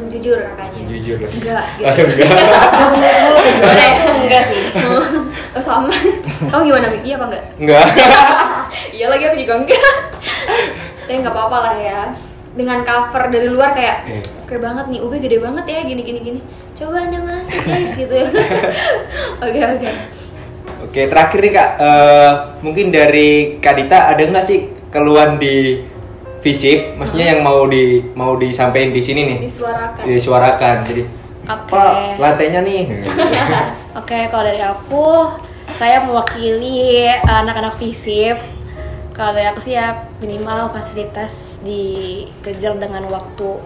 Langsung 0.00 0.16
jujur 0.16 0.38
kakaknya. 0.40 0.82
Jujur. 0.88 1.18
Enggak. 1.20 1.64
Gitu. 1.76 1.84
Langsung 1.84 2.06
enggak. 2.08 2.30
Ya? 3.76 3.90
enggak 4.24 4.42
sih 4.48 4.60
Oh 5.52 5.60
sama. 5.60 5.92
Kamu 6.48 6.62
gimana 6.72 6.88
Mik? 6.88 7.02
Iya 7.04 7.14
apa 7.20 7.24
enggak? 7.28 7.44
Enggak. 7.60 7.86
iya 8.96 9.06
lagi 9.12 9.24
aku 9.28 9.36
juga 9.36 9.54
enggak. 9.60 9.94
Tapi 11.04 11.16
nggak 11.20 11.34
apa-apa 11.36 11.58
lah 11.60 11.74
ya. 11.76 12.00
Dengan 12.56 12.80
cover 12.80 13.28
dari 13.28 13.46
luar 13.52 13.76
kayak 13.76 13.96
Iya. 14.08 14.20
oke 14.42 14.56
banget 14.56 14.84
nih, 14.88 14.98
UB 15.04 15.12
gede 15.20 15.38
banget 15.38 15.64
ya 15.68 15.80
gini 15.84 16.02
gini 16.02 16.20
gini. 16.24 16.40
Coba 16.72 16.96
anda 17.04 17.20
masuk 17.20 17.60
guys 17.68 17.92
gitu. 17.92 18.16
Oke 19.44 19.60
oke. 19.60 19.88
Oke, 20.80 21.00
terakhir 21.12 21.38
nih 21.44 21.52
Kak, 21.52 21.70
Eh, 21.76 22.30
mungkin 22.64 22.88
dari 22.88 23.60
Kak 23.60 23.76
Dita 23.76 24.08
ada 24.08 24.22
nggak 24.24 24.40
sih 24.40 24.64
keluhan 24.88 25.36
di 25.36 25.76
fisik, 26.40 26.96
maksudnya 26.96 27.36
yang 27.36 27.40
mau 27.44 27.68
di 27.68 28.00
mau 28.12 28.36
disampaikan 28.36 28.90
di 28.90 29.00
sini 29.00 29.20
nih? 29.24 29.38
Disuarakan. 29.44 30.02
Disuarakan. 30.04 30.76
Jadi 30.88 31.02
Oke. 31.50 31.72
Pak, 31.72 31.92
lantainya 32.16 32.60
nih. 32.62 33.02
Oke, 34.00 34.18
kalau 34.30 34.44
dari 34.46 34.62
aku, 34.62 35.34
saya 35.74 36.04
mewakili 36.04 37.04
anak-anak 37.26 37.74
FISIP. 37.76 38.38
Kalau 39.10 39.34
dari 39.34 39.50
aku 39.50 39.60
sih 39.60 39.74
ya 39.74 40.06
minimal 40.22 40.70
fasilitas 40.70 41.58
dikejar 41.60 42.78
dengan 42.78 43.04
waktu 43.10 43.60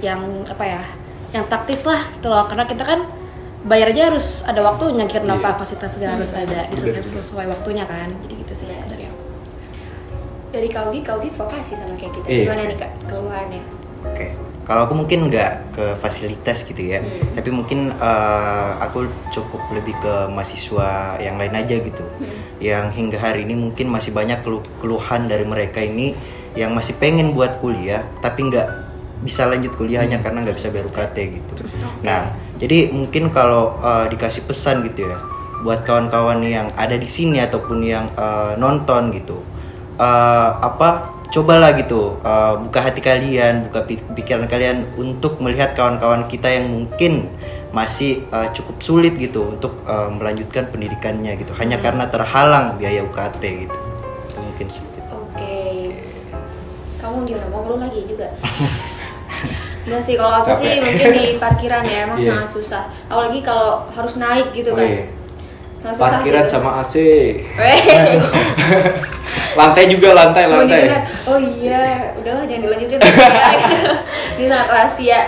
yang 0.00 0.42
apa 0.48 0.64
ya, 0.64 0.82
yang 1.30 1.44
taktis 1.46 1.84
lah 1.84 2.00
gitu 2.16 2.26
loh. 2.26 2.48
Karena 2.48 2.64
kita 2.64 2.82
kan 2.82 3.04
bayar 3.62 3.92
aja 3.92 4.08
harus 4.10 4.40
ada 4.42 4.64
waktunya. 4.64 5.04
Kita 5.04 5.20
kenapa 5.22 5.52
Iya. 5.52 5.58
fasilitas 5.60 5.90
juga 6.00 6.08
harus 6.16 6.30
ada 6.32 6.66
diselesaikan 6.72 7.22
sesuai 7.22 7.46
waktunya 7.46 7.84
kan. 7.84 8.08
Jadi 8.24 8.34
gitu 8.40 8.52
sih 8.56 8.66
kalau 8.66 8.88
dari 8.88 9.04
aku. 9.04 9.11
Dari 10.52 10.68
Kaugi, 10.68 11.00
Kaugi 11.00 11.32
vokasi 11.32 11.72
sama 11.74 11.96
kayak 11.96 12.12
kita. 12.12 12.26
Iya. 12.28 12.44
Gimana 12.44 12.62
nih 12.68 12.76
kak 12.76 12.90
keluarnya? 13.08 13.62
Oke. 14.04 14.26
Kalau 14.62 14.86
aku 14.86 14.94
mungkin 14.94 15.26
nggak 15.26 15.74
ke 15.74 15.84
fasilitas 15.98 16.62
gitu 16.62 16.78
ya, 16.78 17.02
Hmm. 17.02 17.34
tapi 17.34 17.50
mungkin 17.50 17.90
eh, 17.90 18.70
aku 18.78 19.04
cukup 19.32 19.58
lebih 19.74 19.96
ke 19.98 20.30
mahasiswa 20.30 21.18
yang 21.18 21.34
lain 21.34 21.50
aja 21.50 21.82
gitu, 21.82 22.04
yang 22.62 22.94
hingga 22.94 23.18
hari 23.18 23.42
ini 23.42 23.58
mungkin 23.58 23.90
masih 23.90 24.14
banyak 24.14 24.38
kelu- 24.38 24.62
keluhan 24.78 25.26
dari 25.26 25.42
mereka 25.42 25.82
ini 25.82 26.14
yang 26.54 26.78
masih 26.78 26.94
pengen 26.94 27.34
buat 27.34 27.58
kuliah, 27.58 28.06
tapi 28.22 28.46
nggak 28.46 28.68
bisa 29.26 29.50
lanjut 29.50 29.74
kuliahnya 29.74 30.22
karena 30.22 30.46
nggak 30.46 30.54
bisa 30.54 30.70
bayar 30.70 30.86
UKT 30.86 31.16
gitu. 31.42 31.52
Nah, 32.06 32.30
jadi 32.54 32.94
mungkin 32.94 33.34
kalau 33.34 33.74
eh, 33.82 34.06
dikasih 34.14 34.46
pesan 34.46 34.86
gitu 34.86 35.10
ya, 35.10 35.18
buat 35.66 35.82
kawan-kawan 35.82 36.38
yang 36.38 36.70
ada 36.78 36.94
di 36.94 37.10
sini 37.10 37.42
ataupun 37.42 37.82
yang 37.82 38.06
eh, 38.14 38.54
nonton 38.54 39.10
gitu, 39.10 39.42
eh, 39.96 40.50
apa 40.58 40.88
cobalah 41.32 41.72
gitu 41.72 42.20
uh, 42.20 42.60
buka 42.60 42.84
hati 42.84 43.00
kalian 43.00 43.64
buka 43.64 43.88
pi- 43.88 44.04
pikiran 44.12 44.44
kalian 44.44 44.84
untuk 45.00 45.40
melihat 45.40 45.72
kawan-kawan 45.72 46.28
kita 46.28 46.44
yang 46.44 46.68
mungkin 46.68 47.24
masih 47.72 48.28
uh, 48.28 48.52
cukup 48.52 48.76
sulit 48.84 49.16
gitu 49.16 49.48
untuk 49.48 49.80
uh, 49.88 50.12
melanjutkan 50.12 50.68
pendidikannya 50.68 51.32
gitu 51.40 51.56
hanya 51.56 51.80
karena 51.80 52.04
terhalang 52.04 52.76
biaya 52.76 53.00
UKT 53.00 53.40
gitu 53.64 53.78
itu 54.28 54.38
mungkin 54.44 54.66
sedikit 54.68 55.04
Oke. 55.08 55.56
Kamu 57.00 57.24
gimana? 57.24 57.48
Mau 57.48 57.64
ngeluh 57.64 57.80
lagi 57.80 58.04
juga? 58.04 58.28
Enggak 59.88 60.02
sih, 60.04 60.14
kalau 60.14 60.36
aku 60.38 60.52
Capek. 60.52 60.60
sih 60.60 60.72
mungkin 60.78 61.06
di 61.10 61.24
parkiran 61.40 61.82
ya 61.82 61.98
emang 62.06 62.20
Iya. 62.20 62.28
sangat 62.30 62.48
susah. 62.52 62.82
Apalagi 63.08 63.40
kalau 63.40 63.88
harus 63.88 64.14
naik 64.14 64.52
gitu 64.52 64.70
Oh, 64.70 64.78
kan. 64.78 64.86
iya. 64.86 65.04
Parkiran 65.82 66.46
sama 66.46 66.78
AC. 66.78 66.94
Lantai 69.58 69.84
juga 69.90 70.16
lantai 70.16 70.44
Mau 70.48 70.64
lantai. 70.64 70.88
didengar, 70.88 71.02
Oh 71.28 71.38
iya, 71.38 71.82
udahlah 72.16 72.44
jangan 72.46 72.62
dilanjutin 72.64 72.98
ya. 72.98 73.48
Ini 74.38 74.44
sangat 74.48 74.68
rahasia. 74.70 75.20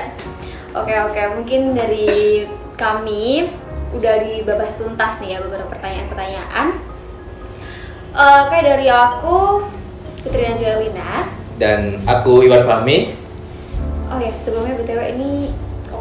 Oke 0.74 0.94
oke, 0.96 1.20
mungkin 1.38 1.60
dari 1.76 2.44
kami 2.74 3.50
udah 3.94 4.14
dibahas 4.22 4.74
tuntas 4.74 5.20
nih 5.22 5.36
ya 5.36 5.38
beberapa 5.44 5.68
pertanyaan-pertanyaan. 5.70 6.66
Eh, 8.14 8.40
kayak 8.48 8.64
dari 8.64 8.86
aku 8.88 9.66
Putri 10.22 10.42
Angelina. 10.46 11.28
Dan 11.58 12.00
aku 12.06 12.42
Iwan 12.42 12.64
Fahmi. 12.64 13.14
Oh 14.10 14.18
ya, 14.18 14.30
sebelumnya 14.38 14.78
BTW 14.78 15.00
ini 15.18 15.30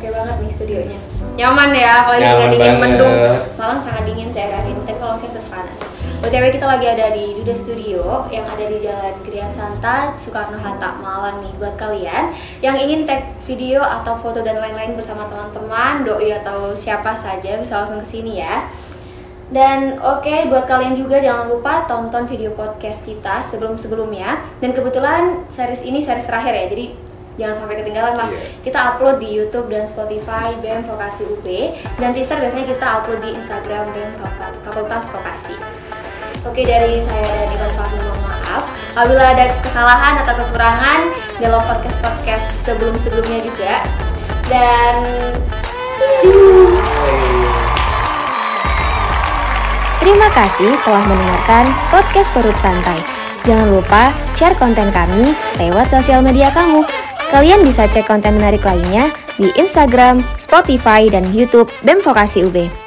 oke 0.03 0.19
banget 0.19 0.35
nih 0.43 0.51
studionya. 0.51 0.99
Nyaman 1.39 1.69
ya, 1.71 1.95
Nyaman 2.03 2.19
nggak 2.19 2.49
dingin 2.51 2.75
banget. 2.75 2.83
mendung. 2.83 3.15
Malang 3.55 3.79
sangat 3.79 4.03
dingin 4.03 4.27
saya 4.27 4.59
hari 4.59 4.75
ini, 4.75 4.81
tapi 4.83 4.99
kalau 4.99 5.15
siang 5.15 5.31
terpanas. 5.31 5.79
BTW 6.19 6.45
kita 6.59 6.67
lagi 6.67 6.87
ada 6.91 7.07
di 7.15 7.25
Duda 7.39 7.55
Studio 7.55 8.27
yang 8.27 8.43
ada 8.43 8.67
di 8.67 8.83
Jalan 8.83 9.15
Gria 9.23 9.47
Santa, 9.47 10.11
Soekarno 10.19 10.59
Hatta, 10.59 10.99
Malang 10.99 11.39
nih 11.47 11.55
buat 11.55 11.79
kalian 11.79 12.35
yang 12.59 12.75
ingin 12.75 13.07
tag 13.07 13.31
video 13.47 13.79
atau 13.79 14.19
foto 14.19 14.43
dan 14.43 14.59
lain-lain 14.59 14.99
bersama 14.99 15.23
teman-teman, 15.31 16.03
doi 16.03 16.35
atau 16.35 16.75
siapa 16.75 17.15
saja 17.15 17.63
bisa 17.63 17.79
langsung 17.79 18.03
ke 18.03 18.07
sini 18.07 18.43
ya. 18.43 18.67
Dan 19.55 20.03
oke 20.03 20.51
buat 20.51 20.67
kalian 20.67 20.99
juga 20.99 21.23
jangan 21.23 21.47
lupa 21.47 21.87
tonton 21.87 22.27
video 22.27 22.51
podcast 22.51 23.07
kita 23.07 23.39
sebelum-sebelumnya. 23.39 24.43
Dan 24.59 24.75
kebetulan 24.75 25.47
series 25.47 25.83
ini 25.87 26.03
series 26.03 26.27
terakhir 26.27 26.51
ya, 26.55 26.67
jadi 26.67 26.85
jangan 27.39 27.55
sampai 27.65 27.75
ketinggalan 27.81 28.15
lah. 28.19 28.27
Iya. 28.29 28.39
Kita 28.61 28.79
upload 28.93 29.17
di 29.21 29.29
YouTube 29.33 29.67
dan 29.69 29.89
Spotify 29.89 30.53
BEM 30.61 30.85
Vokasi 30.85 31.23
UB 31.25 31.47
dan 31.97 32.13
teaser 32.13 32.37
biasanya 32.41 32.65
kita 32.69 32.85
upload 33.01 33.19
di 33.21 33.29
Instagram 33.37 33.83
BEM 33.93 34.11
Fakultas 34.65 35.05
Vokasi. 35.09 35.55
Oke 36.43 36.67
dari 36.67 36.99
saya 36.99 37.23
dan 37.23 37.55
Iwan 37.55 37.71
Fahmi 37.71 37.97
mohon 38.03 38.19
maaf 38.27 38.63
Apabila 38.99 39.31
ada 39.31 39.47
kesalahan 39.63 40.19
atau 40.27 40.35
kekurangan 40.43 40.99
dalam 41.39 41.63
podcast-podcast 41.63 42.67
sebelum-sebelumnya 42.67 43.39
juga 43.47 43.79
Dan 44.51 44.95
Terima 50.03 50.27
kasih 50.35 50.75
telah 50.83 51.03
mendengarkan 51.07 51.71
podcast 51.87 52.27
Korup 52.35 52.57
Santai. 52.59 52.99
Jangan 53.47 53.71
lupa 53.71 54.11
share 54.35 54.55
konten 54.59 54.91
kami 54.91 55.31
lewat 55.55 55.95
sosial 55.95 56.19
media 56.19 56.51
kamu. 56.51 56.83
Kalian 57.33 57.65
bisa 57.65 57.89
cek 57.89 58.05
konten 58.05 58.37
menarik 58.37 58.61
lainnya 58.61 59.09
di 59.41 59.49
Instagram, 59.57 60.21
Spotify, 60.37 61.09
dan 61.09 61.25
YouTube 61.33 61.65
BEM 61.81 61.97
Vokasi 62.05 62.45
UB. 62.45 62.82